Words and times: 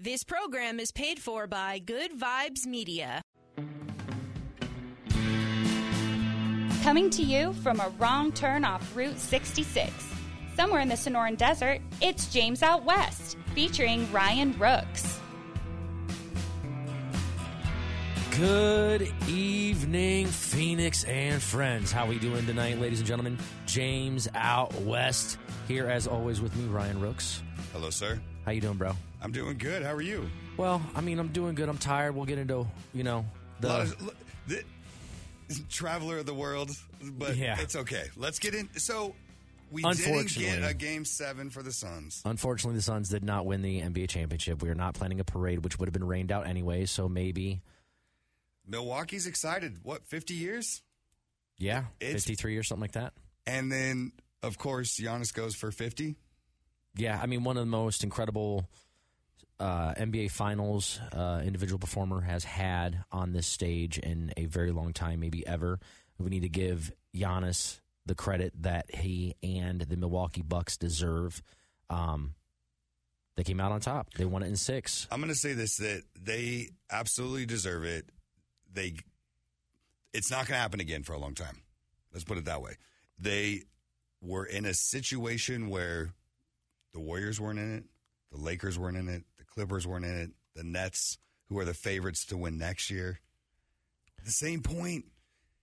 This 0.00 0.22
program 0.22 0.78
is 0.78 0.92
paid 0.92 1.18
for 1.18 1.48
by 1.48 1.80
Good 1.80 2.12
Vibes 2.12 2.66
Media. 2.66 3.20
Coming 6.84 7.10
to 7.10 7.24
you 7.24 7.52
from 7.54 7.80
a 7.80 7.88
wrong 7.98 8.30
turn 8.30 8.64
off 8.64 8.94
Route 8.94 9.18
66. 9.18 9.90
Somewhere 10.54 10.82
in 10.82 10.88
the 10.88 10.94
Sonoran 10.94 11.36
Desert, 11.36 11.80
it's 12.00 12.32
James 12.32 12.62
Out 12.62 12.84
West, 12.84 13.36
featuring 13.56 14.10
Ryan 14.12 14.56
Rooks. 14.56 15.18
Good 18.36 19.12
evening, 19.26 20.28
Phoenix 20.28 21.02
and 21.02 21.42
friends. 21.42 21.90
How 21.90 22.04
are 22.04 22.08
we 22.08 22.20
doing 22.20 22.46
tonight, 22.46 22.78
ladies 22.78 23.00
and 23.00 23.08
gentlemen? 23.08 23.36
James 23.66 24.28
out 24.36 24.72
west 24.82 25.38
here, 25.66 25.88
as 25.88 26.06
always, 26.06 26.40
with 26.40 26.54
me, 26.54 26.68
Ryan 26.68 27.00
Rooks. 27.00 27.42
Hello, 27.72 27.90
sir. 27.90 28.20
How 28.48 28.52
you 28.52 28.62
doing, 28.62 28.78
bro? 28.78 28.96
I'm 29.20 29.30
doing 29.30 29.58
good. 29.58 29.82
How 29.82 29.92
are 29.92 30.00
you? 30.00 30.26
Well, 30.56 30.80
I 30.94 31.02
mean, 31.02 31.18
I'm 31.18 31.28
doing 31.28 31.54
good. 31.54 31.68
I'm 31.68 31.76
tired. 31.76 32.14
We'll 32.14 32.24
get 32.24 32.38
into 32.38 32.66
you 32.94 33.04
know 33.04 33.26
the 33.60 33.68
of- 33.68 34.14
the, 34.46 34.64
traveler 35.68 36.16
of 36.16 36.24
the 36.24 36.32
world, 36.32 36.70
but 37.02 37.36
Yeah. 37.36 37.60
it's 37.60 37.76
okay. 37.76 38.08
Let's 38.16 38.38
get 38.38 38.54
in. 38.54 38.70
So 38.78 39.14
we 39.70 39.82
didn't 39.82 40.28
get 40.34 40.64
a 40.64 40.72
game 40.72 41.04
seven 41.04 41.50
for 41.50 41.62
the 41.62 41.74
Suns. 41.74 42.22
Unfortunately, 42.24 42.76
the 42.78 42.82
Suns 42.82 43.10
did 43.10 43.22
not 43.22 43.44
win 43.44 43.60
the 43.60 43.82
NBA 43.82 44.08
championship. 44.08 44.62
We 44.62 44.70
are 44.70 44.74
not 44.74 44.94
planning 44.94 45.20
a 45.20 45.24
parade, 45.24 45.62
which 45.62 45.78
would 45.78 45.86
have 45.86 45.92
been 45.92 46.06
rained 46.08 46.32
out 46.32 46.46
anyway. 46.46 46.86
So 46.86 47.06
maybe, 47.06 47.60
Milwaukee's 48.66 49.26
excited. 49.26 49.80
What, 49.82 50.06
50 50.06 50.32
years? 50.32 50.80
yeah, 51.58 51.84
53 52.00 52.56
or 52.56 52.62
something 52.62 52.80
like 52.80 52.92
that. 52.92 53.12
And 53.46 53.70
then, 53.70 54.12
of 54.42 54.56
course, 54.56 54.98
Giannis 54.98 55.34
goes 55.34 55.54
for 55.54 55.70
50. 55.70 56.16
Yeah, 56.98 57.18
I 57.22 57.26
mean, 57.26 57.44
one 57.44 57.56
of 57.56 57.60
the 57.60 57.70
most 57.70 58.02
incredible 58.02 58.68
uh, 59.60 59.94
NBA 59.94 60.32
Finals 60.32 61.00
uh, 61.12 61.42
individual 61.44 61.78
performer 61.78 62.20
has 62.20 62.42
had 62.42 63.04
on 63.12 63.32
this 63.32 63.46
stage 63.46 63.98
in 63.98 64.32
a 64.36 64.46
very 64.46 64.72
long 64.72 64.92
time, 64.92 65.20
maybe 65.20 65.46
ever. 65.46 65.78
We 66.18 66.30
need 66.30 66.42
to 66.42 66.48
give 66.48 66.92
Giannis 67.14 67.78
the 68.04 68.16
credit 68.16 68.52
that 68.62 68.92
he 68.92 69.36
and 69.42 69.80
the 69.80 69.96
Milwaukee 69.96 70.42
Bucks 70.42 70.76
deserve. 70.76 71.40
Um, 71.88 72.34
they 73.36 73.44
came 73.44 73.60
out 73.60 73.70
on 73.70 73.80
top. 73.80 74.12
They 74.14 74.24
won 74.24 74.42
it 74.42 74.48
in 74.48 74.56
six. 74.56 75.06
I'm 75.12 75.20
going 75.20 75.32
to 75.32 75.38
say 75.38 75.52
this 75.52 75.76
that 75.76 76.02
they 76.20 76.70
absolutely 76.90 77.46
deserve 77.46 77.84
it. 77.84 78.10
They 78.72 78.96
it's 80.12 80.32
not 80.32 80.48
going 80.48 80.56
to 80.56 80.62
happen 80.62 80.80
again 80.80 81.04
for 81.04 81.12
a 81.12 81.18
long 81.18 81.34
time. 81.34 81.62
Let's 82.12 82.24
put 82.24 82.38
it 82.38 82.46
that 82.46 82.60
way. 82.60 82.72
They 83.20 83.62
were 84.20 84.44
in 84.44 84.64
a 84.64 84.74
situation 84.74 85.68
where 85.68 86.12
the 86.92 87.00
Warriors 87.00 87.40
weren't 87.40 87.58
in 87.58 87.74
it, 87.76 87.84
the 88.32 88.38
Lakers 88.38 88.78
weren't 88.78 88.96
in 88.96 89.08
it, 89.08 89.24
the 89.38 89.44
Clippers 89.44 89.86
weren't 89.86 90.04
in 90.04 90.18
it, 90.18 90.30
the 90.54 90.64
Nets, 90.64 91.18
who 91.48 91.58
are 91.58 91.64
the 91.64 91.74
favorites 91.74 92.26
to 92.26 92.36
win 92.36 92.58
next 92.58 92.90
year. 92.90 93.20
At 94.18 94.24
the 94.24 94.32
same 94.32 94.62
point, 94.62 95.06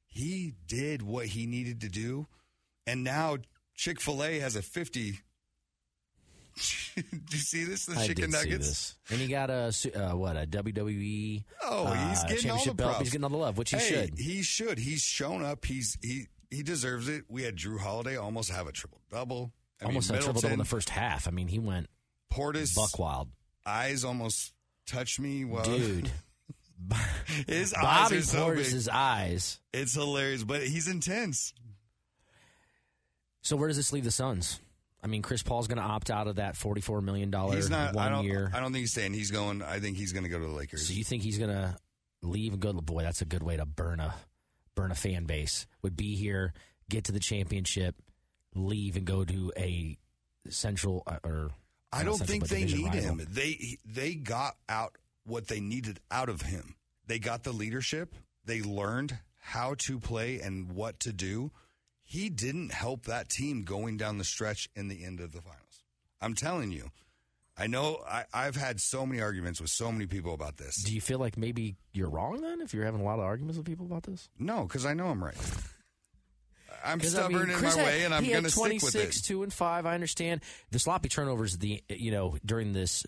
he 0.06 0.54
did 0.68 1.02
what 1.02 1.28
he 1.28 1.46
needed 1.46 1.82
to 1.82 1.90
do, 1.90 2.28
and 2.88 3.04
now 3.04 3.38
Chick 3.76 4.00
Fil 4.00 4.24
A 4.24 4.40
has 4.40 4.56
a 4.56 4.62
50. 4.62 5.20
do 6.96 7.04
you 7.32 7.38
see 7.38 7.66
this? 7.66 7.86
The 7.86 8.00
I 8.00 8.08
chicken 8.08 8.32
nuggets. 8.32 8.96
and 9.10 9.20
he 9.20 9.28
got 9.28 9.50
a 9.50 9.74
uh, 9.94 10.16
what 10.16 10.38
a 10.38 10.48
WWE. 10.48 11.44
Oh, 11.64 11.92
he's 11.92 12.24
uh, 12.24 12.28
getting 12.30 12.52
all 12.52 12.64
the 12.64 12.74
belt. 12.74 12.98
He's 13.00 13.10
getting 13.10 13.26
all 13.26 13.30
the 13.30 13.36
love, 13.36 13.58
which 13.58 13.72
he 13.72 13.78
hey, 13.78 13.84
should. 13.84 14.18
He 14.18 14.42
should. 14.42 14.78
He's 14.78 15.02
shown 15.02 15.44
up. 15.44 15.66
He's 15.66 15.98
he 16.02 16.28
he 16.50 16.64
deserves 16.64 17.10
it. 17.10 17.26
We 17.28 17.44
had 17.44 17.58
Jrue 17.58 17.80
Holiday 17.80 18.16
almost 18.16 18.52
have 18.52 18.68
a 18.68 18.72
triple 18.72 19.02
double. 19.12 19.52
I 19.82 19.86
Almost 19.86 20.10
mean, 20.10 20.16
had 20.16 20.24
triple 20.24 20.42
double 20.42 20.54
in 20.54 20.60
the 20.60 20.66
first 20.66 20.90
half. 20.90 21.28
I 21.28 21.32
mean, 21.32 21.48
he 21.48 21.60
went 21.60 21.88
Portis 22.32 22.76
buck 22.76 22.98
wild, 22.98 23.30
eyes 23.66 24.04
almost 24.04 24.54
touched 24.88 25.20
me. 25.20 25.44
Dude. 25.64 26.12
his 27.48 27.74
eyes 27.74 27.82
Bobby 27.82 28.18
are 28.18 28.22
so 28.22 28.38
big. 28.38 28.58
Portis's 28.58 28.90
eyes. 28.90 29.60
It's 29.74 29.94
hilarious, 29.94 30.44
but 30.44 30.62
he's 30.64 30.88
intense. 30.88 31.54
So 33.42 33.56
where 33.56 33.68
does 33.68 33.78
this 33.78 33.94
leave 33.94 34.04
the 34.04 34.12
Suns? 34.12 34.60
I 35.04 35.08
mean, 35.08 35.22
Chris 35.22 35.44
Paul's 35.44 35.68
going 35.68 35.78
to 35.78 35.84
opt 35.84 36.10
out 36.10 36.28
of 36.28 36.38
that 36.38 36.56
forty-four 36.56 37.00
million 37.02 37.30
dollar 37.30 37.56
one 37.60 37.74
I 37.74 38.10
don't. 38.10 38.26
year. 38.26 38.52
I 38.54 38.60
don't 38.60 38.72
think 38.72 38.82
he's 38.82 38.92
staying. 38.92 39.14
He's 39.14 39.30
going. 39.30 39.62
I 39.62 39.80
think 39.80 39.98
he's 39.98 40.14
going 40.14 40.24
to 40.24 40.30
go 40.30 40.40
to 40.40 40.46
the 40.46 40.52
Lakers. 40.52 40.88
so 40.88 40.94
you 40.94 41.04
think 41.04 41.22
he's 41.22 41.38
going 41.38 41.52
to 41.52 41.78
leave 42.24 42.54
and 42.54 42.62
go? 42.62 42.74
Boy, 42.74 43.04
that's 43.04 43.22
a 43.22 43.26
good 43.26 43.44
way 43.44 43.58
to 43.58 43.66
burn 43.68 44.00
a 44.00 44.16
burn 44.74 44.92
a 44.92 44.96
fan 44.96 45.26
base. 45.26 45.68
Would 45.84 45.96
be 45.96 46.16
here, 46.16 46.54
get 46.90 47.04
to 47.06 47.12
the 47.12 47.20
championship, 47.20 47.96
leave 48.56 48.96
and 48.96 49.06
go 49.06 49.24
to 49.24 49.52
a 49.58 49.98
central 50.50 51.04
uh, 51.08 51.18
or 51.24 51.52
I 51.92 52.04
don't 52.04 52.18
central, 52.18 52.28
think 52.40 52.48
they 52.50 52.66
need 52.66 52.86
rival. 52.94 53.02
him. 53.02 53.28
They 53.30 53.78
they 53.86 54.16
got 54.16 54.56
out 54.70 54.98
what 55.26 55.48
they 55.48 55.60
needed 55.60 56.00
out 56.12 56.30
of 56.30 56.42
him. 56.42 56.76
They 57.08 57.20
got 57.20 57.44
the 57.44 57.52
leadership. 57.52 58.16
They 58.46 58.62
learned 58.62 59.18
how 59.40 59.76
to 59.88 60.00
play 60.00 60.40
and 60.40 60.72
what 60.72 61.00
to 61.02 61.14
do. 61.14 61.52
He 62.04 62.30
didn't 62.30 62.72
help 62.72 63.06
that 63.06 63.30
team 63.30 63.64
going 63.64 63.98
down 63.98 64.18
the 64.18 64.24
stretch 64.24 64.70
in 64.76 64.88
the 64.88 65.04
end 65.04 65.20
of 65.20 65.32
the 65.32 65.42
finals. 65.42 65.84
I'm 66.22 66.34
telling 66.36 66.72
you. 66.72 66.90
I 67.58 67.68
know 67.68 68.04
I, 68.06 68.26
I've 68.34 68.58
had 68.58 68.82
so 68.82 69.06
many 69.06 69.22
arguments 69.22 69.62
with 69.62 69.70
so 69.70 69.90
many 69.90 70.08
people 70.08 70.34
about 70.34 70.58
this. 70.58 70.84
Do 70.84 70.94
you 70.94 71.00
feel 71.00 71.20
like 71.20 71.38
maybe 71.38 71.78
you're 71.94 72.10
wrong 72.10 72.42
then? 72.42 72.60
If 72.60 72.74
you're 72.74 72.84
having 72.84 73.00
a 73.00 73.04
lot 73.06 73.18
of 73.18 73.24
arguments 73.24 73.58
with 73.58 73.66
people 73.66 73.86
about 73.86 74.04
this, 74.04 74.28
No, 74.38 74.64
because 74.64 74.86
I 74.86 74.94
know 74.94 75.08
I'm 75.08 75.24
right. 75.24 75.38
I'm 76.84 77.00
'Cause, 77.00 77.16
I 77.16 77.20
stubborn 77.20 77.48
mean, 77.48 77.58
in 77.58 77.62
my 77.64 77.70
had- 77.70 77.78
way, 77.86 78.04
and 78.06 78.14
I'm 78.14 78.26
going 78.28 78.44
to 78.44 78.50
stick 78.50 78.64
with 78.64 78.82
26, 78.82 79.18
it. 79.20 79.24
two 79.24 79.44
and 79.44 79.54
five. 79.54 79.86
I 79.86 79.94
understand 79.94 80.42
the 80.72 80.80
sloppy 80.80 81.10
turnovers. 81.10 81.58
The 81.58 81.84
you 81.90 82.12
know 82.12 82.38
during 82.46 82.74
this, 82.74 83.06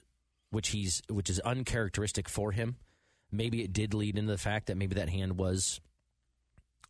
which 0.51 0.69
he's 0.69 1.01
which 1.09 1.29
is 1.29 1.39
uncharacteristic 1.41 2.29
for 2.29 2.51
him. 2.51 2.77
Maybe 3.31 3.61
it 3.63 3.73
did 3.73 3.93
lead 3.93 4.17
into 4.17 4.31
the 4.31 4.37
fact 4.37 4.67
that 4.67 4.77
maybe 4.77 4.95
that 4.95 5.09
hand 5.09 5.37
was 5.37 5.81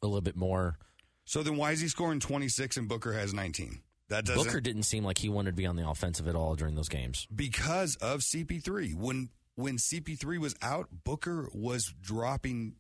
a 0.02 0.06
little 0.08 0.22
bit 0.22 0.36
more. 0.36 0.78
So 1.26 1.44
then, 1.44 1.58
why 1.58 1.72
is 1.72 1.80
he 1.82 1.88
scoring 1.88 2.20
26 2.20 2.78
and 2.78 2.88
Booker 2.88 3.14
has 3.14 3.34
19? 3.34 3.82
That 4.10 4.24
doesn't 4.26 4.42
Booker 4.46 4.62
didn't 4.62 4.84
seem 4.84 5.04
like 5.04 5.18
he 5.18 5.28
wanted 5.28 5.52
to 5.52 5.56
be 5.58 5.66
on 5.66 5.76
the 5.76 5.86
offensive 5.90 6.28
at 6.30 6.36
all 6.36 6.56
during 6.56 6.76
those 6.76 6.88
games. 6.88 7.28
because 7.36 7.96
of 7.98 8.22
CP3. 8.22 8.94
When 8.94 9.30
when 9.56 9.78
CP3 9.78 10.38
was 10.38 10.56
out, 10.62 10.88
Booker 11.04 11.50
was 11.52 11.92
dropping 12.00 12.76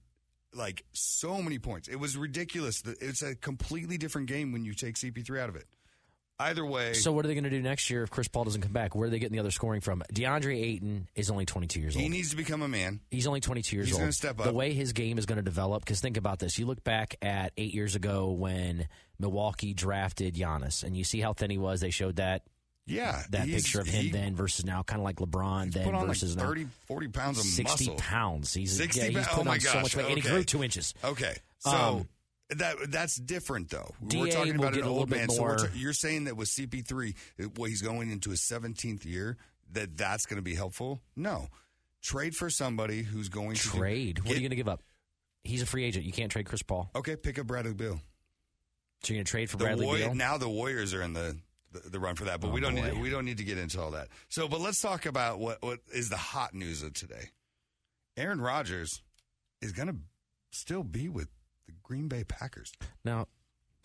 like 0.53 0.83
so 0.93 1.41
many 1.41 1.59
points. 1.59 1.87
It 1.87 1.97
was 1.97 2.17
ridiculous. 2.17 2.81
It's 3.01 3.21
a 3.21 3.35
completely 3.35 3.97
different 3.97 4.27
game 4.27 4.51
when 4.51 4.65
you 4.65 4.73
take 4.73 4.95
CP3 4.95 5.39
out 5.39 5.49
of 5.49 5.55
it. 5.55 5.65
Either 6.39 6.63
way, 6.63 6.93
So 6.93 7.11
what 7.11 7.25
are 7.25 7.27
they 7.27 7.33
going 7.33 7.45
to 7.45 7.49
do 7.49 7.63
next 7.63 7.89
year 7.89 8.03
if 8.03 8.11
Chris 8.11 8.27
Paul 8.27 8.43
doesn't 8.43 8.61
come 8.61 8.71
back? 8.71 8.93
Where 8.93 9.07
are 9.07 9.09
they 9.09 9.17
getting 9.17 9.33
the 9.33 9.39
other 9.39 9.49
scoring 9.49 9.81
from? 9.81 10.03
DeAndre 10.13 10.55
Ayton 10.61 11.09
is 11.15 11.31
only 11.31 11.47
22 11.47 11.79
years 11.79 11.95
old. 11.95 12.03
he 12.03 12.09
needs 12.09 12.29
to 12.29 12.35
become 12.35 12.61
a 12.61 12.67
man. 12.67 12.99
He's 13.09 13.25
only 13.25 13.39
22 13.39 13.75
years 13.75 13.87
He's 13.87 13.95
old. 13.95 14.01
gonna 14.01 14.11
step 14.11 14.37
The 14.37 14.53
way 14.53 14.71
his 14.73 14.93
game 14.93 15.17
is 15.17 15.25
going 15.25 15.37
to 15.37 15.41
develop, 15.43 15.83
because 15.83 15.99
think 15.99 16.15
about 16.15 16.37
this. 16.37 16.59
You 16.59 16.67
look 16.67 16.83
back 16.83 17.15
at 17.23 17.53
eight 17.57 17.73
years 17.73 17.95
ago 17.95 18.29
when 18.29 18.87
Milwaukee 19.17 19.73
drafted 19.73 20.35
Giannis, 20.35 20.83
and 20.83 20.95
you 20.95 21.03
see 21.03 21.21
how 21.21 21.33
thin 21.33 21.49
he 21.49 21.57
was. 21.57 21.81
They 21.81 21.89
showed 21.89 22.17
that 22.17 22.43
Yeah, 22.87 23.21
that 23.31 23.47
picture 23.47 23.81
of 23.81 23.87
him 23.87 24.03
he 24.05 24.11
then 24.11 24.35
versus 24.35 24.65
now, 24.65 24.81
kind 24.83 24.99
of 24.99 25.03
like 25.03 25.17
LeBron 25.17 25.71
then 25.73 25.83
put 25.83 25.93
on 25.93 26.01
like 26.01 26.07
versus 26.09 26.35
30, 26.35 26.63
now. 26.63 26.69
40 26.87 27.07
pounds 27.09 27.37
of 27.39 27.43
60 27.45 27.85
muscle. 27.87 27.95
pounds. 27.99 28.53
He's 28.53 28.75
60 28.77 28.99
yeah, 28.99 29.07
he's 29.07 29.27
putting 29.27 29.47
Oh 29.47 29.51
on 29.51 29.59
so 29.59 29.81
much 29.81 29.95
weight, 29.95 30.05
and 30.07 30.15
he 30.15 30.21
grew 30.21 30.43
two 30.43 30.63
inches. 30.63 30.93
Okay, 31.03 31.35
so 31.59 31.69
Um, 31.71 32.07
that 32.57 32.75
that's 32.89 33.17
different 33.17 33.69
though. 33.69 33.93
DA 34.07 34.19
we're 34.21 34.31
talking 34.31 34.55
about 34.55 34.73
an 34.75 34.83
old 34.83 35.09
man. 35.09 35.29
So 35.29 35.55
ta- 35.55 35.65
you're 35.75 35.91
saying 35.93 36.23
that 36.25 36.37
with 36.37 36.47
CP3, 36.49 37.13
it- 37.37 37.57
well, 37.57 37.69
he's 37.69 37.81
going 37.81 38.09
into 38.09 38.29
his 38.29 38.41
17th 38.41 39.03
year. 39.05 39.37
That 39.73 39.97
that's 39.97 40.25
going 40.25 40.37
to 40.37 40.41
be 40.41 40.55
helpful. 40.55 41.01
No, 41.17 41.49
trade 42.01 42.35
for 42.37 42.49
somebody 42.49 43.03
who's 43.03 43.27
going 43.27 43.55
to 43.55 43.63
do- 43.69 43.77
Trade. 43.77 44.19
what 44.19 44.31
are 44.31 44.35
you 44.35 44.39
going 44.39 44.51
to 44.51 44.55
give 44.55 44.69
up? 44.69 44.81
He's 45.43 45.61
a 45.61 45.65
free 45.65 45.83
agent. 45.83 46.05
You 46.05 46.13
can't 46.13 46.31
trade 46.31 46.45
Chris 46.45 46.61
Paul. 46.61 46.89
Okay, 46.95 47.17
pick 47.17 47.37
up 47.37 47.47
Bradley 47.47 47.73
Beal. 47.73 47.99
So 49.03 49.13
you're 49.13 49.17
going 49.17 49.25
to 49.25 49.29
trade 49.31 49.49
for 49.49 49.57
The 49.57 49.65
Bradley 49.65 49.85
Warri- 49.85 49.99
Beal? 50.03 50.15
now 50.15 50.37
the 50.37 50.47
Warriors 50.49 50.93
are 50.93 51.01
in 51.01 51.11
the, 51.13 51.37
the, 51.71 51.89
the 51.89 51.99
run 51.99 52.15
for 52.15 52.25
that, 52.25 52.39
but 52.41 52.47
Oh, 52.47 52.51
we 52.51 52.61
don't 52.61 52.75
boy. 52.75 52.89
need 52.91 53.01
we 53.01 53.09
don't 53.09 53.25
need 53.25 53.37
to 53.37 53.43
get 53.43 53.57
into 53.57 53.81
all 53.81 53.91
that. 53.91 54.07
So, 54.29 54.47
but 54.47 54.59
let's 54.61 54.81
talk 54.81 55.05
about 55.05 55.39
what 55.39 55.61
what 55.61 55.79
is 55.93 56.09
the 56.09 56.17
hot 56.17 56.53
news 56.53 56.83
of 56.83 56.93
today. 56.93 57.29
Aaron 58.15 58.41
Rodgers 58.41 59.01
is 59.61 59.71
going 59.71 59.87
to 59.89 59.95
still 60.51 60.83
be 60.83 61.09
with 61.09 61.27
the 61.67 61.73
Green 61.83 62.07
Bay 62.07 62.23
Packers. 62.23 62.71
Now, 63.03 63.27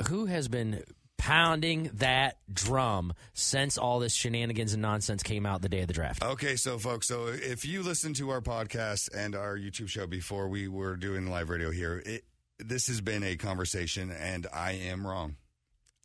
who 0.08 0.26
has 0.26 0.48
been 0.48 0.82
pounding 1.18 1.90
that 1.94 2.38
drum 2.52 3.12
since 3.34 3.78
all 3.78 3.98
this 4.00 4.12
shenanigans 4.14 4.72
and 4.72 4.82
nonsense 4.82 5.22
came 5.22 5.46
out 5.46 5.62
the 5.62 5.68
day 5.68 5.80
of 5.80 5.86
the 5.88 5.92
draft? 5.94 6.22
Okay, 6.22 6.56
so 6.56 6.78
folks, 6.78 7.06
so 7.08 7.26
if 7.28 7.64
you 7.64 7.82
listen 7.82 8.14
to 8.14 8.30
our 8.30 8.40
podcast 8.40 9.08
and 9.14 9.34
our 9.36 9.56
YouTube 9.56 9.88
show 9.88 10.06
before 10.06 10.48
we 10.48 10.66
were 10.68 10.96
doing 10.96 11.26
live 11.28 11.48
radio 11.50 11.70
here, 11.70 12.02
it, 12.04 12.24
this 12.58 12.86
has 12.86 13.00
been 13.00 13.22
a 13.22 13.36
conversation, 13.36 14.10
and 14.10 14.46
I 14.52 14.72
am 14.72 15.06
wrong. 15.06 15.36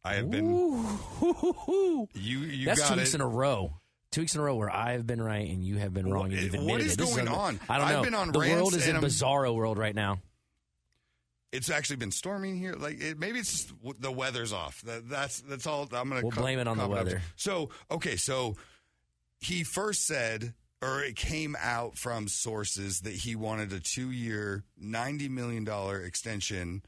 I 0.08 0.16
have 0.16 0.32
been 0.32 0.46
Ooh. 0.52 2.08
you. 2.14 2.40
You 2.40 2.66
That's 2.66 2.80
got 2.80 2.88
two 2.88 2.94
it. 2.94 2.98
weeks 2.98 3.14
in 3.14 3.22
a 3.22 3.28
row. 3.28 3.74
Two 4.12 4.22
weeks 4.22 4.36
in 4.36 4.42
a 4.42 4.44
row 4.44 4.56
where 4.56 4.70
I've 4.74 5.06
been 5.06 5.22
right 5.22 5.50
and 5.50 5.64
you 5.64 5.78
have 5.78 5.94
been 5.94 6.10
wrong. 6.10 6.32
and 6.34 6.52
What- 6.66 6.82
admitted 6.82 6.92
it. 6.94 6.98
Going 6.98 7.28
un- 7.28 7.34
on? 7.34 7.60
I 7.70 7.78
don't 7.78 7.88
I've 7.88 7.94
know. 7.98 8.04
been 8.04 8.16
on 8.16 8.32
the 8.32 8.40
world 8.40 8.74
is 8.74 8.88
in 8.88 8.96
I'm- 8.96 9.04
bizarro 9.04 9.54
world 9.54 9.78
right 9.78 9.94
now. 9.96 10.20
It's 11.52 11.70
actually 11.70 11.96
been 11.98 12.12
storming 12.12 12.58
here. 12.58 12.74
Like 12.74 13.00
it, 13.02 13.18
maybe 13.20 13.40
it's 13.40 13.52
just 13.52 13.74
the 14.02 14.12
weather's 14.12 14.52
off. 14.54 14.82
That, 14.82 15.08
that's 15.10 15.42
that's 15.42 15.66
all. 15.66 15.84
I'm 15.94 16.10
gonna 16.10 16.22
We'll 16.22 16.32
blame 16.32 16.60
it 16.60 16.68
on 16.68 16.78
the 16.78 16.84
cop 16.84 16.92
up 16.92 17.06
weather. 17.06 17.22
So 17.38 17.70
okay, 17.90 18.16
so 18.18 18.56
he 19.40 19.64
first 19.64 20.06
said 20.06 20.54
or 20.82 21.02
it 21.04 21.16
came 21.16 21.56
out 21.60 21.98
from 21.98 22.28
sources 22.28 23.00
that 23.02 23.14
he 23.14 23.36
wanted 23.36 23.74
a 23.74 23.80
two 23.80 24.12
year, 24.12 24.64
$90 24.84 25.28
million 25.30 25.68
extension. 26.06 26.84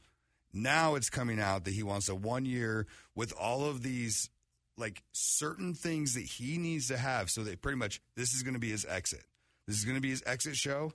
Now 0.52 0.94
it's 0.94 1.10
coming 1.10 1.40
out 1.40 1.64
that 1.64 1.74
he 1.74 1.82
wants 1.82 2.08
a 2.08 2.14
one 2.14 2.44
year 2.44 2.86
with 3.14 3.32
all 3.32 3.64
of 3.64 3.82
these 3.82 4.30
like 4.76 5.02
certain 5.12 5.74
things 5.74 6.14
that 6.14 6.22
he 6.24 6.58
needs 6.58 6.88
to 6.88 6.96
have 6.96 7.30
so 7.30 7.42
that 7.44 7.60
pretty 7.60 7.76
much 7.78 8.00
this 8.16 8.32
is 8.34 8.42
going 8.42 8.54
to 8.54 8.60
be 8.60 8.70
his 8.70 8.84
exit. 8.88 9.24
This 9.66 9.76
is 9.78 9.84
going 9.84 9.96
to 9.96 10.00
be 10.00 10.10
his 10.10 10.22
exit 10.26 10.56
show. 10.56 10.92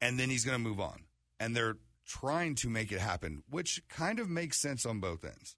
And 0.00 0.18
then 0.18 0.30
he's 0.30 0.44
going 0.44 0.56
to 0.56 0.62
move 0.62 0.80
on. 0.80 1.00
And 1.40 1.56
they're 1.56 1.76
trying 2.06 2.54
to 2.56 2.70
make 2.70 2.92
it 2.92 3.00
happen, 3.00 3.42
which 3.50 3.82
kind 3.88 4.20
of 4.20 4.30
makes 4.30 4.60
sense 4.60 4.86
on 4.86 5.00
both 5.00 5.24
ends. 5.24 5.56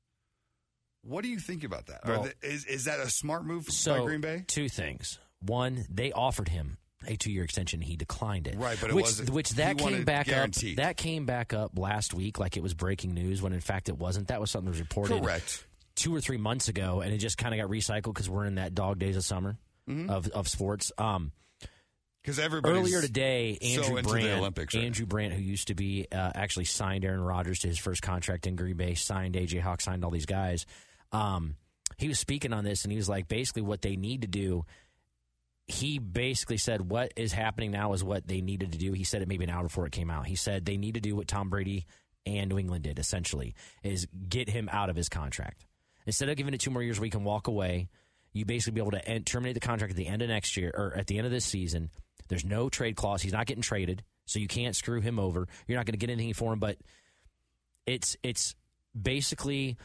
What 1.02 1.22
do 1.22 1.28
you 1.28 1.38
think 1.38 1.62
about 1.62 1.86
that? 1.86 2.00
Well- 2.06 2.22
the- 2.24 2.34
is, 2.42 2.64
is 2.64 2.84
that 2.86 3.00
a 3.00 3.08
smart 3.10 3.44
move 3.44 3.66
So 3.66 3.98
by 4.00 4.04
Green 4.04 4.20
Bay? 4.20 4.44
two 4.46 4.68
things. 4.68 5.18
One, 5.40 5.84
they 5.90 6.10
offered 6.12 6.48
him 6.48 6.78
a 7.06 7.16
two-year 7.16 7.44
extension. 7.44 7.80
He 7.80 7.96
declined 7.96 8.46
it. 8.46 8.56
Right, 8.58 8.76
but 8.80 8.90
it 8.90 8.94
which, 8.96 9.18
which 9.30 9.50
that 9.50 9.78
came 9.78 10.04
back 10.04 10.26
guaranteed. 10.26 10.78
up. 10.78 10.84
That 10.84 10.96
came 10.96 11.26
back 11.26 11.52
up 11.54 11.78
last 11.78 12.12
week, 12.14 12.38
like 12.38 12.56
it 12.56 12.62
was 12.62 12.74
breaking 12.74 13.14
news. 13.14 13.40
When 13.42 13.52
in 13.52 13.60
fact 13.60 13.88
it 13.88 13.96
wasn't. 13.98 14.28
That 14.28 14.40
was 14.40 14.50
something 14.50 14.66
that 14.66 14.72
was 14.72 14.80
reported 14.80 15.22
Correct. 15.22 15.66
two 15.96 16.14
or 16.14 16.20
three 16.20 16.36
months 16.38 16.68
ago, 16.68 17.00
and 17.00 17.12
it 17.12 17.18
just 17.18 17.38
kind 17.38 17.54
of 17.54 17.60
got 17.60 17.70
recycled 17.70 18.14
because 18.14 18.28
we're 18.28 18.44
in 18.44 18.56
that 18.56 18.74
dog 18.74 18.98
days 18.98 19.16
of 19.16 19.24
summer 19.24 19.56
Mm-hmm. 19.88 20.10
of 20.10 20.28
of 20.28 20.46
sports. 20.46 20.92
Um, 20.98 21.32
Because 22.22 22.38
everybody 22.38 22.78
earlier 22.78 23.00
today, 23.00 23.56
Andrew 23.62 23.96
the 23.96 24.02
Brandt, 24.02 24.28
Olympics 24.38 24.74
right 24.74 24.84
Andrew 24.84 25.06
Brandt, 25.06 25.32
who 25.32 25.40
used 25.42 25.68
to 25.68 25.74
be 25.74 26.06
uh, 26.12 26.30
actually 26.34 26.66
signed 26.66 27.04
Aaron 27.04 27.22
Rodgers 27.22 27.60
to 27.60 27.68
his 27.68 27.78
first 27.78 28.02
contract 28.02 28.46
in 28.46 28.56
Green 28.56 28.76
Bay, 28.76 28.94
signed 28.94 29.34
AJ 29.36 29.60
Hawk, 29.62 29.80
signed 29.80 30.04
all 30.04 30.10
these 30.10 30.26
guys. 30.26 30.66
Um, 31.12 31.56
he 31.96 32.08
was 32.08 32.18
speaking 32.20 32.52
on 32.52 32.62
this, 32.62 32.84
and 32.84 32.92
he 32.92 32.96
was 32.96 33.08
like, 33.08 33.26
basically, 33.26 33.62
what 33.62 33.80
they 33.82 33.96
need 33.96 34.20
to 34.22 34.28
do. 34.28 34.64
He 35.70 35.98
basically 35.98 36.56
said, 36.56 36.90
"What 36.90 37.12
is 37.16 37.32
happening 37.32 37.70
now 37.70 37.92
is 37.92 38.02
what 38.02 38.26
they 38.26 38.40
needed 38.40 38.72
to 38.72 38.78
do." 38.78 38.92
He 38.92 39.04
said 39.04 39.22
it 39.22 39.28
maybe 39.28 39.44
an 39.44 39.50
hour 39.50 39.62
before 39.64 39.86
it 39.86 39.92
came 39.92 40.10
out. 40.10 40.26
He 40.26 40.34
said 40.34 40.64
they 40.64 40.76
need 40.76 40.94
to 40.94 41.00
do 41.00 41.14
what 41.14 41.28
Tom 41.28 41.48
Brady 41.48 41.86
and 42.26 42.50
New 42.50 42.58
England 42.58 42.84
did. 42.84 42.98
Essentially, 42.98 43.54
is 43.82 44.06
get 44.28 44.48
him 44.48 44.68
out 44.72 44.90
of 44.90 44.96
his 44.96 45.08
contract 45.08 45.66
instead 46.06 46.28
of 46.28 46.36
giving 46.36 46.54
it 46.54 46.60
two 46.60 46.70
more 46.70 46.82
years 46.82 46.98
where 46.98 47.04
he 47.04 47.10
can 47.10 47.24
walk 47.24 47.46
away. 47.46 47.88
You 48.32 48.44
basically 48.44 48.74
be 48.74 48.80
able 48.80 48.92
to 48.92 49.08
end, 49.08 49.26
terminate 49.26 49.54
the 49.54 49.60
contract 49.60 49.90
at 49.90 49.96
the 49.96 50.06
end 50.06 50.22
of 50.22 50.28
next 50.28 50.56
year 50.56 50.72
or 50.74 50.96
at 50.96 51.06
the 51.06 51.18
end 51.18 51.26
of 51.26 51.32
this 51.32 51.44
season. 51.44 51.90
There's 52.28 52.44
no 52.44 52.68
trade 52.68 52.94
clause. 52.94 53.22
He's 53.22 53.32
not 53.32 53.46
getting 53.46 53.62
traded, 53.62 54.04
so 54.26 54.38
you 54.38 54.46
can't 54.46 54.76
screw 54.76 55.00
him 55.00 55.18
over. 55.18 55.48
You're 55.66 55.78
not 55.78 55.86
going 55.86 55.98
to 55.98 55.98
get 55.98 56.10
anything 56.10 56.34
for 56.34 56.52
him. 56.52 56.60
But 56.60 56.78
it's 57.86 58.16
it's 58.22 58.54
basically 59.00 59.76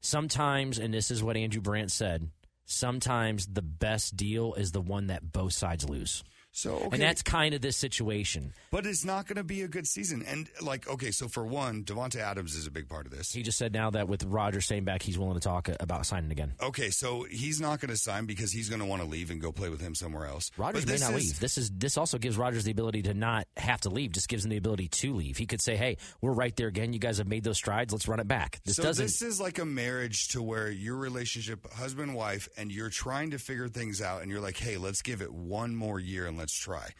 sometimes, 0.00 0.78
and 0.78 0.94
this 0.94 1.10
is 1.10 1.22
what 1.22 1.36
Andrew 1.36 1.60
Brandt 1.60 1.90
said. 1.90 2.30
Sometimes 2.72 3.46
the 3.46 3.62
best 3.62 4.16
deal 4.16 4.54
is 4.54 4.70
the 4.70 4.80
one 4.80 5.08
that 5.08 5.32
both 5.32 5.52
sides 5.52 5.88
lose, 5.88 6.22
So 6.52 6.72
okay, 6.74 6.88
and 6.92 7.02
that's 7.02 7.22
kind 7.22 7.54
of 7.54 7.60
this 7.60 7.76
situation. 7.76 8.52
but 8.70 8.84
it's 8.84 9.04
not 9.04 9.26
going 9.26 9.36
to 9.36 9.44
be 9.44 9.62
a 9.62 9.68
good 9.68 9.86
season. 9.86 10.24
And 10.26 10.48
like, 10.60 10.88
okay, 10.88 11.10
so 11.12 11.28
for 11.28 11.46
one, 11.46 11.84
Davante 11.84 12.16
Adams 12.16 12.54
is 12.54 12.66
a 12.66 12.70
big 12.70 12.88
part 12.88 13.06
of 13.06 13.12
this. 13.12 13.32
He 13.32 13.42
just 13.42 13.56
said 13.56 13.72
now 13.72 13.90
that 13.90 14.08
with 14.08 14.24
Roger 14.24 14.60
staying 14.60 14.84
back, 14.84 15.02
he's 15.02 15.18
willing 15.18 15.34
to 15.34 15.40
talk 15.40 15.68
about 15.78 16.06
signing 16.06 16.32
again. 16.32 16.54
Okay, 16.60 16.90
so 16.90 17.22
he's 17.30 17.60
not 17.60 17.80
going 17.80 17.90
to 17.90 17.96
sign 17.96 18.26
because 18.26 18.50
he's 18.52 18.68
going 18.68 18.80
to 18.80 18.86
want 18.86 19.00
to 19.00 19.08
leave 19.08 19.30
and 19.30 19.40
go 19.40 19.52
play 19.52 19.68
with 19.68 19.80
him 19.80 19.94
somewhere 19.94 20.26
else. 20.26 20.50
Rodgers 20.56 20.86
may 20.86 20.96
not 20.96 21.14
is- 21.14 21.24
leave. 21.28 21.40
This 21.40 21.56
is 21.56 21.70
this 21.70 21.96
also 21.96 22.18
gives 22.18 22.36
Rodgers 22.36 22.64
the 22.64 22.72
ability 22.72 23.02
to 23.02 23.14
not 23.14 23.46
have 23.56 23.80
to 23.82 23.90
leave. 23.90 24.12
Just 24.12 24.28
gives 24.28 24.44
him 24.44 24.50
the 24.50 24.56
ability 24.56 24.88
to 24.88 25.14
leave. 25.14 25.36
He 25.36 25.46
could 25.46 25.62
say, 25.62 25.76
"Hey, 25.76 25.98
we're 26.20 26.32
right 26.32 26.54
there 26.56 26.68
again. 26.68 26.92
You 26.92 26.98
guys 26.98 27.18
have 27.18 27.28
made 27.28 27.44
those 27.44 27.56
strides. 27.58 27.92
Let's 27.92 28.08
run 28.08 28.18
it 28.18 28.28
back." 28.28 28.60
This 28.64 28.76
so 28.76 28.82
doesn't. 28.82 29.04
this 29.04 29.22
is 29.22 29.40
like 29.40 29.58
a 29.60 29.64
marriage 29.64 30.28
to 30.28 30.42
where 30.42 30.68
your 30.68 30.96
relationship, 30.96 31.72
husband 31.72 32.14
wife, 32.14 32.48
and 32.56 32.72
you're 32.72 32.90
trying 32.90 33.30
to 33.30 33.38
figure 33.38 33.68
things 33.68 34.02
out, 34.02 34.22
and 34.22 34.30
you're 34.30 34.40
like, 34.40 34.56
"Hey, 34.56 34.76
let's 34.76 35.00
give 35.00 35.22
it 35.22 35.32
one 35.32 35.76
more 35.76 36.00
year 36.00 36.26
and 36.26 36.39
let's 36.40 36.58
try." 36.58 36.90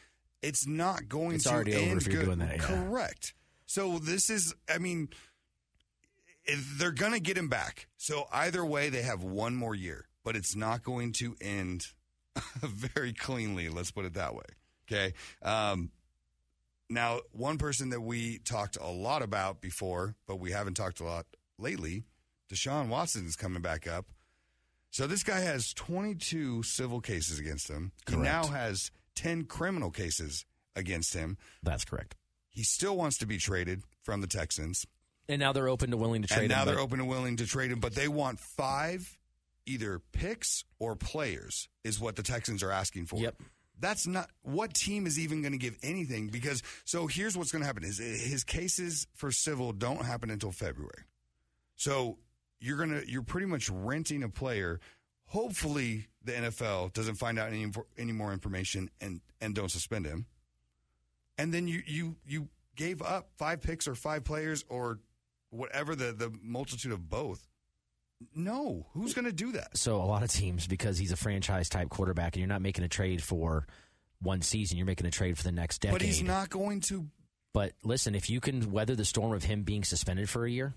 It's 0.43 0.67
not 0.67 1.09
going 1.09 1.35
It's 1.35 1.45
to 1.45 1.51
already 1.51 1.75
over 1.75 1.91
end 1.91 2.01
if 2.01 2.07
you're 2.07 2.17
good. 2.21 2.27
doing 2.27 2.39
that, 2.39 2.57
yeah. 2.57 2.63
Correct. 2.63 3.35
So 3.67 3.99
this 3.99 4.31
is, 4.31 4.55
I 4.73 4.79
mean, 4.79 5.09
they're 6.79 6.93
going 6.93 7.13
to 7.13 7.21
get 7.21 7.37
him 7.37 7.49
back. 7.49 7.89
So 7.99 8.27
either 8.33 8.65
way, 8.65 8.89
they 8.89 9.03
have 9.03 9.23
one 9.23 9.55
more 9.55 9.75
year, 9.75 10.07
but 10.25 10.37
it's 10.37 10.57
not 10.57 10.83
going 10.83 11.13
to 11.15 11.37
end 11.41 11.89
very 12.63 13.13
cleanly. 13.13 13.69
Let's 13.69 13.91
put 13.91 14.07
it 14.07 14.15
that 14.15 14.35
way. 14.35 14.45
Okay. 14.91 15.13
Um, 15.43 15.91
now, 16.89 17.21
one 17.33 17.59
person 17.59 17.91
that 17.91 18.01
we 18.01 18.39
talked 18.39 18.77
a 18.81 18.89
lot 18.89 19.23
about 19.23 19.61
before, 19.61 20.17
but 20.27 20.41
we 20.41 20.51
haven't 20.53 20.75
talked 20.75 21.01
a 21.01 21.05
lot 21.05 21.27
lately, 21.59 22.05
Deshaun 22.53 22.89
Watson 22.89 23.27
is 23.27 23.37
coming 23.37 23.63
back 23.63 23.87
up. 23.87 24.07
So 24.91 25.07
this 25.07 25.23
guy 25.23 25.39
has 25.41 25.73
22 25.75 26.65
civil 26.65 27.01
cases 27.01 27.39
against 27.39 27.69
him. 27.69 27.93
He 28.09 28.17
now 28.17 28.47
has 28.47 28.91
10 29.15 29.45
criminal 29.45 29.91
cases 29.91 30.45
against 30.77 31.15
him. 31.15 31.37
That's 31.63 31.85
correct. 31.85 32.17
He 32.49 32.63
still 32.63 32.97
wants 32.97 33.19
to 33.19 33.27
be 33.27 33.39
traded 33.39 33.83
from 34.03 34.21
the 34.21 34.27
Texans. 34.27 34.87
And 35.29 35.41
now 35.41 35.53
they're 35.53 35.69
open 35.69 35.91
to 35.93 35.97
willing 35.97 36.23
to 36.23 36.29
trade 36.29 36.45
and 36.45 36.51
now 36.51 36.65
they're 36.65 36.81
open 36.81 36.99
to 36.99 37.05
willing 37.05 37.37
to 37.37 37.47
trade 37.47 37.71
him, 37.71 37.79
but 37.79 37.95
they 37.95 38.09
want 38.09 38.41
five 38.41 39.17
either 39.67 40.01
picks 40.13 40.65
or 40.79 40.97
players 40.97 41.69
is 41.85 42.01
what 42.01 42.17
the 42.17 42.23
Texans 42.23 42.63
are 42.63 42.73
asking 42.73 43.07
for. 43.07 43.17
Yep. 43.17 43.37
That's 43.79 44.07
not 44.07 44.29
what 44.43 44.75
team 44.75 45.07
is 45.07 45.19
even 45.19 45.41
going 45.41 45.53
to 45.53 45.59
give 45.59 45.77
anything 45.83 46.29
because 46.29 46.63
so 46.85 47.07
here's 47.07 47.37
what's 47.37 47.53
going 47.53 47.63
to 47.63 47.67
happen 47.67 47.85
is 47.85 47.99
his 47.99 48.45
cases 48.45 49.07
for 49.15 49.31
civil 49.31 49.73
don't 49.73 50.05
happen 50.05 50.31
until 50.31 50.53
February. 50.53 51.05
So 51.77 52.19
you're 52.59 52.77
going 52.77 52.91
to 52.91 53.11
you're 53.11 53.23
pretty 53.23 53.47
much 53.47 53.71
renting 53.71 54.23
a 54.23 54.29
player. 54.29 54.81
Hopefully 55.31 56.09
the 56.25 56.33
NFL 56.33 56.93
doesn't 56.93 57.15
find 57.15 57.39
out 57.39 57.49
any 57.53 57.71
any 57.97 58.11
more 58.11 58.33
information 58.33 58.91
and 59.01 59.21
and 59.41 59.55
don't 59.55 59.71
suspend 59.71 60.05
him. 60.05 60.27
And 61.39 61.55
then 61.55 61.69
you 61.69 61.83
you 61.87 62.17
you 62.27 62.49
gave 62.75 63.01
up 63.01 63.31
five 63.37 63.63
picks 63.63 63.87
or 63.87 63.95
five 63.95 64.25
players 64.25 64.65
or 64.69 64.99
whatever 65.51 65.95
the 65.95 66.13
the 66.13 66.33
multitude 66.43 66.91
of 66.91 67.09
both. 67.09 67.47
No, 68.35 68.87
who's 68.93 69.15
going 69.15 69.25
to 69.25 69.33
do 69.33 69.53
that? 69.53 69.79
So 69.79 69.97
a 69.97 70.05
lot 70.05 70.25
of 70.25 70.31
teams, 70.31 70.67
because 70.67 70.99
he's 70.99 71.13
a 71.13 71.17
franchise 71.17 71.69
type 71.69 71.89
quarterback, 71.89 72.35
and 72.35 72.41
you're 72.41 72.49
not 72.49 72.61
making 72.61 72.85
a 72.85 72.89
trade 72.89 73.23
for 73.23 73.67
one 74.21 74.43
season, 74.43 74.77
you're 74.77 74.87
making 74.87 75.07
a 75.07 75.11
trade 75.11 75.39
for 75.39 75.45
the 75.45 75.53
next 75.53 75.81
decade. 75.81 75.95
But 75.95 76.03
he's 76.03 76.23
not 76.23 76.51
going 76.51 76.81
to. 76.83 77.07
But 77.55 77.73
listen, 77.85 78.15
if 78.17 78.29
you 78.29 78.41
can 78.41 78.73
weather 78.73 78.97
the 78.97 79.05
storm 79.05 79.33
of 79.33 79.45
him 79.45 79.63
being 79.63 79.85
suspended 79.85 80.29
for 80.29 80.45
a 80.45 80.51
year, 80.51 80.75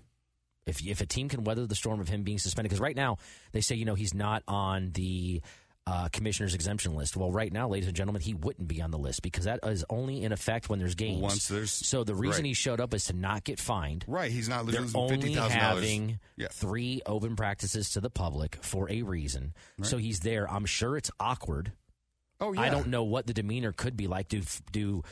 if 0.66 0.84
if 0.86 1.00
a 1.00 1.06
team 1.06 1.28
can 1.28 1.44
weather 1.44 1.66
the 1.66 1.74
storm 1.74 2.00
of 2.00 2.08
him 2.08 2.22
being 2.22 2.38
suspended, 2.38 2.70
because 2.70 2.80
right 2.80 2.96
now 2.96 3.18
they 3.52 3.60
say 3.60 3.74
you 3.74 3.84
know 3.84 3.94
he's 3.94 4.14
not 4.14 4.42
on 4.48 4.90
the 4.92 5.42
uh, 5.86 6.08
commissioner's 6.12 6.54
exemption 6.54 6.94
list. 6.96 7.14
Well, 7.14 7.30
right 7.30 7.52
now, 7.52 7.68
ladies 7.68 7.86
and 7.88 7.94
gentlemen, 7.94 8.22
he 8.22 8.32
wouldn't 8.32 8.66
be 8.66 8.80
on 8.80 8.90
the 8.90 8.96
list 8.96 9.20
because 9.20 9.44
that 9.44 9.60
is 9.64 9.84
only 9.90 10.22
in 10.22 10.32
effect 10.32 10.70
when 10.70 10.78
there's 10.78 10.94
games. 10.94 11.20
Once 11.20 11.48
there's- 11.48 11.72
so 11.72 12.04
the 12.04 12.14
reason 12.14 12.40
right. 12.44 12.46
he 12.48 12.54
showed 12.54 12.80
up 12.80 12.94
is 12.94 13.04
to 13.04 13.12
not 13.12 13.44
get 13.44 13.60
fined. 13.60 14.02
Right, 14.08 14.30
he's 14.32 14.48
not 14.48 14.64
They're 14.64 14.80
losing 14.80 14.98
only 14.98 15.16
fifty 15.16 15.34
thousand 15.34 15.58
dollars. 15.58 15.84
having 15.84 16.20
Yeah. 16.38 16.46
three 16.50 17.02
open 17.04 17.36
practices 17.36 17.90
to 17.90 18.00
the 18.00 18.08
public 18.08 18.56
for 18.62 18.90
a 18.90 19.02
reason. 19.02 19.52
So 19.82 19.98
he's 19.98 20.20
there. 20.20 20.50
I'm 20.50 20.64
sure 20.64 20.96
it's 20.96 21.10
awkward. 21.20 21.72
Oh 22.40 22.52
yeah, 22.54 22.62
I 22.62 22.70
don't 22.70 22.88
know 22.88 23.04
what 23.04 23.26
the 23.26 23.34
demeanor 23.34 23.72
could 23.72 23.94
be 23.94 24.06
like. 24.06 24.28
Do 24.28 24.40
do 24.72 25.02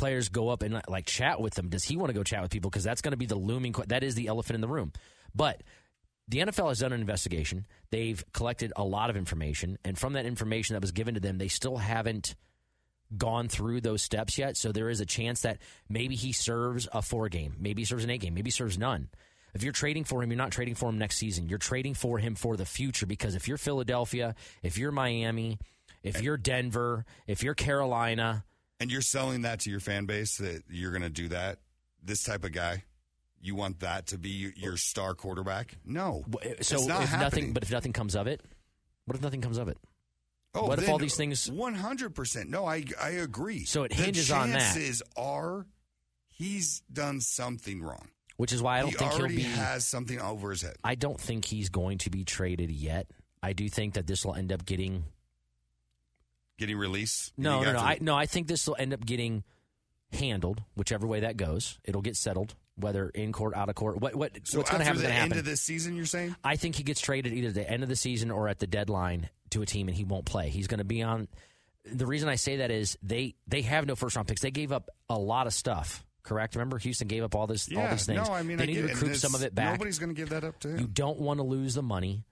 players 0.00 0.30
go 0.30 0.48
up 0.48 0.62
and 0.62 0.80
like 0.88 1.06
chat 1.06 1.40
with 1.40 1.54
them? 1.54 1.68
Does 1.68 1.84
he 1.84 1.96
want 1.96 2.08
to 2.08 2.14
go 2.14 2.24
chat 2.24 2.42
with 2.42 2.50
people? 2.50 2.70
Because 2.70 2.84
that's 2.84 3.02
going 3.02 3.12
to 3.12 3.18
be 3.18 3.26
the 3.26 3.36
looming. 3.36 3.74
That 3.86 4.02
is 4.02 4.14
the 4.14 4.26
elephant 4.28 4.54
in 4.56 4.60
the 4.60 4.68
room. 4.68 4.92
But 5.34 5.62
the 6.26 6.38
NFL 6.38 6.68
has 6.68 6.80
done 6.80 6.92
an 6.92 7.00
investigation. 7.00 7.66
They've 7.90 8.24
collected 8.32 8.72
a 8.76 8.82
lot 8.82 9.10
of 9.10 9.16
information, 9.16 9.78
and 9.84 9.98
from 9.98 10.14
that 10.14 10.26
information 10.26 10.74
that 10.74 10.80
was 10.80 10.92
given 10.92 11.14
to 11.14 11.20
them, 11.20 11.38
they 11.38 11.48
still 11.48 11.76
haven't 11.76 12.34
gone 13.16 13.48
through 13.48 13.82
those 13.82 14.02
steps 14.02 14.38
yet. 14.38 14.56
So 14.56 14.72
there 14.72 14.88
is 14.88 15.00
a 15.00 15.06
chance 15.06 15.42
that 15.42 15.58
maybe 15.88 16.14
he 16.14 16.32
serves 16.32 16.88
a 16.92 17.02
four 17.02 17.28
game, 17.28 17.56
maybe 17.58 17.82
he 17.82 17.86
serves 17.86 18.04
an 18.04 18.10
eight 18.10 18.22
game, 18.22 18.34
maybe 18.34 18.48
he 18.48 18.52
serves 18.52 18.78
none. 18.78 19.08
If 19.52 19.64
you're 19.64 19.72
trading 19.72 20.04
for 20.04 20.22
him, 20.22 20.30
you're 20.30 20.38
not 20.38 20.52
trading 20.52 20.76
for 20.76 20.88
him 20.88 20.98
next 20.98 21.16
season. 21.16 21.48
You're 21.48 21.58
trading 21.58 21.94
for 21.94 22.18
him 22.18 22.36
for 22.36 22.56
the 22.56 22.64
future 22.64 23.06
because 23.06 23.34
if 23.34 23.48
you're 23.48 23.58
Philadelphia, 23.58 24.36
if 24.62 24.78
you're 24.78 24.92
Miami, 24.92 25.58
if 26.04 26.22
you're 26.22 26.36
Denver, 26.36 27.04
if 27.26 27.42
you're 27.42 27.54
Carolina, 27.54 28.44
And 28.80 28.90
you're 28.90 29.02
selling 29.02 29.42
that 29.42 29.60
to 29.60 29.70
your 29.70 29.80
fan 29.80 30.06
base 30.06 30.38
that 30.38 30.62
you're 30.70 30.90
going 30.90 31.02
to 31.02 31.10
do 31.10 31.28
that. 31.28 31.58
This 32.02 32.22
type 32.22 32.44
of 32.44 32.52
guy, 32.52 32.84
you 33.42 33.54
want 33.54 33.80
that 33.80 34.06
to 34.08 34.18
be 34.18 34.52
your, 34.56 34.76
star 34.78 35.14
quarterback? 35.14 35.76
No. 35.84 36.24
Eh, 36.42 36.54
it's 36.58 36.68
so 36.68 36.86
not 36.86 37.02
if 37.02 37.10
happening. 37.10 37.20
nothing, 37.24 37.52
but 37.52 37.62
if 37.62 37.70
nothing 37.70 37.92
comes 37.92 38.16
of 38.16 38.26
it, 38.26 38.40
what 39.04 39.16
if 39.16 39.22
nothing 39.22 39.42
comes 39.42 39.58
of 39.58 39.68
it? 39.68 39.76
Oh, 40.54 40.66
what 40.66 40.78
if 40.78 40.88
all 40.88 40.98
these 40.98 41.14
things- 41.14 41.50
One 41.50 41.74
hundred 41.74 42.14
percent. 42.14 42.48
No, 42.50 42.66
I 42.66 42.84
I 43.00 43.10
agree. 43.10 43.64
So 43.66 43.84
it 43.84 43.90
The 43.90 44.02
hinges 44.02 44.30
on 44.32 44.50
that. 44.50 44.58
Chances 44.74 45.02
are 45.16 45.66
he's 46.28 46.80
done 46.92 47.20
something 47.20 47.82
wrong. 47.82 48.08
Which 48.36 48.52
is 48.52 48.62
why 48.62 48.78
I 48.78 48.80
don't 48.80 48.90
he 48.90 48.96
think 48.96 49.12
he'll 49.12 49.28
be. 49.28 49.42
has 49.42 49.86
something 49.86 50.18
over 50.20 50.50
his 50.50 50.62
head. 50.62 50.76
I 50.82 50.94
don't 50.94 51.20
think 51.20 51.44
he's 51.44 51.68
going 51.68 51.98
to 51.98 52.10
be 52.10 52.24
traded 52.24 52.70
yet. 52.70 53.06
I 53.42 53.52
do 53.52 53.68
think 53.68 53.94
that 53.94 54.06
this 54.06 54.24
will 54.24 54.34
end 54.34 54.50
up 54.50 54.64
getting 54.64 55.04
Getting 56.60 56.76
released. 56.76 57.32
No, 57.38 57.62
no, 57.62 57.72
no. 57.72 57.78
I, 57.78 57.96
no, 58.02 58.14
I 58.14 58.26
think 58.26 58.46
this 58.46 58.66
will 58.66 58.76
end 58.78 58.92
up 58.92 59.04
getting 59.04 59.44
handled, 60.12 60.62
whichever 60.76 61.06
way 61.06 61.20
that 61.20 61.38
goes. 61.38 61.78
It'll 61.84 62.02
get 62.02 62.16
settled, 62.16 62.54
whether 62.76 63.08
in 63.08 63.32
court, 63.32 63.56
out 63.56 63.70
of 63.70 63.74
court. 63.76 63.98
What, 63.98 64.14
what, 64.14 64.32
so 64.44 64.58
what's 64.58 64.68
going 64.68 64.80
to 64.80 64.84
happen? 64.84 65.00
the 65.00 65.08
end 65.08 65.16
happen. 65.16 65.38
of 65.38 65.46
this 65.46 65.62
season, 65.62 65.96
you're 65.96 66.04
saying? 66.04 66.36
I 66.44 66.56
think 66.56 66.76
he 66.76 66.82
gets 66.82 67.00
traded 67.00 67.32
either 67.32 67.48
at 67.48 67.54
the 67.54 67.68
end 67.68 67.82
of 67.82 67.88
the 67.88 67.96
season 67.96 68.30
or 68.30 68.46
at 68.46 68.58
the 68.58 68.66
deadline 68.66 69.30
to 69.50 69.62
a 69.62 69.66
team, 69.66 69.88
and 69.88 69.96
he 69.96 70.04
won't 70.04 70.26
play. 70.26 70.50
He's 70.50 70.66
going 70.66 70.78
to 70.78 70.84
be 70.84 71.02
on. 71.02 71.28
the 71.90 72.04
reason 72.04 72.28
I 72.28 72.34
say 72.34 72.58
that 72.58 72.70
is 72.70 72.98
they 73.02 73.36
they 73.48 73.62
have 73.62 73.86
no 73.86 73.96
first 73.96 74.16
round 74.16 74.28
picks. 74.28 74.42
They 74.42 74.50
gave 74.50 74.70
up 74.70 74.90
a 75.08 75.18
lot 75.18 75.46
of 75.46 75.54
stuff. 75.54 76.04
Correct. 76.22 76.54
Remember, 76.54 76.76
Houston 76.76 77.08
gave 77.08 77.24
up 77.24 77.34
all 77.34 77.46
this, 77.46 77.74
all 77.74 77.88
these 77.88 78.04
things. 78.04 78.28
no, 78.28 78.34
I 78.34 78.42
mean, 78.42 78.58
they 78.58 78.64
I 78.64 78.66
need 78.66 78.74
to 78.74 78.82
recoup 78.82 79.16
some 79.16 79.34
of 79.34 79.42
it 79.42 79.54
back. 79.54 79.72
Nobody's 79.72 79.98
going 79.98 80.10
to 80.10 80.14
give 80.14 80.28
that 80.28 80.44
up 80.44 80.60
to 80.60 80.68
him. 80.68 80.78
You 80.80 80.86
don't 80.86 81.18
want 81.18 81.38
to 81.38 81.44
lose 81.44 81.72
the 81.72 81.82
money. 81.82 82.24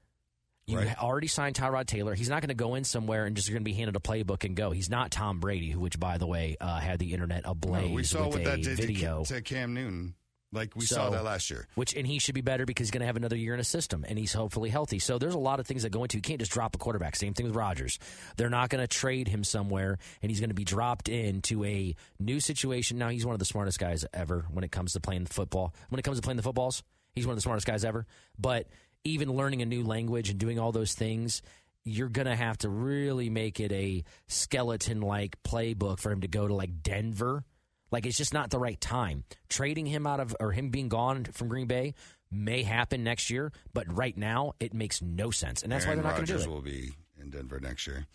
You 0.69 0.77
Right. 0.79 0.99
already 1.03 1.27
signed 1.29 1.57
Tyrod 1.57 1.87
Taylor. 1.87 2.15
He's 2.15 2.29
not 2.29 2.43
going 2.43 2.49
to 2.51 2.55
go 2.55 2.75
in 2.75 2.85
somewhere 2.85 3.25
and 3.25 3.35
just 3.35 3.49
going 3.49 3.61
to 3.61 3.65
be 3.65 3.73
handed 3.73 3.97
a 3.97 4.01
playbook 4.01 4.45
and 4.45 4.55
go. 4.55 4.71
He's 4.71 4.91
not 4.91 5.11
Tom 5.11 5.41
Brady, 5.41 5.71
who, 5.71 5.81
which 5.81 5.99
by 5.99 6.19
the 6.19 6.27
way, 6.27 6.57
uh, 6.61 6.79
had 6.79 6.99
the 6.99 7.15
internet 7.15 7.43
ablaze 7.47 7.89
No, 7.89 7.95
we 7.95 8.05
saw 8.05 8.25
with 8.27 8.35
what 8.35 8.41
a 8.43 8.45
that 8.45 8.63
did 8.63 8.77
video. 8.77 9.25
To 9.25 9.41
Cam 9.41 9.73
Newton. 9.73 10.15
Like 10.53 10.75
we 10.77 10.85
So- 10.87 10.97
saw 10.97 11.11
that 11.11 11.25
last 11.25 11.51
year. 11.51 11.67
Which 11.75 11.95
and 11.95 12.07
he 12.07 12.19
should 12.19 12.35
be 12.35 12.41
better 12.43 12.65
because 12.67 12.87
he's 12.87 12.91
going 12.91 13.01
to 13.01 13.07
have 13.07 13.17
another 13.17 13.37
year 13.37 13.53
in 13.55 13.61
a 13.61 13.65
system 13.65 14.05
and 14.09 14.19
he's 14.19 14.33
hopefully 14.35 14.69
healthy. 14.71 14.99
So 14.99 15.19
there's 15.19 15.35
a 15.35 15.39
lot 15.39 15.59
of 15.61 15.67
things 15.67 15.83
that 15.85 15.91
go 15.91 16.03
into. 16.05 16.17
You 16.19 16.23
can't 16.23 16.39
just 16.39 16.53
drop 16.53 16.75
a 16.75 16.79
quarterback. 16.79 17.17
Same 17.17 17.33
thing 17.35 17.47
with 17.47 17.55
Rodgers. 17.55 17.99
They're 18.37 18.49
not 18.51 18.69
going 18.71 18.81
to 18.83 18.89
trade 18.89 19.29
him 19.29 19.45
somewhere 19.45 19.99
and 20.23 20.31
he's 20.31 20.41
going 20.41 20.49
to 20.51 20.55
be 20.55 20.65
dropped 20.65 21.09
into 21.09 21.65
a 21.65 21.95
new 22.19 22.41
situation. 22.41 22.97
Now 22.99 23.09
he's 23.11 23.25
one 23.27 23.35
of 23.35 23.39
the 23.41 23.45
smartest 23.47 23.79
guys 23.79 24.05
ever 24.15 24.47
when 24.51 24.65
it 24.65 24.71
comes 24.73 24.93
to 24.95 25.01
playing 25.01 25.27
football. 25.27 25.75
When 25.91 25.99
it 25.99 26.03
comes 26.03 26.19
to 26.19 26.23
playing 26.23 26.37
the 26.39 26.43
footballs, 26.43 26.83
he's 27.15 27.27
one 27.27 27.33
of 27.33 27.37
the 27.39 27.43
smartest 27.43 27.67
guys 27.67 27.85
ever. 27.85 28.07
But 28.39 28.69
even 29.09 29.33
learning 29.33 29.63
a 29.63 29.67
new 29.67 29.83
language 29.83 30.31
and 30.31 30.39
doing 30.39 30.59
all 30.59 30.73
those 30.73 30.95
things. 30.95 31.43
You're 31.85 32.09
going 32.09 32.27
to 32.27 32.37
have 32.37 32.59
to 32.59 32.69
really 32.69 33.31
make 33.31 33.61
it 33.61 33.73
a 33.73 34.05
skeleton 34.27 35.01
like 35.01 35.43
playbook 35.43 36.01
for 36.01 36.13
him 36.13 36.21
to 36.21 36.29
go 36.29 36.47
to 36.47 36.55
like 36.55 36.83
Denver 36.83 37.45
like 37.91 38.07
it's 38.07 38.17
just 38.17 38.35
not 38.35 38.51
the 38.51 38.59
right 38.59 38.81
time. 38.81 39.25
Trading 39.49 39.87
him 39.87 40.07
out 40.07 40.21
of 40.21 40.37
or 40.41 40.53
him 40.53 40.71
being 40.71 40.89
gone 40.89 41.25
from 41.25 41.49
Green 41.49 41.67
Bay 41.67 41.95
may 42.31 42.63
happen 42.63 43.05
next 43.05 43.31
year, 43.31 43.53
but 43.73 43.87
right 43.95 44.17
now 44.17 44.53
it 44.61 44.75
makes 44.75 45.01
no 45.01 45.31
sense, 45.31 45.63
and 45.63 45.73
that's 45.73 45.87
Aaron 45.87 45.99
why 45.99 46.03
they're 46.03 46.11
not 46.11 46.17
going 46.17 46.27
to 46.27 46.45
do 46.45 46.51
it. 46.51 46.55
will 46.55 46.63
be 46.63 46.93
in 47.21 47.31
Denver 47.31 47.59
next 47.61 47.87
year. 47.87 48.07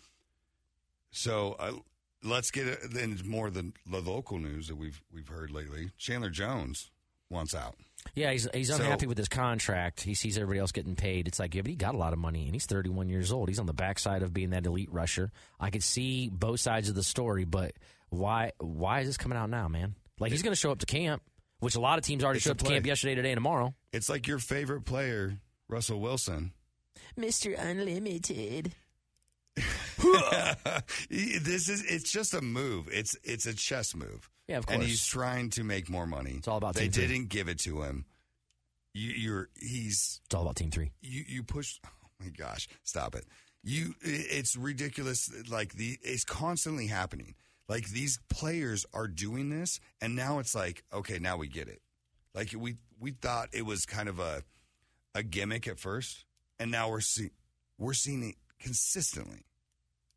So 1.10 1.56
uh, 1.58 1.72
let's 2.22 2.50
get 2.50 2.92
then 2.92 3.18
more 3.24 3.48
of 3.48 3.54
the, 3.54 3.72
the 3.86 4.00
local 4.00 4.38
news 4.38 4.68
that 4.68 4.76
we've 4.76 5.02
we've 5.12 5.28
heard 5.28 5.50
lately. 5.50 5.90
Chandler 5.98 6.30
Jones 6.30 6.90
wants 7.30 7.54
out. 7.54 7.74
Yeah, 8.14 8.30
he's 8.32 8.48
he's 8.54 8.68
So- 8.68 8.76
unhappy 8.76 9.06
with 9.06 9.18
his 9.18 9.28
contract. 9.28 10.02
He 10.02 10.14
sees 10.14 10.36
everybody 10.36 10.60
else 10.60 10.72
getting 10.72 10.94
paid. 10.96 11.26
It's 11.28 11.38
like, 11.38 11.54
yeah, 11.54 11.62
but 11.62 11.70
he 11.70 11.76
got 11.76 11.94
a 11.94 11.98
lot 11.98 12.12
of 12.12 12.18
money, 12.18 12.44
and 12.46 12.54
he's 12.54 12.66
31 12.66 13.08
years 13.08 13.32
old. 13.32 13.48
He's 13.48 13.58
on 13.58 13.66
the 13.66 13.72
backside 13.72 14.22
of 14.22 14.32
being 14.32 14.50
that 14.50 14.66
elite 14.66 14.92
rusher. 14.92 15.32
I 15.58 15.70
could 15.70 15.82
see 15.82 16.28
both 16.28 16.60
sides 16.60 16.88
of 16.88 16.94
the 16.94 17.02
story, 17.02 17.44
but 17.44 17.72
why 18.10 18.52
why 18.58 19.00
is 19.00 19.06
this 19.08 19.16
coming 19.16 19.38
out 19.38 19.50
now, 19.50 19.68
man? 19.68 19.94
Like 20.20 20.30
he's 20.32 20.42
going 20.42 20.52
to 20.52 20.60
show 20.60 20.70
up 20.70 20.78
to 20.80 20.86
camp, 20.86 21.22
which 21.60 21.74
a 21.74 21.80
lot 21.80 21.98
of 21.98 22.04
teams 22.04 22.22
already 22.22 22.40
showed 22.40 22.52
up 22.52 22.58
to 22.58 22.64
play. 22.64 22.74
camp 22.74 22.86
yesterday, 22.86 23.14
today, 23.16 23.32
and 23.32 23.36
tomorrow. 23.38 23.74
It's 23.92 24.08
like 24.08 24.28
your 24.28 24.38
favorite 24.38 24.84
player, 24.84 25.38
Russell 25.68 26.00
Wilson. 26.00 26.52
Mister 27.16 27.52
Unlimited. 27.52 28.74
This 31.10 31.68
is 31.68 31.82
it's 31.84 32.10
just 32.10 32.34
a 32.34 32.40
move. 32.40 32.88
It's 32.92 33.16
it's 33.24 33.46
a 33.46 33.54
chess 33.54 33.94
move. 33.94 34.28
Yeah, 34.48 34.58
of 34.58 34.66
course. 34.66 34.74
And 34.74 34.84
he's 34.84 35.06
trying 35.06 35.50
to 35.50 35.64
make 35.64 35.88
more 35.88 36.06
money. 36.06 36.34
It's 36.38 36.48
all 36.48 36.58
about 36.58 36.74
They 36.74 36.88
team 36.88 37.08
didn't 37.08 37.28
give 37.28 37.48
it 37.48 37.58
to 37.60 37.82
him. 37.82 38.04
You, 38.92 39.10
you're 39.10 39.48
he's 39.58 40.20
It's 40.26 40.34
all 40.34 40.42
about 40.42 40.56
Team 40.56 40.70
Three. 40.70 40.92
you 41.02 41.24
you 41.26 41.42
push. 41.42 41.80
Oh 41.84 41.88
my 42.20 42.28
gosh, 42.30 42.68
stop 42.84 43.14
it! 43.14 43.24
You 43.62 43.94
it's 44.00 44.56
ridiculous. 44.56 45.30
Like 45.50 45.74
the 45.74 45.98
it's 46.02 46.24
constantly 46.24 46.86
happening. 46.86 47.34
Like 47.68 47.88
these 47.88 48.18
players 48.30 48.86
are 48.94 49.08
doing 49.08 49.48
this, 49.50 49.80
and 50.00 50.14
now 50.14 50.38
it's 50.38 50.54
like 50.54 50.84
okay, 50.92 51.18
now 51.18 51.36
we 51.36 51.48
get 51.48 51.68
it. 51.68 51.80
Like 52.34 52.54
we 52.56 52.76
we 53.00 53.10
thought 53.12 53.48
it 53.52 53.66
was 53.66 53.84
kind 53.86 54.08
of 54.08 54.18
a 54.20 54.42
a 55.14 55.22
gimmick 55.22 55.66
at 55.66 55.78
first, 55.80 56.24
and 56.60 56.70
now 56.70 56.88
we're 56.90 57.00
seeing 57.00 57.30
we're 57.78 57.94
seeing 57.94 58.22
it 58.22 58.36
consistently. 58.60 59.44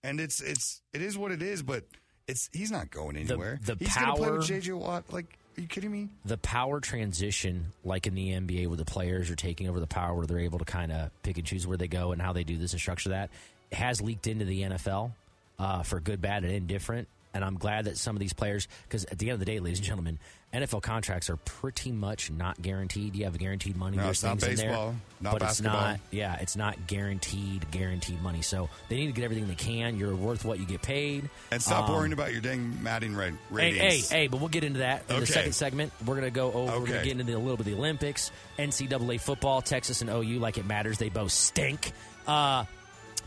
And 0.03 0.19
it's 0.19 0.41
it's 0.41 0.81
it 0.93 1.01
is 1.01 1.17
what 1.17 1.31
it 1.31 1.41
is, 1.41 1.63
but 1.63 1.83
it's 2.27 2.49
he's 2.53 2.71
not 2.71 2.91
going 2.91 3.17
anywhere. 3.17 3.59
the 3.65 3.75
he's 3.79 3.95
gonna 3.95 4.15
play 4.15 4.31
with 4.31 4.47
power- 4.47 4.59
JJ 4.59 4.77
Watt. 4.77 5.11
Like, 5.11 5.37
are 5.57 5.61
you 5.61 5.67
kidding 5.67 5.91
me? 5.91 6.09
the 6.25 6.37
power 6.37 6.79
transition, 6.79 7.67
like 7.83 8.05
in 8.07 8.13
the 8.15 8.29
NBA, 8.31 8.67
where 8.67 8.77
the 8.77 8.85
players 8.85 9.31
are 9.31 9.35
taking 9.35 9.67
over 9.67 9.79
the 9.79 9.87
power, 9.87 10.13
where 10.13 10.27
they're 10.27 10.39
able 10.39 10.59
to 10.59 10.65
kind 10.65 10.91
of 10.91 11.09
pick 11.23 11.37
and 11.37 11.45
choose 11.47 11.65
where 11.65 11.77
they 11.77 11.87
go 11.87 12.11
and 12.11 12.21
how 12.21 12.31
they 12.33 12.43
do 12.43 12.57
this 12.57 12.73
and 12.73 12.79
structure 12.79 13.09
that, 13.09 13.29
has 13.71 14.01
leaked 14.01 14.27
into 14.27 14.45
the 14.45 14.61
NFL 14.61 15.11
uh, 15.59 15.83
for 15.83 15.99
good, 15.99 16.21
bad, 16.21 16.43
and 16.43 16.53
indifferent. 16.53 17.07
And 17.37 17.45
I'm 17.45 17.55
glad 17.59 17.85
that 17.85 17.97
some 17.99 18.15
of 18.15 18.19
these 18.19 18.33
players, 18.33 18.67
because 18.87 19.05
at 19.05 19.19
the 19.19 19.27
end 19.29 19.33
of 19.35 19.39
the 19.39 19.45
day, 19.45 19.59
ladies 19.59 19.77
and 19.77 19.85
gentlemen, 19.85 20.17
NFL 20.51 20.81
contracts 20.81 21.29
are 21.29 21.35
pretty 21.37 21.91
much 21.91 22.31
not 22.31 22.59
guaranteed. 22.59 23.15
You 23.15 23.25
have 23.25 23.37
guaranteed 23.37 23.75
money. 23.77 23.97
No, 23.97 24.03
There's 24.05 24.23
it's 24.23 24.23
not 24.23 24.31
in 24.49 24.55
there, 24.55 24.67
baseball, 24.69 24.95
not 25.21 25.31
but 25.33 25.41
basketball. 25.41 25.75
it's 25.75 25.83
not. 25.83 25.99
Yeah, 26.09 26.35
it's 26.39 26.55
not 26.55 26.87
guaranteed, 26.87 27.69
guaranteed 27.69 28.19
money. 28.23 28.41
So 28.41 28.69
they 28.89 28.95
need 28.95 29.05
to 29.05 29.11
get 29.11 29.23
everything 29.25 29.47
they 29.47 29.53
can. 29.55 29.99
You're 29.99 30.15
worth 30.15 30.45
what 30.45 30.57
you 30.59 30.65
get 30.65 30.81
paid. 30.81 31.29
And 31.51 31.61
stop 31.61 31.89
Um, 31.89 31.95
worrying 31.95 32.13
about 32.13 32.31
your 32.31 32.41
dang 32.41 32.81
Madden 32.81 33.15
ra- 33.15 33.29
Hey, 33.55 33.73
hey, 33.77 33.97
hey, 33.99 34.27
but 34.27 34.39
we'll 34.39 34.49
get 34.49 34.63
into 34.63 34.79
that 34.79 35.03
in 35.11 35.19
the 35.19 35.27
second 35.27 35.53
segment. 35.53 35.91
We're 36.03 36.15
going 36.15 36.25
to 36.25 36.31
go 36.31 36.47
over, 36.51 36.59
we're 36.63 36.69
going 36.71 36.81
Okay. 36.83 36.97
to 36.99 37.03
get 37.03 37.11
into 37.11 37.23
the, 37.25 37.33
a 37.33 37.39
little 37.39 37.57
bit 37.57 37.67
of 37.67 37.73
the 37.73 37.77
Olympics, 37.77 38.31
NCAA 38.57 39.21
football, 39.21 39.61
Texas 39.61 40.01
and 40.01 40.09
OU, 40.09 40.39
like 40.39 40.57
it 40.57 40.65
matters. 40.65 40.97
They 40.97 41.09
both 41.09 41.31
stink. 41.33 41.91
Uh, 42.25 42.65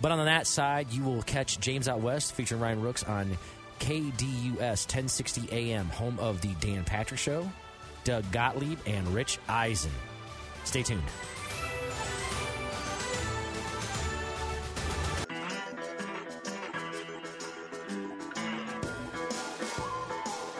but 0.00 0.11
on 0.11 0.25
that 0.25 0.47
side, 0.47 0.90
you 0.93 1.05
will 1.05 1.23
catch 1.23 1.61
James 1.61 1.87
Out 1.87 2.00
West 2.00 2.33
featuring 2.33 2.61
Ryan 2.62 2.81
Rooks 2.81 3.05
on 3.05 3.37
KDUS 3.80 4.87
1060 4.87 5.49
AM, 5.50 5.87
home 5.87 6.18
of 6.20 6.40
the 6.42 6.54
Dan 6.60 6.84
Patrick 6.84 7.18
Show, 7.18 7.50
Doug 8.04 8.25
Gottlieb, 8.30 8.78
and 8.87 9.08
Rich 9.08 9.38
Eisen. 9.49 9.90
Stay 10.64 10.82
tuned. 10.82 11.02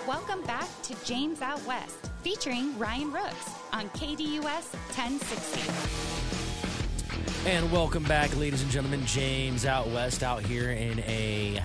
Welcome 0.08 0.42
back 0.42 0.68
to 0.82 1.04
James 1.04 1.42
Out 1.42 1.64
West, 1.66 2.10
featuring 2.22 2.76
Ryan 2.78 3.12
Rooks 3.12 3.50
on 3.72 3.88
KDUS 3.90 4.72
1060. 4.96 6.00
And 7.46 7.70
welcome 7.72 8.02
back, 8.04 8.36
ladies 8.36 8.62
and 8.62 8.70
gentlemen. 8.70 9.04
James 9.06 9.64
out 9.64 9.86
west, 9.88 10.22
out 10.22 10.42
here 10.42 10.72
in 10.72 10.98
a 11.00 11.62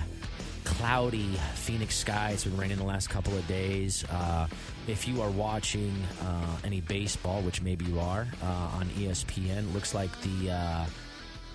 cloudy 0.78 1.32
Phoenix 1.54 1.96
sky. 1.96 2.30
It's 2.32 2.44
been 2.44 2.56
raining 2.56 2.76
the 2.78 2.84
last 2.84 3.08
couple 3.10 3.36
of 3.36 3.46
days. 3.48 4.04
Uh, 4.10 4.46
if 4.86 5.08
you 5.08 5.22
are 5.22 5.30
watching 5.30 5.92
uh, 6.22 6.56
any 6.64 6.80
baseball, 6.80 7.40
which 7.42 7.62
maybe 7.62 7.84
you 7.86 7.98
are, 7.98 8.26
uh, 8.42 8.46
on 8.76 8.86
ESPN, 8.98 9.72
looks 9.72 9.94
like 9.94 10.10
the 10.22 10.50
uh, 10.50 10.84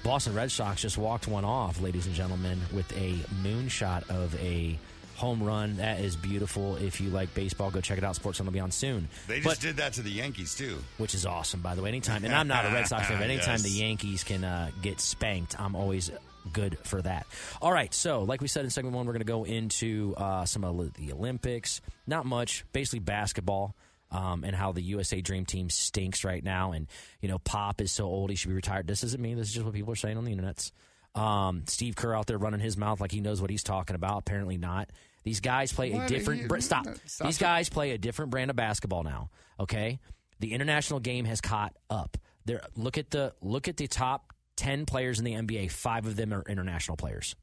Boston 0.03 0.33
Red 0.33 0.51
Sox 0.51 0.81
just 0.81 0.97
walked 0.97 1.27
one 1.27 1.45
off, 1.45 1.79
ladies 1.81 2.07
and 2.07 2.15
gentlemen, 2.15 2.59
with 2.73 2.91
a 2.97 3.13
moonshot 3.43 4.09
of 4.09 4.35
a 4.41 4.77
home 5.15 5.43
run. 5.43 5.77
That 5.77 5.99
is 5.99 6.15
beautiful. 6.15 6.77
If 6.77 6.99
you 6.99 7.11
like 7.11 7.31
baseball, 7.35 7.69
go 7.69 7.79
check 7.79 7.99
it 7.99 8.03
out. 8.03 8.15
Sports 8.15 8.39
Center 8.39 8.47
will 8.49 8.53
be 8.53 8.59
on 8.59 8.71
soon. 8.71 9.07
They 9.27 9.39
But- 9.39 9.49
just 9.51 9.61
did 9.61 9.77
that 9.77 9.93
to 9.93 10.01
the 10.01 10.09
Yankees 10.09 10.55
too. 10.55 10.79
which 10.97 11.13
is 11.13 11.27
awesome, 11.27 11.61
by 11.61 11.75
the 11.75 11.83
way. 11.83 11.89
Anytime, 11.89 12.25
and 12.25 12.33
I'm 12.33 12.47
not 12.47 12.65
a 12.65 12.69
Red 12.69 12.87
Sox 12.87 13.07
fan, 13.07 13.19
but 13.19 13.29
anytime 13.29 13.51
Yes. 13.53 13.61
the 13.61 13.69
Yankees 13.69 14.23
can 14.23 14.43
uh, 14.43 14.71
get 14.81 14.99
spanked, 14.99 15.59
I'm 15.59 15.75
always 15.75 16.09
good 16.53 16.77
for 16.83 17.01
that. 17.01 17.25
All 17.61 17.71
right, 17.71 17.93
so 17.93 18.23
like 18.23 18.41
we 18.41 18.47
said 18.47 18.63
in 18.65 18.71
segment 18.71 18.95
one, 18.95 19.05
we're 19.05 19.13
going 19.13 19.21
to 19.21 19.25
go 19.25 19.43
into 19.43 20.13
uh, 20.17 20.45
some 20.45 20.63
of 20.63 20.93
the 20.95 21.11
Olympics. 21.13 21.81
Not 22.07 22.25
much, 22.25 22.65
basically 22.73 22.99
basketball. 22.99 23.75
Um, 24.13 24.43
and 24.43 24.53
how 24.53 24.73
the 24.73 24.81
USA 24.81 25.21
Dream 25.21 25.45
Team 25.45 25.69
stinks 25.69 26.25
right 26.25 26.43
now, 26.43 26.73
and 26.73 26.87
you 27.21 27.29
know 27.29 27.37
Pop 27.39 27.79
is 27.79 27.93
so 27.93 28.03
old 28.07 28.29
he 28.29 28.35
should 28.35 28.49
be 28.49 28.55
retired. 28.55 28.85
This 28.85 29.05
isn't 29.05 29.21
me. 29.21 29.35
This 29.35 29.47
is 29.47 29.53
just 29.53 29.65
what 29.65 29.73
people 29.73 29.93
are 29.93 29.95
saying 29.95 30.17
on 30.17 30.25
the 30.25 30.31
internet. 30.31 30.69
Um, 31.15 31.63
Steve 31.67 31.95
Kerr 31.95 32.13
out 32.13 32.27
there 32.27 32.37
running 32.37 32.59
his 32.59 32.75
mouth 32.75 32.99
like 32.99 33.13
he 33.13 33.21
knows 33.21 33.39
what 33.39 33.49
he's 33.49 33.63
talking 33.63 33.95
about. 33.95 34.17
Apparently 34.19 34.57
not. 34.57 34.89
These 35.23 35.39
guys 35.39 35.71
play 35.71 35.93
a 35.93 36.07
different. 36.07 36.41
You- 36.41 36.47
br- 36.49 36.59
stop. 36.59 36.87
stop 37.05 37.27
These 37.27 37.37
guys 37.37 37.69
play 37.69 37.91
a 37.91 37.97
different 37.97 38.31
brand 38.31 38.49
of 38.49 38.57
basketball 38.57 39.03
now. 39.03 39.29
Okay, 39.61 39.99
the 40.41 40.51
international 40.51 40.99
game 40.99 41.23
has 41.23 41.39
caught 41.39 41.73
up. 41.89 42.17
There, 42.43 42.61
look 42.75 42.97
at 42.97 43.11
the 43.11 43.33
look 43.41 43.69
at 43.69 43.77
the 43.77 43.87
top 43.87 44.33
ten 44.61 44.85
players 44.85 45.19
in 45.19 45.25
the 45.25 45.33
NBA. 45.33 45.71
Five 45.71 46.05
of 46.05 46.15
them 46.15 46.33
are 46.33 46.43
international 46.47 46.97
players. 46.97 47.35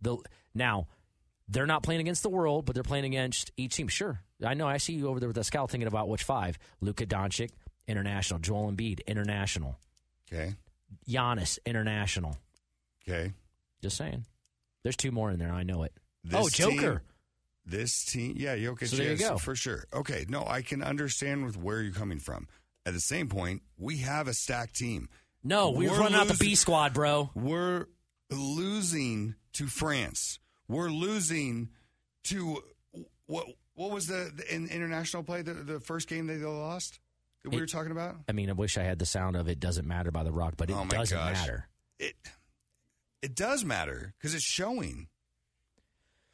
The 0.00 0.16
now 0.54 0.86
they're 1.48 1.66
not 1.66 1.82
playing 1.82 2.00
against 2.00 2.22
the 2.22 2.28
world, 2.30 2.64
but 2.64 2.74
they're 2.74 2.82
playing 2.82 3.04
against 3.04 3.50
each 3.56 3.74
team. 3.76 3.88
Sure, 3.88 4.20
I 4.44 4.54
know. 4.54 4.66
I 4.68 4.76
see 4.78 4.92
you 4.94 5.08
over 5.08 5.20
there 5.20 5.28
with 5.28 5.36
the 5.36 5.44
scout 5.44 5.70
thinking 5.70 5.88
about 5.88 6.08
which 6.08 6.22
five: 6.22 6.58
Luka 6.80 7.06
Doncic, 7.06 7.50
international; 7.88 8.38
Joel 8.40 8.70
Embiid, 8.72 9.00
international; 9.06 9.76
Okay. 10.32 10.54
Giannis, 11.08 11.58
international. 11.66 12.36
Okay. 13.08 13.32
Just 13.82 13.96
saying. 13.96 14.24
There's 14.82 14.96
two 14.96 15.10
more 15.10 15.30
in 15.30 15.38
there. 15.38 15.52
I 15.52 15.62
know 15.62 15.82
it. 15.82 15.92
This 16.24 16.40
oh, 16.40 16.48
Joker. 16.48 16.90
team- 16.98 17.00
this 17.64 18.04
team, 18.04 18.34
yeah, 18.36 18.56
Jokic, 18.56 18.88
So 18.88 18.96
there 18.96 19.12
you 19.12 19.16
go. 19.18 19.38
for 19.38 19.54
sure. 19.54 19.84
Okay, 19.94 20.24
no, 20.28 20.44
I 20.44 20.62
can 20.62 20.82
understand 20.82 21.44
with 21.44 21.56
where 21.56 21.80
you're 21.80 21.92
coming 21.94 22.18
from. 22.18 22.48
At 22.84 22.92
the 22.94 23.00
same 23.00 23.28
point, 23.28 23.62
we 23.78 23.98
have 23.98 24.26
a 24.26 24.34
stacked 24.34 24.74
team. 24.74 25.08
No, 25.44 25.70
we're, 25.70 25.90
We're 25.90 25.98
running 25.98 26.14
out 26.18 26.28
the 26.28 26.36
B 26.38 26.54
squad, 26.54 26.94
bro. 26.94 27.30
We're 27.34 27.86
losing 28.30 29.34
to 29.54 29.66
France. 29.66 30.38
We're 30.68 30.88
losing 30.90 31.70
to 32.24 32.62
what? 33.26 33.46
What 33.74 33.90
was 33.90 34.06
the, 34.06 34.30
the 34.34 34.54
in, 34.54 34.68
international 34.68 35.22
play? 35.22 35.40
The, 35.42 35.54
the 35.54 35.80
first 35.80 36.06
game 36.08 36.26
they 36.26 36.36
lost 36.36 37.00
that 37.42 37.50
we 37.50 37.56
It- 37.56 37.60
were 37.60 37.66
talking 37.66 37.90
about. 37.92 38.16
I 38.28 38.32
mean, 38.32 38.50
I 38.50 38.52
wish 38.52 38.76
I 38.76 38.82
had 38.82 38.98
the 38.98 39.06
sound 39.06 39.34
of 39.36 39.48
"It 39.48 39.60
Doesn't 39.60 39.86
Matter" 39.88 40.10
by 40.10 40.22
The 40.24 40.32
Rock, 40.32 40.54
but 40.56 40.68
it 40.70 40.74
Oh, 40.76 40.84
doesn't 40.86 41.16
gosh. 41.16 41.32
matter. 41.32 41.68
It 41.98 42.14
it 43.22 43.34
does 43.34 43.64
matter 43.64 44.14
because 44.18 44.34
it's 44.34 44.44
showing. 44.44 45.08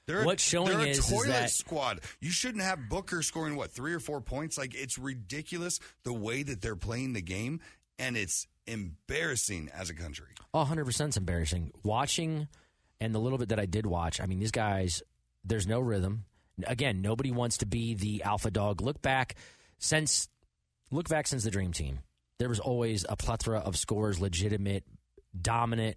They're, 0.07 0.25
What's 0.25 0.43
showing 0.43 0.71
they're 0.79 0.87
a 0.87 0.89
is, 0.89 1.13
is 1.13 1.25
that 1.27 1.51
squad. 1.51 2.01
You 2.19 2.31
shouldn't 2.31 2.65
have 2.65 2.89
Booker 2.89 3.21
scoring 3.23 3.57
what 3.57 3.71
three 3.73 3.93
or 3.93 4.01
four 4.01 4.23
points. 4.23 4.57
Like 4.57 4.75
it's 4.75 4.97
ridiculous 4.99 5.81
the 6.03 6.15
way 6.15 6.43
that 6.43 6.63
they're 6.63 6.77
playing 6.77 7.13
the 7.13 7.21
game, 7.21 7.61
and 7.99 8.17
it's 8.17 8.47
embarrassing 8.69 9.71
as 9.75 9.91
a 9.91 9.95
country. 9.95 10.29
Oh, 10.55 10.65
100% 10.65 11.09
is 11.09 11.17
embarrassing. 11.17 11.73
Watching 11.83 12.49
and 13.01 13.15
the 13.15 13.19
little 13.19 13.39
bit 13.39 13.49
that 13.51 13.61
I 13.61 13.67
did 13.67 13.87
watch, 13.87 14.21
I 14.21 14.27
mean, 14.27 14.39
these 14.39 14.51
guys, 14.51 15.03
there's 15.45 15.67
no 15.67 15.81
rhythm. 15.81 16.25
Again, 16.67 17.03
nobody 17.03 17.31
wants 17.31 17.59
to 17.59 17.67
be 17.67 17.95
the 17.95 18.23
alpha 18.25 18.51
dog. 18.51 18.81
Look 18.81 19.01
back 19.01 19.37
since 19.79 20.29
look 20.91 21.09
back 21.09 21.27
since 21.27 21.45
the 21.45 21.51
dream 21.51 21.73
team. 21.73 22.01
There 22.39 22.49
was 22.49 22.61
always 22.61 23.05
a 23.09 23.17
plethora 23.17 23.59
of 23.59 23.77
scores, 23.77 24.21
legitimate, 24.21 24.85
dominant, 25.41 25.97